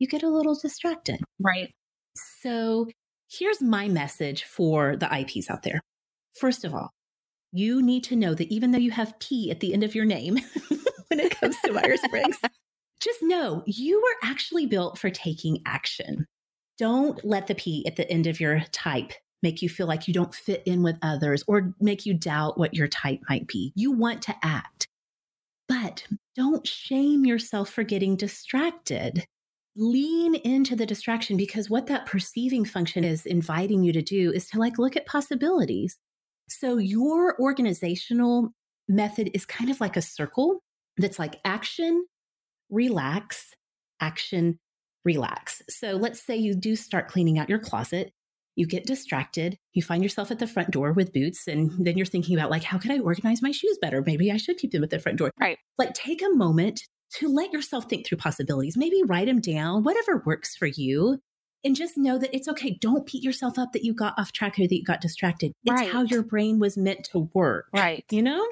you 0.00 0.08
get 0.08 0.24
a 0.24 0.28
little 0.28 0.56
distracted. 0.56 1.20
Right. 1.38 1.72
So 2.40 2.88
here's 3.30 3.62
my 3.62 3.86
message 3.86 4.42
for 4.44 4.96
the 4.96 5.06
IPs 5.06 5.48
out 5.48 5.62
there. 5.62 5.80
First 6.36 6.64
of 6.64 6.74
all, 6.74 6.90
you 7.52 7.82
need 7.82 8.02
to 8.04 8.16
know 8.16 8.34
that 8.34 8.52
even 8.52 8.72
though 8.72 8.78
you 8.78 8.90
have 8.90 9.18
P 9.20 9.50
at 9.50 9.60
the 9.60 9.72
end 9.72 9.84
of 9.84 9.94
your 9.94 10.04
name 10.04 10.38
when 11.08 11.20
it 11.20 11.38
comes 11.38 11.56
to 11.64 11.72
Myers 11.72 12.00
Briggs, 12.10 12.38
just 13.00 13.22
know 13.22 13.62
you 13.66 14.00
were 14.00 14.28
actually 14.28 14.66
built 14.66 14.98
for 14.98 15.10
taking 15.10 15.62
action. 15.66 16.26
Don't 16.78 17.22
let 17.24 17.46
the 17.46 17.54
P 17.54 17.86
at 17.86 17.96
the 17.96 18.10
end 18.10 18.26
of 18.26 18.40
your 18.40 18.62
type 18.72 19.12
make 19.42 19.62
you 19.62 19.68
feel 19.68 19.86
like 19.86 20.08
you 20.08 20.14
don't 20.14 20.34
fit 20.34 20.62
in 20.64 20.82
with 20.82 20.96
others 21.02 21.44
or 21.46 21.74
make 21.80 22.06
you 22.06 22.14
doubt 22.14 22.58
what 22.58 22.74
your 22.74 22.88
type 22.88 23.20
might 23.28 23.46
be. 23.46 23.72
You 23.74 23.92
want 23.92 24.22
to 24.22 24.36
act, 24.42 24.86
but 25.68 26.04
don't 26.36 26.66
shame 26.66 27.26
yourself 27.26 27.70
for 27.70 27.82
getting 27.82 28.16
distracted 28.16 29.26
lean 29.80 30.34
into 30.34 30.76
the 30.76 30.84
distraction 30.84 31.36
because 31.36 31.70
what 31.70 31.86
that 31.86 32.04
perceiving 32.04 32.66
function 32.66 33.02
is 33.02 33.24
inviting 33.24 33.82
you 33.82 33.92
to 33.94 34.02
do 34.02 34.30
is 34.30 34.46
to 34.46 34.58
like 34.58 34.78
look 34.78 34.94
at 34.94 35.06
possibilities. 35.06 35.96
So 36.48 36.76
your 36.76 37.40
organizational 37.40 38.50
method 38.88 39.30
is 39.32 39.46
kind 39.46 39.70
of 39.70 39.80
like 39.80 39.96
a 39.96 40.02
circle 40.02 40.60
that's 40.98 41.18
like 41.18 41.40
action, 41.44 42.04
relax, 42.68 43.54
action, 44.00 44.58
relax. 45.04 45.62
So 45.68 45.92
let's 45.92 46.22
say 46.22 46.36
you 46.36 46.54
do 46.54 46.76
start 46.76 47.08
cleaning 47.08 47.38
out 47.38 47.48
your 47.48 47.58
closet. 47.58 48.12
You 48.56 48.66
get 48.66 48.84
distracted. 48.84 49.56
You 49.72 49.82
find 49.82 50.02
yourself 50.02 50.30
at 50.30 50.38
the 50.38 50.46
front 50.46 50.72
door 50.72 50.92
with 50.92 51.14
boots. 51.14 51.46
And 51.48 51.72
then 51.78 51.96
you're 51.96 52.04
thinking 52.04 52.36
about, 52.36 52.50
like, 52.50 52.64
how 52.64 52.76
can 52.76 52.90
I 52.90 52.98
organize 52.98 53.40
my 53.40 53.52
shoes 53.52 53.78
better? 53.80 54.02
Maybe 54.04 54.30
I 54.30 54.36
should 54.36 54.58
keep 54.58 54.72
them 54.72 54.82
at 54.82 54.90
the 54.90 54.98
front 54.98 55.16
door. 55.16 55.30
Right. 55.40 55.56
Like, 55.78 55.94
take 55.94 56.20
a 56.20 56.28
moment 56.34 56.82
to 57.18 57.28
let 57.28 57.52
yourself 57.52 57.88
think 57.88 58.06
through 58.06 58.18
possibilities. 58.18 58.76
Maybe 58.76 59.02
write 59.04 59.26
them 59.26 59.40
down, 59.40 59.82
whatever 59.82 60.22
works 60.24 60.56
for 60.56 60.66
you. 60.66 61.18
And 61.62 61.76
just 61.76 61.98
know 61.98 62.16
that 62.16 62.34
it's 62.34 62.48
okay. 62.48 62.78
Don't 62.80 63.04
beat 63.04 63.22
yourself 63.22 63.58
up 63.58 63.72
that 63.72 63.84
you 63.84 63.92
got 63.92 64.14
off 64.18 64.32
track 64.32 64.58
or 64.58 64.62
that 64.62 64.74
you 64.74 64.82
got 64.82 65.02
distracted. 65.02 65.52
It's 65.64 65.80
right. 65.80 65.90
how 65.90 66.02
your 66.02 66.22
brain 66.22 66.58
was 66.58 66.78
meant 66.78 67.04
to 67.12 67.28
work. 67.34 67.66
Right. 67.74 68.02
You 68.10 68.22
know? 68.22 68.46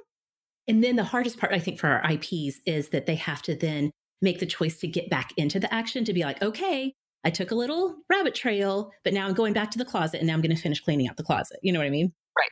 And 0.67 0.85
then 0.85 0.97
the 0.97 1.05
hardest 1.05 1.39
part, 1.39 1.55
I 1.55 1.59
think, 1.59 1.81
for 1.81 1.89
our 1.89 2.13
IPs 2.13 2.61
is 2.67 2.91
that 2.91 3.07
they 3.07 3.15
have 3.15 3.41
to 3.43 3.55
then 3.57 3.91
make 4.21 4.41
the 4.41 4.47
choice 4.47 4.79
to 4.81 4.87
get 4.87 5.09
back 5.09 5.33
into 5.39 5.59
the 5.59 5.73
action 5.73 6.05
to 6.05 6.13
be 6.13 6.23
like, 6.23 6.43
okay, 6.43 6.93
I 7.25 7.31
took 7.31 7.51
a 7.51 7.55
little 7.55 7.97
rabbit 8.11 8.35
trail, 8.35 8.91
but 9.05 9.15
now 9.15 9.27
I'm 9.27 9.35
going 9.35 9.55
back 9.55 9.71
to 9.71 9.79
the 9.79 9.85
closet 9.85 10.19
and 10.19 10.27
now 10.27 10.35
I'm 10.35 10.43
going 10.43 10.55
to 10.55 10.61
finish 10.61 10.81
cleaning 10.81 11.09
out 11.09 11.17
the 11.17 11.25
closet. 11.25 11.59
You 11.63 11.73
know 11.73 11.79
what 11.79 11.87
I 11.87 11.91
mean? 11.91 12.13
Right. 12.39 12.51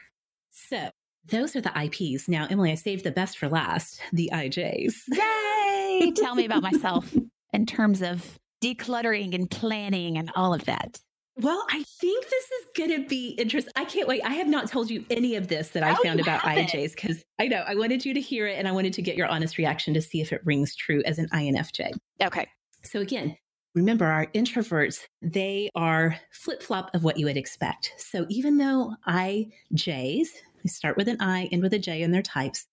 So 0.50 0.90
those 1.30 1.56
are 1.56 1.60
the 1.60 1.72
IPs. 1.76 2.28
Now, 2.28 2.46
Emily, 2.48 2.72
I 2.72 2.74
saved 2.74 3.04
the 3.04 3.10
best 3.10 3.38
for 3.38 3.48
last 3.48 4.00
the 4.12 4.30
IJs. 4.32 4.94
Yay! 5.08 6.12
Tell 6.16 6.34
me 6.34 6.44
about 6.44 6.62
myself 6.62 7.12
in 7.52 7.66
terms 7.66 8.02
of 8.02 8.38
decluttering 8.62 9.34
and 9.34 9.50
planning 9.50 10.18
and 10.18 10.30
all 10.34 10.54
of 10.54 10.64
that. 10.64 11.00
Well, 11.38 11.66
I 11.70 11.82
think 11.82 12.24
this 12.24 12.44
is 12.44 12.66
going 12.74 13.02
to 13.02 13.06
be 13.06 13.30
interesting. 13.30 13.72
I 13.76 13.84
can't 13.84 14.08
wait. 14.08 14.22
I 14.24 14.34
have 14.34 14.48
not 14.48 14.68
told 14.68 14.88
you 14.88 15.04
any 15.10 15.36
of 15.36 15.48
this 15.48 15.68
that 15.70 15.82
I 15.82 15.92
oh, 15.92 16.02
found 16.02 16.18
about 16.18 16.40
haven't. 16.40 16.72
Because 16.72 17.22
I 17.38 17.46
know 17.46 17.62
I 17.66 17.74
wanted 17.74 18.06
you 18.06 18.14
to 18.14 18.20
hear 18.20 18.46
it 18.46 18.58
and 18.58 18.66
I 18.66 18.72
wanted 18.72 18.94
to 18.94 19.02
get 19.02 19.16
your 19.16 19.26
honest 19.26 19.58
reaction 19.58 19.92
to 19.94 20.00
see 20.00 20.22
if 20.22 20.32
it 20.32 20.40
rings 20.44 20.74
true 20.74 21.02
as 21.04 21.18
an 21.18 21.28
INFJ. 21.34 21.92
Okay. 22.22 22.48
So, 22.82 23.00
again, 23.00 23.36
remember 23.74 24.06
our 24.06 24.26
introverts, 24.28 25.00
they 25.20 25.68
are 25.74 26.16
flip 26.32 26.62
flop 26.62 26.94
of 26.94 27.04
what 27.04 27.18
you 27.18 27.26
would 27.26 27.36
expect. 27.36 27.92
So, 27.98 28.24
even 28.30 28.56
though 28.56 28.94
IJs, 29.06 30.28
we 30.66 30.70
start 30.70 30.96
with 30.96 31.08
an 31.08 31.18
I, 31.20 31.48
end 31.52 31.62
with 31.62 31.72
a 31.74 31.78
J 31.78 32.02
in 32.02 32.10
their 32.10 32.22
types, 32.22 32.66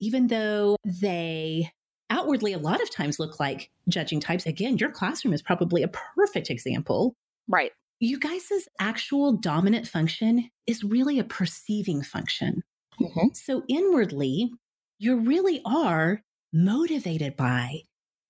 even 0.00 0.28
though 0.28 0.76
they 0.84 1.70
outwardly 2.10 2.52
a 2.52 2.58
lot 2.58 2.80
of 2.80 2.90
times 2.90 3.18
look 3.18 3.40
like 3.40 3.70
judging 3.88 4.20
types, 4.20 4.46
again, 4.46 4.78
your 4.78 4.90
classroom 4.90 5.34
is 5.34 5.42
probably 5.42 5.82
a 5.82 5.88
perfect 5.88 6.50
example. 6.50 7.14
Right 7.48 7.72
you 8.00 8.18
guys' 8.18 8.68
actual 8.78 9.32
dominant 9.32 9.86
function 9.86 10.50
is 10.66 10.84
really 10.84 11.18
a 11.18 11.24
perceiving 11.24 12.02
function. 12.02 12.62
Mm-hmm. 13.00 13.28
So 13.32 13.62
inwardly, 13.68 14.52
you 14.98 15.16
really 15.16 15.60
are 15.64 16.20
motivated 16.52 17.36
by 17.36 17.80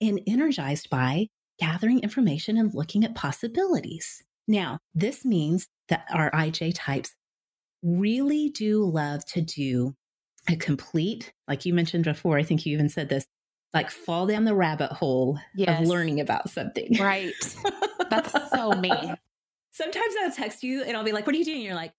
and 0.00 0.20
energized 0.26 0.90
by 0.90 1.28
gathering 1.58 2.00
information 2.00 2.56
and 2.56 2.74
looking 2.74 3.04
at 3.04 3.14
possibilities. 3.14 4.22
Now, 4.46 4.78
this 4.94 5.24
means 5.24 5.66
that 5.88 6.04
our 6.12 6.30
IJ 6.30 6.72
types 6.74 7.14
really 7.84 8.48
do 8.48 8.84
love 8.84 9.24
to 9.26 9.40
do 9.40 9.94
a 10.48 10.56
complete, 10.56 11.32
like 11.46 11.64
you 11.64 11.74
mentioned 11.74 12.04
before, 12.04 12.38
I 12.38 12.42
think 12.42 12.66
you 12.66 12.72
even 12.74 12.88
said 12.88 13.08
this, 13.08 13.26
like 13.72 13.90
fall 13.90 14.26
down 14.26 14.44
the 14.44 14.54
rabbit 14.54 14.92
hole 14.92 15.38
yes. 15.54 15.80
of 15.80 15.88
learning 15.88 16.20
about 16.20 16.48
something. 16.50 16.96
Right. 16.98 17.32
That's 18.10 18.32
so 18.50 18.72
me 18.72 18.90
sometimes 19.74 20.14
I'll 20.22 20.30
text 20.30 20.62
you 20.62 20.82
and 20.82 20.96
I'll 20.96 21.04
be 21.04 21.12
like, 21.12 21.26
what 21.26 21.34
are 21.34 21.38
you 21.38 21.44
doing? 21.44 21.58
And 21.58 21.66
you're 21.66 21.74
like, 21.74 21.92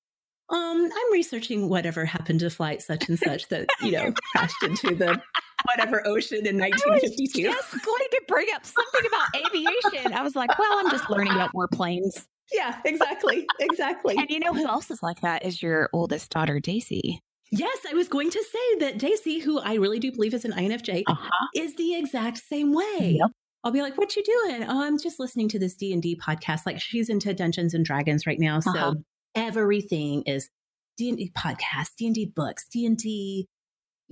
um, 0.49 0.89
I'm 0.91 1.11
researching 1.11 1.69
whatever 1.69 2.05
happened 2.05 2.39
to 2.39 2.49
flight 2.49 2.81
such 2.81 3.09
and 3.09 3.19
such 3.19 3.47
that, 3.49 3.67
you 3.81 3.91
know, 3.91 4.13
crashed 4.31 4.63
into 4.63 4.95
the 4.95 5.19
whatever 5.65 6.05
ocean 6.07 6.45
in 6.45 6.57
1952. 6.57 7.47
I 7.47 7.49
was 7.49 7.57
just 7.71 7.85
going 7.85 8.07
to 8.11 8.21
bring 8.27 8.47
up 8.55 8.65
something 8.65 9.01
about 9.07 9.47
aviation. 9.47 10.13
I 10.13 10.21
was 10.21 10.35
like, 10.35 10.57
well, 10.57 10.79
I'm 10.79 10.89
just 10.89 11.09
learning 11.09 11.33
about 11.33 11.51
warplanes. 11.53 12.25
Yeah, 12.51 12.79
exactly. 12.85 13.45
Exactly. 13.59 14.15
and 14.17 14.29
you 14.29 14.39
know 14.39 14.53
who 14.53 14.67
else 14.67 14.91
is 14.91 15.01
like 15.01 15.21
that 15.21 15.45
is 15.45 15.61
your 15.61 15.89
oldest 15.93 16.29
daughter, 16.31 16.59
Daisy. 16.59 17.19
Yes, 17.51 17.77
I 17.89 17.93
was 17.93 18.07
going 18.07 18.31
to 18.31 18.43
say 18.43 18.79
that 18.79 18.97
Daisy, 18.97 19.39
who 19.39 19.59
I 19.59 19.75
really 19.75 19.99
do 19.99 20.11
believe 20.11 20.33
is 20.33 20.45
an 20.45 20.51
INFJ, 20.51 21.03
uh-huh. 21.07 21.47
is 21.55 21.75
the 21.75 21.95
exact 21.95 22.39
same 22.39 22.73
way. 22.73 23.17
Yep. 23.19 23.31
I'll 23.63 23.71
be 23.71 23.81
like, 23.81 23.97
"What 23.97 24.15
you 24.15 24.23
doing?" 24.23 24.63
Oh, 24.63 24.83
I'm 24.83 24.99
just 24.99 25.19
listening 25.19 25.49
to 25.49 25.59
this 25.59 25.75
D 25.75 25.91
and 25.91 26.01
D 26.01 26.15
podcast. 26.15 26.61
Like 26.65 26.79
she's 26.79 27.09
into 27.09 27.33
Dungeons 27.33 27.73
and 27.73 27.83
Dragons 27.85 28.27
right 28.27 28.39
now, 28.39 28.59
so 28.59 28.71
uh-huh. 28.71 28.93
everything 29.33 30.23
is 30.23 30.49
D 30.97 31.09
and 31.09 31.17
D 31.17 31.31
podcasts, 31.35 31.95
D 31.97 32.05
and 32.05 32.15
D 32.15 32.25
books, 32.25 32.67
D 32.67 32.85
and 32.85 32.97
D 32.97 33.47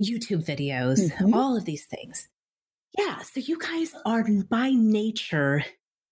YouTube 0.02 0.44
videos, 0.44 0.98
mm-hmm. 1.00 1.34
all 1.34 1.56
of 1.56 1.64
these 1.64 1.86
things. 1.86 2.28
Yeah, 2.98 3.18
so 3.22 3.40
you 3.40 3.58
guys 3.58 3.94
are 4.04 4.24
by 4.48 4.70
nature, 4.70 5.64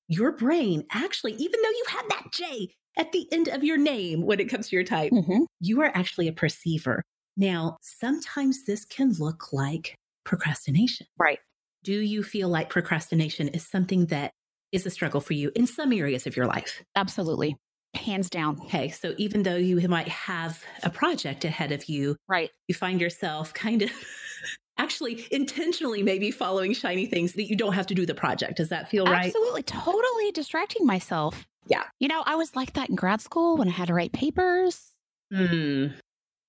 your 0.08 0.32
brain 0.32 0.84
actually, 0.92 1.34
even 1.34 1.60
though 1.62 1.70
you 1.70 1.84
have 1.88 2.08
that 2.08 2.32
J 2.32 2.74
at 2.96 3.12
the 3.12 3.26
end 3.32 3.48
of 3.48 3.64
your 3.64 3.78
name 3.78 4.22
when 4.22 4.40
it 4.40 4.48
comes 4.48 4.68
to 4.68 4.76
your 4.76 4.84
type, 4.84 5.12
mm-hmm. 5.12 5.44
you 5.60 5.80
are 5.80 5.92
actually 5.94 6.28
a 6.28 6.32
perceiver. 6.32 7.02
Now, 7.36 7.78
sometimes 7.80 8.64
this 8.64 8.84
can 8.84 9.14
look 9.18 9.52
like 9.52 9.96
procrastination. 10.24 11.06
Right 11.18 11.38
do 11.82 11.98
you 12.00 12.22
feel 12.22 12.48
like 12.48 12.70
procrastination 12.70 13.48
is 13.48 13.66
something 13.66 14.06
that 14.06 14.32
is 14.70 14.86
a 14.86 14.90
struggle 14.90 15.20
for 15.20 15.34
you 15.34 15.50
in 15.54 15.66
some 15.66 15.92
areas 15.92 16.26
of 16.26 16.36
your 16.36 16.46
life? 16.46 16.82
Absolutely. 16.96 17.56
Hands 17.94 18.28
down. 18.30 18.58
Okay. 18.62 18.88
So 18.88 19.14
even 19.18 19.42
though 19.42 19.56
you 19.56 19.86
might 19.88 20.08
have 20.08 20.64
a 20.82 20.90
project 20.90 21.44
ahead 21.44 21.72
of 21.72 21.84
you, 21.86 22.16
right. 22.28 22.50
You 22.68 22.74
find 22.74 23.00
yourself 23.00 23.52
kind 23.52 23.82
of 23.82 23.90
actually 24.78 25.26
intentionally 25.30 26.02
maybe 26.02 26.30
following 26.30 26.72
shiny 26.72 27.06
things 27.06 27.34
that 27.34 27.44
you 27.44 27.56
don't 27.56 27.74
have 27.74 27.86
to 27.88 27.94
do 27.94 28.06
the 28.06 28.14
project. 28.14 28.56
Does 28.56 28.70
that 28.70 28.88
feel 28.88 29.04
right? 29.04 29.26
Absolutely. 29.26 29.62
Totally 29.62 30.32
distracting 30.32 30.86
myself. 30.86 31.46
Yeah. 31.66 31.84
You 32.00 32.08
know, 32.08 32.22
I 32.26 32.36
was 32.36 32.56
like 32.56 32.72
that 32.74 32.88
in 32.88 32.96
grad 32.96 33.20
school 33.20 33.56
when 33.56 33.68
I 33.68 33.72
had 33.72 33.88
to 33.88 33.94
write 33.94 34.12
papers. 34.12 34.92
Hmm. 35.32 35.88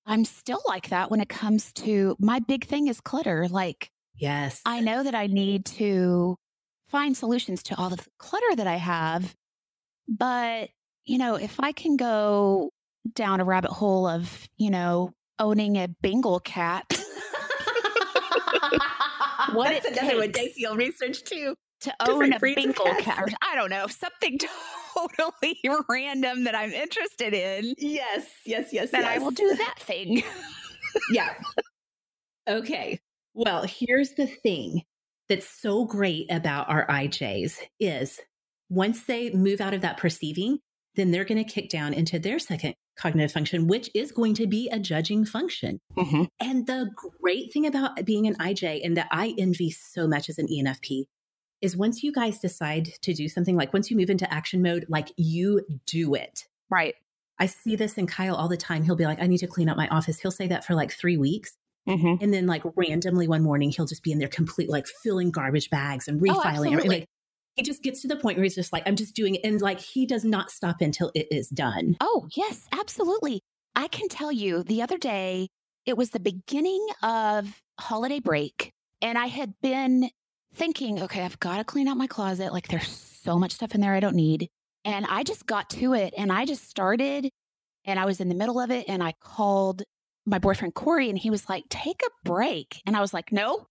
I'm 0.06 0.26
still 0.26 0.62
like 0.68 0.90
that 0.90 1.10
when 1.12 1.22
it 1.22 1.30
comes 1.30 1.72
to 1.74 2.16
my 2.20 2.40
big 2.40 2.66
thing 2.66 2.88
is 2.88 3.00
clutter. 3.00 3.48
Like 3.48 3.90
Yes. 4.16 4.62
I 4.66 4.80
know 4.80 5.04
that 5.04 5.16
I 5.16 5.28
need 5.28 5.66
to 5.66 6.38
find 6.88 7.16
solutions 7.18 7.64
to 7.64 7.76
all 7.76 7.90
the 7.90 8.04
clutter 8.20 8.56
that 8.56 8.68
I 8.68 8.76
have. 8.76 9.34
But, 10.08 10.70
you 11.06 11.18
know, 11.18 11.36
if 11.36 11.60
I 11.60 11.72
can 11.72 11.98
go 11.98 12.72
down 13.16 13.40
a 13.40 13.46
rabbit 13.46 13.72
hole 13.72 14.08
of, 14.08 14.48
you 14.58 14.70
know, 14.70 15.12
owning 15.40 15.78
a 15.78 15.88
Bengal 16.02 16.40
cat. 16.40 16.86
what 19.52 19.70
That's 19.70 19.98
another 19.98 20.20
one 20.20 20.32
Daisy 20.32 20.66
research 20.74 21.24
too. 21.24 21.56
To 21.82 21.94
own 22.08 22.32
a 22.32 22.40
cat. 23.02 23.28
I 23.42 23.56
don't 23.56 23.70
know, 23.70 23.88
something 23.88 24.40
totally 24.96 25.60
random 25.90 26.46
that 26.46 26.56
I'm 26.56 26.72
interested 26.72 27.34
in. 27.34 27.76
Yes, 27.78 28.26
yes, 28.46 28.72
yes. 28.72 28.92
Then 28.92 29.02
yes. 29.02 29.16
I 29.16 29.18
will 29.22 29.32
do 29.32 29.54
that 29.56 29.76
thing. 29.80 30.24
yeah. 31.12 31.34
Okay. 32.48 33.00
Well, 33.34 33.64
here's 33.64 34.12
the 34.12 34.28
thing 34.28 34.84
that's 35.28 35.48
so 35.48 35.86
great 35.86 36.32
about 36.32 36.70
our 36.70 36.88
IJs 36.88 37.58
is 37.80 38.20
once 38.70 39.04
they 39.04 39.32
move 39.32 39.60
out 39.60 39.74
of 39.74 39.82
that 39.82 39.98
perceiving, 39.98 40.60
then 40.96 41.12
they're 41.12 41.26
going 41.26 41.44
to 41.44 41.52
kick 41.52 41.70
down 41.70 41.94
into 41.94 42.20
their 42.20 42.40
second 42.40 42.76
cognitive 42.96 43.32
function, 43.32 43.68
which 43.68 43.90
is 43.94 44.12
going 44.12 44.34
to 44.36 44.48
be 44.48 44.70
a 44.70 44.80
judging 44.80 45.26
function. 45.26 45.80
Mm-hmm. 45.98 46.24
And 46.40 46.68
the 46.68 46.92
great 47.22 47.52
thing 47.52 47.66
about 47.66 48.04
being 48.06 48.28
an 48.28 48.36
IJ 48.36 48.86
and 48.86 48.98
that 48.98 49.08
I 49.12 49.34
envy 49.38 49.72
so 49.72 50.08
much 50.08 50.30
as 50.30 50.38
an 50.38 50.48
ENFP 50.48 51.06
is 51.62 51.78
once 51.78 52.04
you 52.04 52.12
guys 52.12 52.40
decide 52.40 52.90
to 53.02 53.14
do 53.14 53.28
something, 53.30 53.56
like 53.56 53.74
once 53.74 53.90
you 53.90 53.98
move 53.98 54.10
into 54.10 54.32
action 54.32 54.62
mode, 54.62 54.86
like 54.90 55.10
you 55.16 55.62
do 55.86 56.14
it. 56.14 56.46
Right. 56.70 56.96
I 57.40 57.46
see 57.48 57.76
this 57.76 57.98
in 57.98 58.06
Kyle 58.06 58.36
all 58.36 58.48
the 58.48 58.58
time. 58.58 58.84
He'll 58.84 58.96
be 58.96 59.06
like, 59.06 59.22
I 59.22 59.28
need 59.28 59.40
to 59.40 59.48
clean 59.48 59.70
up 59.70 59.78
my 59.78 59.88
office. 59.88 60.20
He'll 60.20 60.32
say 60.32 60.48
that 60.48 60.66
for 60.66 60.76
like 60.76 60.92
three 60.92 61.18
weeks. 61.18 61.58
Mm-hmm. 61.88 62.24
And 62.24 62.34
then 62.34 62.48
like 62.48 62.64
randomly 62.76 63.28
one 63.28 63.44
morning, 63.44 63.70
he'll 63.72 63.86
just 63.86 64.04
be 64.04 64.12
in 64.12 64.20
there 64.20 64.28
complete, 64.28 64.70
like 64.70 64.88
filling 64.88 65.32
garbage 65.32 65.70
bags 65.70 66.08
and 66.08 66.22
oh, 66.22 66.34
refiling. 66.34 66.80
Oh, 66.82 66.88
like 66.88 67.10
he 67.56 67.64
just 67.64 67.84
gets 67.84 68.02
to 68.02 68.08
the 68.08 68.16
point 68.16 68.38
where 68.38 68.44
he's 68.44 68.56
just 68.56 68.74
like, 68.74 68.84
I'm 68.86 68.96
just 68.96 69.16
doing 69.16 69.36
it. 69.36 69.42
And 69.44 69.62
like 69.62 69.80
he 69.80 70.06
does 70.06 70.24
not 70.24 70.52
stop 70.52 70.82
until 70.82 71.12
it 71.14 71.28
is 71.32 71.50
done. 71.50 71.98
Oh, 72.02 72.28
yes, 72.36 72.68
absolutely. 72.72 73.42
I 73.76 73.88
can 73.88 74.08
tell 74.08 74.32
you 74.32 74.64
the 74.64 74.82
other 74.82 74.98
day, 74.98 75.50
it 75.86 75.98
was 75.98 76.12
the 76.12 76.20
beginning 76.20 76.86
of 77.02 77.62
holiday 77.80 78.20
break. 78.20 78.72
And 79.02 79.18
I 79.18 79.28
had 79.28 79.54
been 79.62 80.10
thinking, 80.54 81.02
okay, 81.04 81.24
I've 81.24 81.40
got 81.40 81.58
to 81.58 81.64
clean 81.64 81.88
out 81.88 81.98
my 81.98 82.08
closet. 82.08 82.54
Like 82.54 82.68
there's 82.68 82.88
so 82.88 83.38
much 83.38 83.54
stuff 83.54 83.76
in 83.76 83.82
there 83.82 83.94
I 83.94 84.00
don't 84.00 84.16
need. 84.16 84.50
And 84.86 85.06
I 85.08 85.24
just 85.24 85.46
got 85.46 85.70
to 85.72 85.94
it 85.94 86.14
and 86.18 86.32
I 86.32 86.46
just 86.46 86.70
started 86.70 87.30
and 87.86 88.00
I 88.00 88.06
was 88.06 88.20
in 88.20 88.30
the 88.30 88.36
middle 88.36 88.60
of 88.60 88.72
it 88.72 88.86
and 88.88 89.04
I 89.04 89.14
called 89.20 89.84
my 90.26 90.40
boyfriend 90.40 90.74
Corey, 90.74 91.10
and 91.10 91.18
he 91.18 91.30
was 91.30 91.50
like, 91.50 91.66
"Take 91.70 92.02
a 92.06 92.30
break," 92.30 92.82
and 92.86 92.96
I 92.96 93.02
was 93.02 93.14
like, 93.14 93.32
"No." 93.32 93.68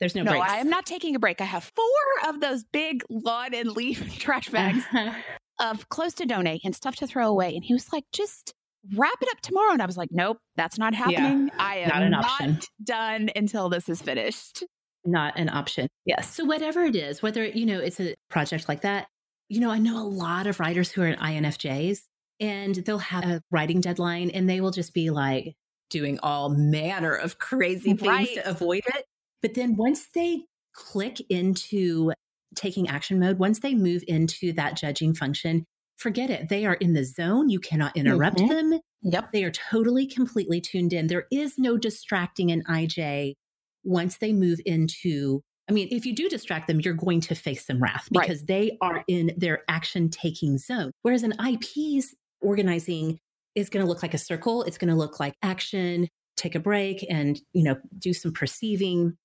There's 0.00 0.14
no, 0.14 0.22
no 0.22 0.32
breaks. 0.32 0.46
I 0.48 0.58
am 0.58 0.70
not 0.70 0.86
taking 0.86 1.14
a 1.14 1.18
break. 1.18 1.40
I 1.40 1.44
have 1.44 1.72
four 1.74 2.28
of 2.28 2.40
those 2.40 2.64
big 2.64 3.02
lawn 3.08 3.54
and 3.54 3.70
leaf 3.70 4.18
trash 4.18 4.48
bags 4.48 4.84
of 5.60 5.88
clothes 5.88 6.14
to 6.14 6.26
donate 6.26 6.62
and 6.64 6.74
stuff 6.74 6.96
to 6.96 7.06
throw 7.06 7.28
away. 7.28 7.54
And 7.54 7.64
he 7.64 7.72
was 7.72 7.92
like, 7.92 8.04
just 8.12 8.54
wrap 8.94 9.18
it 9.20 9.28
up 9.30 9.40
tomorrow. 9.40 9.72
And 9.72 9.82
I 9.82 9.86
was 9.86 9.96
like, 9.96 10.10
nope, 10.12 10.38
that's 10.56 10.78
not 10.78 10.94
happening. 10.94 11.48
Yeah, 11.48 11.54
I 11.58 11.76
am 11.78 11.88
not, 11.88 12.02
an 12.02 12.14
option. 12.14 12.52
not 12.52 12.68
done 12.82 13.30
until 13.34 13.68
this 13.68 13.88
is 13.88 14.00
finished. 14.00 14.64
Not 15.04 15.38
an 15.38 15.48
option. 15.48 15.88
Yes. 16.04 16.32
So 16.34 16.44
whatever 16.44 16.84
it 16.84 16.94
is, 16.94 17.22
whether, 17.22 17.44
you 17.44 17.66
know, 17.66 17.80
it's 17.80 18.00
a 18.00 18.14
project 18.30 18.68
like 18.68 18.82
that, 18.82 19.08
you 19.48 19.60
know, 19.60 19.70
I 19.70 19.78
know 19.78 19.98
a 19.98 20.06
lot 20.06 20.46
of 20.46 20.60
writers 20.60 20.90
who 20.90 21.02
are 21.02 21.14
INFJs 21.14 22.02
and 22.40 22.74
they'll 22.74 22.98
have 22.98 23.24
a 23.24 23.42
writing 23.50 23.80
deadline 23.80 24.30
and 24.30 24.48
they 24.48 24.60
will 24.60 24.70
just 24.70 24.94
be 24.94 25.10
like, 25.10 25.56
doing 25.90 26.18
all 26.22 26.50
manner 26.50 27.14
of 27.14 27.38
crazy 27.38 27.94
things 27.94 28.02
right. 28.02 28.34
to 28.34 28.48
avoid 28.48 28.82
it. 28.94 29.04
But 29.42 29.54
then 29.54 29.76
once 29.76 30.08
they 30.14 30.44
click 30.74 31.20
into 31.28 32.12
taking 32.54 32.88
action 32.88 33.18
mode, 33.18 33.38
once 33.38 33.60
they 33.60 33.74
move 33.74 34.02
into 34.08 34.52
that 34.54 34.76
judging 34.76 35.14
function, 35.14 35.64
forget 35.96 36.30
it. 36.30 36.48
They 36.48 36.64
are 36.64 36.74
in 36.74 36.94
the 36.94 37.04
zone. 37.04 37.48
You 37.48 37.60
cannot 37.60 37.96
interrupt 37.96 38.38
mm-hmm. 38.38 38.70
them. 38.70 38.80
Yep. 39.02 39.32
They 39.32 39.44
are 39.44 39.50
totally, 39.50 40.06
completely 40.06 40.60
tuned 40.60 40.92
in. 40.92 41.06
There 41.06 41.26
is 41.30 41.58
no 41.58 41.76
distracting 41.76 42.50
an 42.50 42.62
IJ 42.68 43.34
once 43.84 44.18
they 44.18 44.32
move 44.32 44.60
into 44.66 45.40
I 45.68 45.74
mean, 45.74 45.88
if 45.90 46.06
you 46.06 46.14
do 46.14 46.30
distract 46.30 46.66
them, 46.66 46.80
you're 46.80 46.94
going 46.94 47.20
to 47.20 47.34
face 47.34 47.66
some 47.66 47.82
wrath 47.82 48.08
because 48.10 48.38
right. 48.38 48.46
they 48.46 48.78
are 48.80 49.04
in 49.06 49.32
their 49.36 49.64
action 49.68 50.08
taking 50.08 50.56
zone. 50.56 50.92
Whereas 51.02 51.24
an 51.24 51.34
IP's 51.46 52.14
organizing 52.40 53.18
is 53.54 53.68
going 53.68 53.84
to 53.84 53.88
look 53.88 54.02
like 54.02 54.14
a 54.14 54.18
circle. 54.18 54.62
It's 54.62 54.78
going 54.78 54.88
to 54.88 54.96
look 54.96 55.20
like 55.20 55.34
action, 55.42 56.08
take 56.38 56.54
a 56.54 56.60
break 56.60 57.04
and, 57.10 57.38
you 57.52 57.64
know, 57.64 57.76
do 57.98 58.14
some 58.14 58.32
perceiving, 58.32 59.18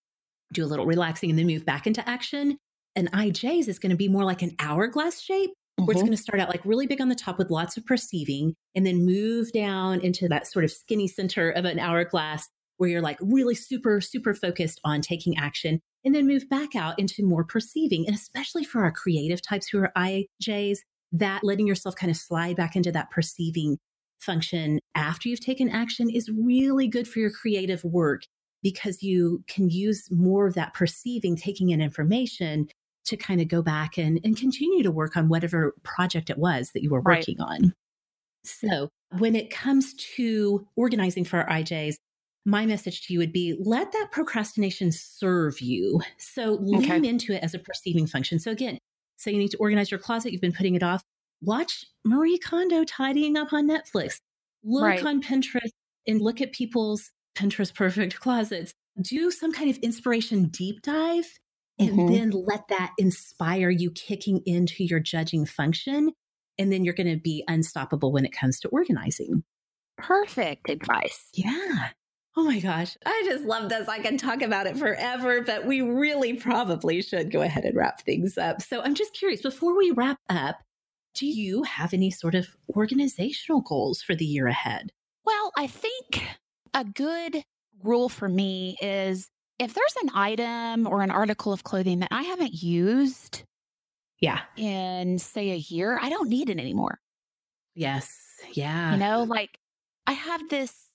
do 0.54 0.64
a 0.64 0.68
little 0.68 0.86
relaxing 0.86 1.30
and 1.30 1.38
then 1.38 1.48
move 1.48 1.66
back 1.66 1.88
into 1.88 2.08
action. 2.08 2.58
And 2.96 3.12
IJ's 3.12 3.68
is 3.68 3.80
going 3.80 3.90
to 3.90 3.96
be 3.96 4.08
more 4.08 4.24
like 4.24 4.42
an 4.42 4.56
hourglass 4.60 5.20
shape 5.20 5.50
mm-hmm. 5.52 5.86
where 5.86 5.94
it's 5.94 6.00
mm-hmm. 6.00 6.08
going 6.08 6.18
to 6.18 6.24
start 6.24 6.40
out 6.40 6.50
like 6.50 6.66
really 6.66 6.88
big 6.88 7.02
on 7.02 7.10
the 7.10 7.16
top 7.16 7.38
with 7.38 7.50
lots 7.50 7.78
of 7.78 7.86
perceiving 7.86 8.54
and 8.76 8.86
then 8.86 9.06
move 9.06 9.52
down 9.52 10.00
into 10.02 10.28
that 10.28 10.48
sort 10.48 10.66
of 10.66 10.72
skinny 10.72 11.08
center 11.08 11.50
of 11.52 11.66
an 11.66 11.80
hourglass 11.80 12.48
where 12.78 12.90
you're 12.90 13.02
like 13.02 13.18
really 13.22 13.56
super, 13.56 14.02
super 14.02 14.34
focused 14.34 14.80
on 14.84 15.02
taking 15.02 15.38
action 15.38 15.80
and 16.06 16.14
then 16.14 16.28
move 16.28 16.50
back 16.50 16.76
out 16.76 17.00
into 17.00 17.24
more 17.24 17.44
perceiving. 17.44 18.06
And 18.08 18.16
especially 18.16 18.64
for 18.64 18.84
our 18.84 18.92
creative 18.92 19.42
types 19.42 19.68
who 19.68 19.80
are 19.80 19.92
IJs, 19.98 20.80
that 21.14 21.44
letting 21.44 21.68
yourself 21.68 21.96
kind 21.96 22.10
of 22.12 22.18
slide 22.18 22.56
back 22.56 22.76
into 22.76 22.92
that 22.92 23.12
perceiving 23.12 23.78
function 24.20 24.80
after 24.96 25.30
you've 25.30 25.46
taken 25.46 25.70
action 25.70 26.10
is 26.10 26.30
really 26.30 26.88
good 26.88 27.08
for 27.08 27.20
your 27.20 27.30
creative 27.30 27.84
work 27.84 28.24
because 28.64 29.04
you 29.04 29.44
can 29.48 29.70
use 29.70 30.10
more 30.10 30.48
of 30.48 30.56
that 30.56 30.74
perceiving, 30.74 31.36
taking 31.36 31.70
in 31.70 31.82
information 31.82 32.68
to 33.06 33.18
kind 33.18 33.42
of 33.42 33.50
go 33.50 33.62
back 33.62 33.98
and, 33.98 34.20
and 34.24 34.38
continue 34.38 34.82
to 34.82 34.92
work 34.92 35.18
on 35.18 35.28
whatever 35.28 35.76
project 35.84 36.30
it 36.30 36.38
was 36.38 36.72
that 36.72 36.82
you 36.82 36.90
were 36.90 37.02
working 37.02 37.36
right. 37.40 37.48
on. 37.48 37.74
So 38.46 38.90
when 39.18 39.36
it 39.36 39.52
comes 39.52 39.94
to 40.16 40.66
organizing 40.76 41.26
for 41.26 41.42
our 41.42 41.60
IJs, 41.60 41.96
my 42.46 42.66
message 42.66 43.06
to 43.08 43.14
you 43.14 43.20
would 43.20 43.32
be 43.32 43.56
let 43.60 43.92
that 43.92 44.10
procrastination 44.12 44.92
serve 44.92 45.62
you. 45.62 46.02
So 46.18 46.58
lean 46.62 46.84
okay. 46.84 47.08
into 47.08 47.34
it 47.34 47.44
as 47.44 47.54
a 47.54 47.60
perceiving 47.60 48.08
function. 48.08 48.40
So 48.40 48.52
again, 48.52 48.78
say 49.18 49.32
you 49.32 49.38
need 49.38 49.52
to 49.52 49.58
organize 49.58 49.92
your 49.92 50.00
closet, 50.00 50.32
you've 50.32 50.42
been 50.42 50.54
putting 50.54 50.76
it 50.76 50.84
off. 50.84 51.04
Watch 51.42 51.86
Marie 52.06 52.38
Kondo 52.38 52.84
tidying 52.86 53.38
up 53.38 53.54
on 53.54 53.68
Netflix. 53.68 54.20
Look 54.64 54.84
right. 54.84 55.06
on 55.06 55.22
Pinterest 55.22 55.72
and 56.08 56.22
look 56.22 56.42
at 56.42 56.54
people's 56.54 57.12
Pinterest 57.36 57.74
perfect 57.74 58.20
closets. 58.20 58.74
Do 59.02 59.32
some 59.32 59.52
kind 59.52 59.70
of 59.70 59.78
inspiration 59.78 60.46
deep 60.46 60.82
dive 60.82 61.40
and 61.80 61.92
mm-hmm. 61.92 62.14
then 62.14 62.30
let 62.32 62.68
that 62.68 62.92
inspire 62.98 63.70
you 63.70 63.92
kicking 63.92 64.42
into 64.46 64.84
your 64.84 65.00
judging 65.00 65.46
function. 65.46 66.12
And 66.60 66.72
then 66.72 66.86
you're 66.86 66.94
going 66.94 67.12
to 67.12 67.20
be 67.20 67.44
unstoppable 67.48 68.12
when 68.12 68.26
it 68.26 68.32
comes 68.32 68.60
to 68.60 68.68
organizing. 68.70 69.44
Perfect 69.98 70.70
advice. 70.70 71.30
Yeah. 71.34 71.90
Oh 72.36 72.44
my 72.44 72.60
gosh. 72.60 72.98
I 73.06 73.24
just 73.26 73.44
love 73.44 73.70
this. 73.70 73.88
I 73.88 74.00
can 74.00 74.18
talk 74.18 74.42
about 74.42 74.66
it 74.66 74.78
forever, 74.78 75.42
but 75.42 75.66
we 75.66 75.82
really 75.82 76.34
probably 76.34 77.02
should 77.02 77.32
go 77.32 77.42
ahead 77.42 77.64
and 77.64 77.76
wrap 77.76 78.02
things 78.02 78.38
up. 78.38 78.62
So 78.62 78.82
I'm 78.82 78.96
just 78.96 79.14
curious 79.14 79.42
before 79.42 79.78
we 79.78 79.92
wrap 79.92 80.20
up, 80.30 80.58
do 81.14 81.28
you 81.28 81.64
have 81.64 81.94
any 81.94 82.10
sort 82.10 82.34
of 82.34 82.48
organizational 82.76 83.62
goals 83.62 84.02
for 84.02 84.16
the 84.16 84.26
year 84.26 84.48
ahead? 84.48 84.92
Well, 85.26 85.52
I 85.56 85.68
think 85.68 86.28
a 86.74 86.84
good 86.84 87.44
rule 87.82 88.10
for 88.10 88.30
me 88.30 88.78
is 88.82 89.30
if 89.60 89.74
there's 89.74 89.96
an 90.04 90.10
item 90.14 90.88
or 90.88 91.02
an 91.02 91.12
article 91.12 91.54
of 91.54 91.64
clothing 91.64 92.00
that 92.00 92.10
I 92.12 92.24
haven't 92.24 92.62
used 92.62 93.44
yeah 94.20 94.42
in 94.58 95.20
say 95.20 95.52
a 95.52 95.56
year, 95.56 96.00
I 96.02 96.10
don't 96.10 96.30
need 96.30 96.50
it 96.50 96.60
anymore. 96.60 97.00
Yes. 97.76 98.16
Yeah. 98.54 98.94
You 98.94 98.98
know, 98.98 99.24
like 99.24 99.58
I 100.08 100.14
have 100.14 100.50
this 100.50 100.90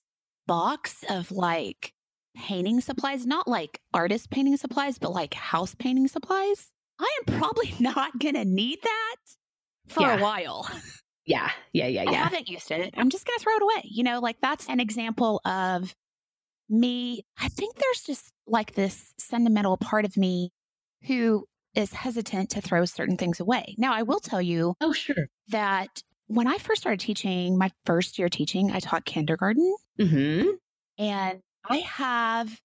box 0.47 1.03
of 1.09 1.31
like 1.31 1.93
painting 2.35 2.81
supplies, 2.81 3.25
not 3.25 3.47
like 3.47 3.79
artist 3.93 4.29
painting 4.29 4.57
supplies, 4.57 4.97
but 4.97 5.11
like 5.11 5.33
house 5.33 5.75
painting 5.75 6.07
supplies. 6.07 6.71
I 6.99 7.07
am 7.19 7.39
probably 7.39 7.73
not 7.79 8.19
going 8.19 8.35
to 8.35 8.45
need 8.45 8.79
that 8.83 9.15
for 9.87 10.01
yeah. 10.01 10.17
a 10.17 10.21
while. 10.21 10.69
Yeah. 11.29 11.51
Yeah. 11.73 11.85
Yeah. 11.85 12.03
Yeah. 12.03 12.09
I 12.09 12.13
haven't 12.15 12.49
used 12.49 12.71
it. 12.71 12.93
I'm 12.97 13.09
just 13.09 13.25
going 13.25 13.37
to 13.37 13.43
throw 13.43 13.55
it 13.55 13.61
away. 13.61 13.83
You 13.85 14.03
know, 14.03 14.19
like 14.19 14.37
that's 14.41 14.67
an 14.67 14.79
example 14.79 15.39
of 15.45 15.95
me. 16.67 17.23
I 17.39 17.47
think 17.49 17.75
there's 17.75 18.01
just 18.01 18.33
like 18.47 18.73
this 18.73 19.13
sentimental 19.19 19.77
part 19.77 20.05
of 20.05 20.17
me 20.17 20.51
who 21.03 21.45
is 21.75 21.93
hesitant 21.93 22.49
to 22.49 22.61
throw 22.61 22.83
certain 22.85 23.15
things 23.15 23.39
away. 23.39 23.75
Now, 23.77 23.93
I 23.93 24.01
will 24.01 24.19
tell 24.19 24.41
you. 24.41 24.73
Oh, 24.81 24.91
sure. 24.91 25.27
That 25.49 26.01
when 26.25 26.47
I 26.47 26.57
first 26.57 26.81
started 26.81 26.99
teaching, 26.99 27.59
my 27.59 27.69
first 27.85 28.17
year 28.17 28.27
teaching, 28.27 28.71
I 28.71 28.79
taught 28.79 29.05
kindergarten. 29.05 29.75
Mm-hmm. 29.99 30.49
And 30.97 31.41
I 31.69 31.77
have 31.77 32.59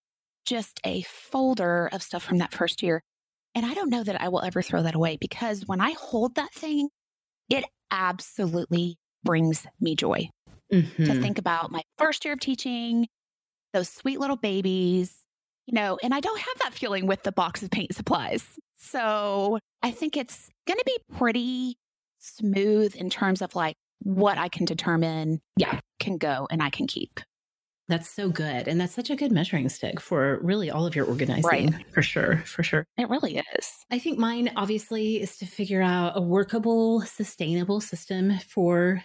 just 0.46 0.80
a 0.84 1.02
folder 1.02 1.90
of 1.92 2.02
stuff 2.02 2.22
from 2.22 2.38
that 2.38 2.54
first 2.54 2.82
year. 2.82 3.02
And 3.54 3.66
I 3.66 3.74
don't 3.74 3.90
know 3.90 4.04
that 4.04 4.20
I 4.20 4.28
will 4.28 4.42
ever 4.42 4.62
throw 4.62 4.82
that 4.82 4.94
away 4.94 5.18
because 5.20 5.64
when 5.66 5.82
I 5.82 5.90
hold 5.92 6.36
that 6.36 6.52
thing, 6.52 6.88
it 7.50 7.64
absolutely 7.95 8.99
brings 9.22 9.66
me 9.80 9.95
joy 9.95 10.28
mm-hmm. 10.72 11.05
to 11.05 11.20
think 11.20 11.38
about 11.38 11.70
my 11.70 11.82
first 11.97 12.24
year 12.24 12.34
of 12.34 12.40
teaching, 12.40 13.07
those 13.72 13.88
sweet 13.88 14.20
little 14.20 14.36
babies, 14.36 15.14
you 15.66 15.74
know, 15.74 15.99
and 16.03 16.12
I 16.12 16.20
don't 16.20 16.38
have 16.38 16.59
that 16.62 16.74
feeling 16.74 17.07
with 17.07 17.22
the 17.22 17.32
box 17.32 17.62
of 17.62 17.70
paint 17.70 17.95
supplies. 17.95 18.45
So 18.76 19.59
I 19.82 19.92
think 19.92 20.16
it's 20.16 20.51
going 20.66 20.78
to 20.78 20.84
be 20.84 20.99
pretty 21.16 21.76
smooth 22.18 22.95
in 22.97 23.09
terms 23.09 23.40
of 23.40 23.55
like 23.55 23.76
what 24.03 24.36
I 24.36 24.49
can 24.49 24.64
determine, 24.66 25.40
yeah, 25.57 25.80
can 26.01 26.18
go 26.18 26.47
and 26.51 26.62
I 26.62 26.70
can 26.70 26.86
keep. 26.86 27.20
That's 27.89 28.09
so 28.09 28.30
good. 28.30 28.66
And 28.66 28.80
that's 28.80 28.95
such 28.95 29.11
a 29.11 29.16
good 29.16 29.30
measuring 29.30 29.68
stick 29.68 30.01
for 30.01 30.41
really 30.43 30.70
all 30.70 30.87
of 30.87 30.97
your 30.97 31.05
organizing. 31.07 31.45
Right. 31.45 31.74
For 31.93 32.03
sure. 32.03 32.39
For 32.47 32.62
sure. 32.62 32.87
It 32.97 33.11
really 33.11 33.43
is. 33.59 33.70
I 33.91 33.99
think 33.99 34.18
mine 34.18 34.51
obviously 34.57 35.20
is 35.20 35.37
to 35.39 35.47
figure 35.47 35.82
out 35.82 36.16
a 36.16 36.20
workable, 36.20 37.03
sustainable 37.03 37.80
system 37.80 38.39
for 38.49 39.03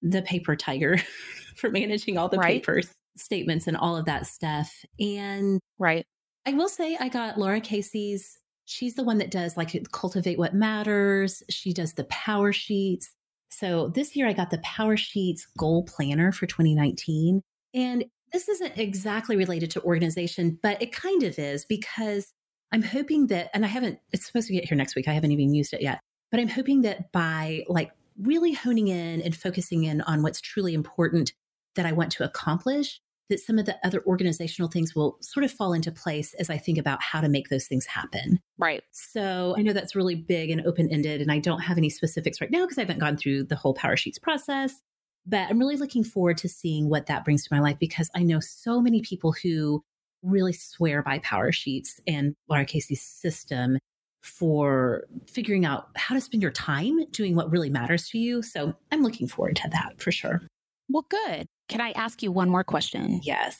the 0.00 0.22
paper 0.22 0.56
tiger, 0.56 0.98
for 1.56 1.70
managing 1.70 2.16
all 2.16 2.28
the 2.28 2.38
right. 2.38 2.62
papers, 2.62 2.88
statements, 3.16 3.66
and 3.66 3.76
all 3.76 3.96
of 3.96 4.06
that 4.06 4.26
stuff. 4.26 4.82
And 4.98 5.60
right. 5.78 6.06
I 6.46 6.54
will 6.54 6.68
say 6.68 6.96
I 6.98 7.08
got 7.08 7.38
Lara 7.38 7.60
Casey's 7.60 8.38
She's 8.64 8.94
the 8.94 9.04
one 9.04 9.18
that 9.18 9.30
does 9.30 9.56
like 9.56 9.76
cultivate 9.92 10.38
what 10.38 10.54
matters. 10.54 11.42
She 11.50 11.72
does 11.72 11.94
the 11.94 12.04
power 12.04 12.52
sheets. 12.52 13.12
So 13.50 13.88
this 13.88 14.16
year 14.16 14.26
I 14.26 14.32
got 14.32 14.50
the 14.50 14.58
power 14.58 14.96
sheets 14.96 15.46
goal 15.58 15.84
planner 15.84 16.32
for 16.32 16.46
2019. 16.46 17.42
And 17.74 18.04
this 18.32 18.48
isn't 18.48 18.78
exactly 18.78 19.36
related 19.36 19.70
to 19.72 19.82
organization, 19.82 20.58
but 20.62 20.80
it 20.80 20.92
kind 20.92 21.22
of 21.22 21.38
is 21.38 21.64
because 21.64 22.32
I'm 22.72 22.82
hoping 22.82 23.26
that, 23.26 23.50
and 23.52 23.64
I 23.64 23.68
haven't, 23.68 23.98
it's 24.12 24.26
supposed 24.26 24.48
to 24.48 24.54
get 24.54 24.64
here 24.66 24.76
next 24.76 24.96
week. 24.96 25.08
I 25.08 25.12
haven't 25.12 25.32
even 25.32 25.54
used 25.54 25.74
it 25.74 25.82
yet, 25.82 26.00
but 26.30 26.40
I'm 26.40 26.48
hoping 26.48 26.82
that 26.82 27.12
by 27.12 27.64
like 27.68 27.92
really 28.20 28.52
honing 28.52 28.88
in 28.88 29.20
and 29.20 29.36
focusing 29.36 29.84
in 29.84 30.00
on 30.02 30.22
what's 30.22 30.40
truly 30.40 30.74
important 30.74 31.32
that 31.76 31.86
I 31.86 31.92
want 31.92 32.12
to 32.12 32.24
accomplish, 32.24 33.00
that 33.28 33.40
some 33.40 33.58
of 33.58 33.66
the 33.66 33.76
other 33.84 34.02
organizational 34.06 34.70
things 34.70 34.94
will 34.94 35.16
sort 35.20 35.44
of 35.44 35.50
fall 35.50 35.72
into 35.72 35.90
place 35.92 36.34
as 36.34 36.50
I 36.50 36.58
think 36.58 36.78
about 36.78 37.02
how 37.02 37.20
to 37.20 37.28
make 37.28 37.48
those 37.48 37.66
things 37.66 37.86
happen. 37.86 38.40
Right. 38.58 38.82
So 38.90 39.54
I 39.56 39.62
know 39.62 39.72
that's 39.72 39.94
really 39.94 40.14
big 40.14 40.50
and 40.50 40.66
open 40.66 40.90
ended, 40.90 41.20
and 41.20 41.30
I 41.30 41.38
don't 41.38 41.60
have 41.60 41.78
any 41.78 41.90
specifics 41.90 42.40
right 42.40 42.50
now 42.50 42.62
because 42.62 42.78
I 42.78 42.82
haven't 42.82 43.00
gone 43.00 43.16
through 43.16 43.44
the 43.44 43.56
whole 43.56 43.74
Power 43.74 43.96
Sheets 43.96 44.18
process. 44.18 44.80
But 45.26 45.48
I'm 45.48 45.58
really 45.58 45.76
looking 45.76 46.04
forward 46.04 46.38
to 46.38 46.48
seeing 46.48 46.88
what 46.88 47.06
that 47.06 47.24
brings 47.24 47.44
to 47.44 47.54
my 47.54 47.60
life 47.60 47.78
because 47.78 48.10
I 48.14 48.22
know 48.22 48.40
so 48.40 48.80
many 48.80 49.02
people 49.02 49.32
who 49.32 49.82
really 50.22 50.52
swear 50.52 51.02
by 51.02 51.18
Power 51.20 51.52
Sheets 51.52 52.00
and 52.06 52.34
Lara 52.48 52.64
Casey's 52.64 53.02
system 53.02 53.78
for 54.22 55.04
figuring 55.26 55.64
out 55.64 55.88
how 55.96 56.14
to 56.14 56.20
spend 56.20 56.42
your 56.42 56.52
time 56.52 57.04
doing 57.10 57.34
what 57.34 57.50
really 57.50 57.70
matters 57.70 58.08
to 58.10 58.18
you. 58.18 58.42
So 58.42 58.74
I'm 58.90 59.02
looking 59.02 59.26
forward 59.26 59.56
to 59.56 59.68
that 59.70 60.00
for 60.00 60.12
sure. 60.12 60.42
Well, 60.88 61.06
good. 61.08 61.46
Can 61.68 61.80
I 61.80 61.90
ask 61.92 62.22
you 62.22 62.30
one 62.30 62.50
more 62.50 62.64
question? 62.64 63.20
Yes. 63.22 63.58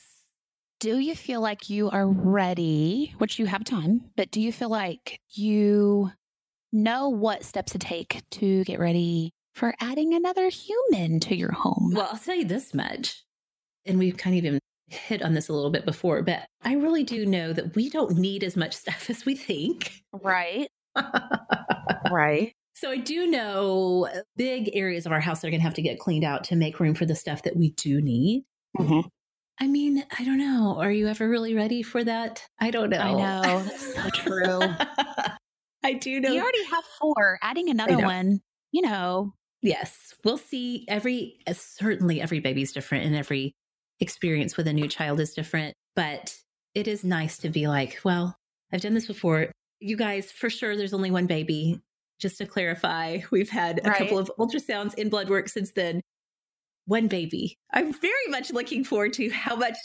Do 0.79 0.99
you 0.99 1.15
feel 1.15 1.41
like 1.41 1.69
you 1.69 1.89
are 1.89 2.07
ready, 2.07 3.13
which 3.17 3.39
you 3.39 3.45
have 3.45 3.63
time, 3.63 4.01
but 4.15 4.31
do 4.31 4.41
you 4.41 4.51
feel 4.51 4.69
like 4.69 5.19
you 5.31 6.11
know 6.71 7.09
what 7.09 7.43
steps 7.43 7.71
to 7.73 7.79
take 7.79 8.21
to 8.31 8.63
get 8.65 8.79
ready 8.79 9.31
for 9.53 9.73
adding 9.79 10.13
another 10.13 10.49
human 10.49 11.19
to 11.21 11.35
your 11.35 11.51
home? 11.51 11.91
Well, 11.93 12.09
I'll 12.11 12.17
tell 12.17 12.35
you 12.35 12.45
this 12.45 12.73
much, 12.73 13.23
and 13.85 13.99
we've 13.99 14.17
kind 14.17 14.37
of 14.37 14.45
even 14.45 14.59
hit 14.87 15.21
on 15.21 15.33
this 15.33 15.49
a 15.49 15.53
little 15.53 15.71
bit 15.71 15.85
before, 15.85 16.21
but 16.21 16.45
I 16.63 16.73
really 16.73 17.03
do 17.03 17.25
know 17.25 17.53
that 17.53 17.75
we 17.75 17.89
don't 17.89 18.17
need 18.17 18.43
as 18.43 18.55
much 18.55 18.73
stuff 18.75 19.09
as 19.09 19.25
we 19.25 19.35
think. 19.35 20.03
Right. 20.11 20.67
right. 22.11 22.53
So 22.75 22.89
I 22.89 22.97
do 22.97 23.27
know 23.27 24.09
big 24.35 24.71
areas 24.73 25.05
of 25.05 25.11
our 25.11 25.19
house 25.19 25.41
that 25.41 25.47
are 25.47 25.51
going 25.51 25.61
to 25.61 25.65
have 25.65 25.75
to 25.75 25.81
get 25.81 25.99
cleaned 25.99 26.23
out 26.23 26.43
to 26.45 26.55
make 26.55 26.79
room 26.79 26.95
for 26.95 27.05
the 27.05 27.15
stuff 27.15 27.43
that 27.43 27.55
we 27.55 27.71
do 27.71 28.01
need. 28.01 28.45
Mm-hmm. 28.77 29.07
I 29.59 29.67
mean, 29.67 30.03
I 30.17 30.23
don't 30.25 30.39
know. 30.39 30.77
Are 30.79 30.91
you 30.91 31.07
ever 31.07 31.29
really 31.29 31.53
ready 31.53 31.83
for 31.83 32.03
that? 32.03 32.43
I 32.59 32.71
don't 32.71 32.89
know. 32.89 32.97
I 32.99 33.11
know. 33.13 33.63
That's 33.63 33.93
so 33.93 34.09
true. 34.09 34.59
I 35.83 35.93
do 35.93 36.19
know. 36.19 36.31
You 36.31 36.41
already 36.41 36.65
have 36.65 36.83
four. 36.99 37.37
Adding 37.41 37.69
another 37.69 37.99
one, 37.99 38.41
you 38.71 38.81
know. 38.81 39.33
Yes. 39.63 40.13
We'll 40.23 40.37
see. 40.37 40.85
Every, 40.87 41.39
uh, 41.47 41.53
certainly 41.53 42.21
every 42.21 42.39
baby's 42.39 42.73
different 42.73 43.05
and 43.05 43.15
every 43.15 43.55
experience 43.99 44.57
with 44.57 44.67
a 44.67 44.73
new 44.73 44.87
child 44.87 45.19
is 45.19 45.33
different. 45.33 45.73
But 45.95 46.35
it 46.75 46.87
is 46.87 47.03
nice 47.03 47.37
to 47.39 47.49
be 47.49 47.67
like, 47.67 47.99
well, 48.03 48.37
I've 48.71 48.81
done 48.81 48.93
this 48.93 49.07
before. 49.07 49.51
You 49.79 49.95
guys, 49.95 50.31
for 50.31 50.49
sure, 50.49 50.75
there's 50.75 50.93
only 50.93 51.11
one 51.11 51.25
baby. 51.27 51.81
Just 52.19 52.37
to 52.37 52.45
clarify, 52.45 53.19
we've 53.31 53.49
had 53.49 53.79
a 53.83 53.89
right. 53.89 53.97
couple 53.97 54.19
of 54.19 54.31
ultrasounds 54.37 54.93
in 54.95 55.09
blood 55.09 55.29
work 55.29 55.47
since 55.49 55.71
then. 55.71 56.01
One 56.85 57.07
baby. 57.07 57.57
I'm 57.71 57.93
very 57.93 58.27
much 58.27 58.51
looking 58.51 58.83
forward 58.83 59.13
to 59.13 59.29
how 59.29 59.55
much 59.55 59.77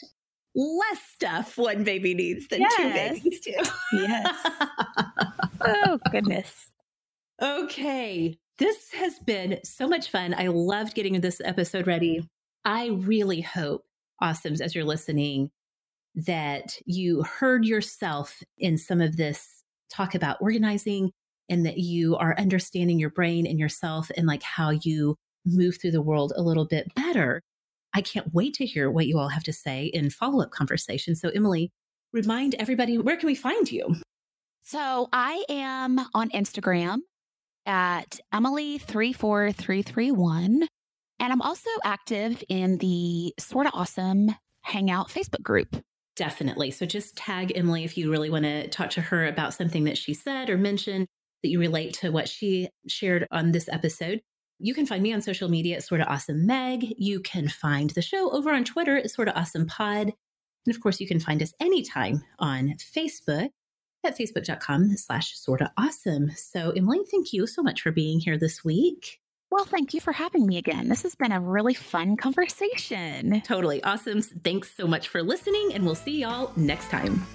less 0.57 1.01
stuff 1.15 1.57
one 1.57 1.85
baby 1.85 2.15
needs 2.15 2.49
than 2.49 2.61
yes. 2.61 2.77
two 2.77 2.93
babies 2.93 3.41
do. 3.41 3.53
yes. 3.93 4.37
oh, 5.61 5.99
goodness. 6.11 6.71
Okay. 7.41 8.37
This 8.59 8.91
has 8.91 9.21
been 9.21 9.61
so 9.63 9.87
much 9.87 10.11
fun. 10.11 10.35
I 10.37 10.49
loved 10.49 10.97
getting 10.97 11.21
this 11.21 11.41
episode 11.45 11.87
ready. 11.87 12.29
I 12.65 12.89
really 12.89 13.41
hope, 13.41 13.85
Awesomes, 14.21 14.61
as 14.61 14.75
you're 14.75 14.85
listening, 14.85 15.51
that 16.17 16.77
you 16.85 17.23
heard 17.23 17.65
yourself 17.65 18.43
in 18.59 18.77
some 18.77 19.01
of 19.01 19.17
this 19.17 19.63
talk 19.91 20.17
about 20.17 20.39
organizing 20.41 21.13
and 21.49 21.65
that 21.67 21.79
you 21.79 22.17
are 22.17 22.35
understanding 22.37 22.99
your 22.99 23.11
brain 23.11 23.47
and 23.47 23.61
yourself 23.61 24.11
and 24.17 24.27
like 24.27 24.43
how 24.43 24.71
you 24.71 25.15
move 25.47 25.79
through 25.81 25.93
the 25.93 26.03
world 26.03 26.33
a 26.35 26.43
little 26.43 26.67
bit 26.67 26.93
better. 26.97 27.41
I 27.95 28.01
can't 28.01 28.35
wait 28.35 28.55
to 28.55 28.67
hear 28.67 28.91
what 28.91 29.07
you 29.07 29.21
all 29.21 29.29
have 29.29 29.45
to 29.45 29.53
say 29.53 29.85
in 29.85 30.11
follow 30.11 30.43
up 30.43 30.51
conversations. 30.51 31.21
So, 31.21 31.29
Emily, 31.29 31.71
remind 32.13 32.57
everybody 32.57 32.99
where 32.99 33.17
can 33.17 33.29
we 33.29 33.37
find 33.37 33.71
you? 33.71 33.95
So, 34.65 35.09
I 35.13 35.45
am 35.49 36.01
on 36.13 36.29
Instagram 36.31 36.99
at 37.69 38.19
Emily34331. 38.35 40.67
And 41.21 41.33
I'm 41.33 41.43
also 41.43 41.71
active 41.85 42.43
in 42.49 42.79
the 42.79 43.35
Sorta 43.39 43.71
Awesome 43.73 44.35
Hangout 44.63 45.09
Facebook 45.09 45.43
group. 45.43 45.77
Definitely. 46.17 46.73
So 46.73 46.87
just 46.87 47.17
tag 47.17 47.53
Emily 47.55 47.85
if 47.85 47.97
you 47.97 48.11
really 48.11 48.31
want 48.31 48.45
to 48.45 48.67
talk 48.69 48.91
to 48.91 49.01
her 49.01 49.27
about 49.27 49.55
something 49.55 49.85
that 49.85 49.97
she 49.97 50.15
said 50.15 50.51
or 50.51 50.59
mentioned 50.59 51.07
that 51.43 51.51
you 51.51 51.61
relate 51.61 51.95
to 51.95 52.11
what 52.11 52.29
she 52.29 52.69
shared 52.89 53.29
on 53.31 53.53
this 53.53 53.69
episode. 53.69 54.21
You 54.59 54.75
can 54.75 54.87
find 54.87 55.03
me 55.03 55.13
on 55.13 55.23
social 55.23 55.49
media 55.49 55.77
at 55.77 55.85
Sorta 55.85 56.05
Awesome 56.07 56.47
Meg. 56.47 56.95
You 56.97 57.21
can 57.21 57.49
find 57.49 57.91
the 57.91 58.03
show 58.03 58.33
over 58.33 58.51
on 58.51 58.65
Twitter 58.65 58.97
at 58.97 59.11
Sorta 59.11 59.39
Awesome 59.39 59.67
Pod. 59.67 60.13
And 60.67 60.75
of 60.75 60.83
course, 60.83 61.01
you 61.01 61.07
can 61.07 61.21
find 61.21 61.41
us 61.43 61.53
anytime 61.61 62.25
on 62.41 62.75
Facebook 62.97 63.51
at 64.05 64.17
facebook.com 64.17 64.97
slash 64.97 65.37
sorta 65.37 65.73
awesome. 65.77 66.31
So 66.37 66.71
Emily, 66.71 67.01
thank 67.11 67.33
you 67.33 67.47
so 67.47 67.63
much 67.63 67.83
for 67.83 67.93
being 67.93 68.21
here 68.21 68.39
this 68.39 68.65
week. 68.65 69.21
Well, 69.51 69.65
thank 69.65 69.95
you 69.95 70.01
for 70.01 70.13
having 70.13 70.47
me 70.47 70.59
again. 70.59 70.89
This 70.89 71.03
has 71.03 71.15
been 71.15 71.33
a 71.33 71.41
really 71.41 71.73
fun 71.73 72.17
conversation. 72.17 73.41
Totally 73.41 73.83
awesome. 73.83 74.21
Thanks 74.21 74.71
so 74.77 74.87
much 74.87 75.09
for 75.09 75.23
listening, 75.23 75.73
and 75.73 75.85
we'll 75.87 75.95
see 75.95 76.21
y'all 76.21 76.53
next 76.57 76.91
time. 76.91 77.27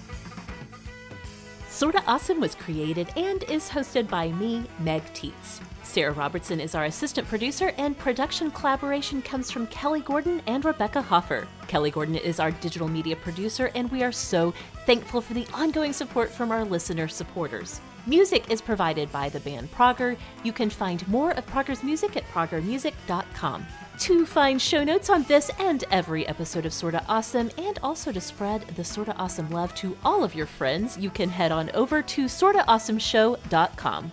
Sorta 1.68 2.04
Awesome 2.06 2.38
was 2.38 2.54
created 2.54 3.08
and 3.16 3.42
is 3.44 3.68
hosted 3.68 4.08
by 4.08 4.30
me, 4.30 4.64
Meg 4.78 5.02
Tietz. 5.12 5.60
Sarah 5.84 6.12
Robertson 6.12 6.60
is 6.60 6.74
our 6.74 6.86
assistant 6.86 7.28
producer, 7.28 7.72
and 7.76 7.96
production 7.96 8.50
collaboration 8.50 9.22
comes 9.22 9.50
from 9.50 9.66
Kelly 9.68 10.00
Gordon 10.00 10.42
and 10.46 10.64
Rebecca 10.64 11.02
Hoffer. 11.02 11.46
Kelly 11.68 11.90
Gordon 11.90 12.16
is 12.16 12.40
our 12.40 12.50
digital 12.50 12.88
media 12.88 13.14
producer, 13.14 13.70
and 13.74 13.90
we 13.92 14.02
are 14.02 14.10
so 14.10 14.52
thankful 14.86 15.20
for 15.20 15.34
the 15.34 15.46
ongoing 15.54 15.92
support 15.92 16.30
from 16.30 16.50
our 16.50 16.64
listener 16.64 17.06
supporters. 17.06 17.80
Music 18.06 18.50
is 18.50 18.60
provided 18.60 19.10
by 19.12 19.28
the 19.28 19.40
band 19.40 19.70
Prager. 19.72 20.16
You 20.42 20.52
can 20.52 20.68
find 20.68 21.06
more 21.06 21.30
of 21.32 21.46
Prager's 21.46 21.82
music 21.82 22.16
at 22.16 22.28
pragermusic.com. 22.30 23.66
To 24.00 24.26
find 24.26 24.60
show 24.60 24.82
notes 24.82 25.08
on 25.08 25.22
this 25.24 25.50
and 25.60 25.84
every 25.90 26.26
episode 26.26 26.66
of 26.66 26.72
Sorta 26.72 27.04
Awesome, 27.08 27.50
and 27.56 27.78
also 27.82 28.10
to 28.10 28.20
spread 28.20 28.62
the 28.74 28.84
Sorta 28.84 29.14
Awesome 29.16 29.50
love 29.50 29.74
to 29.76 29.96
all 30.04 30.24
of 30.24 30.34
your 30.34 30.46
friends, 30.46 30.98
you 30.98 31.10
can 31.10 31.28
head 31.28 31.52
on 31.52 31.70
over 31.70 32.02
to 32.02 32.24
sortaawesomeshow.com. 32.24 34.12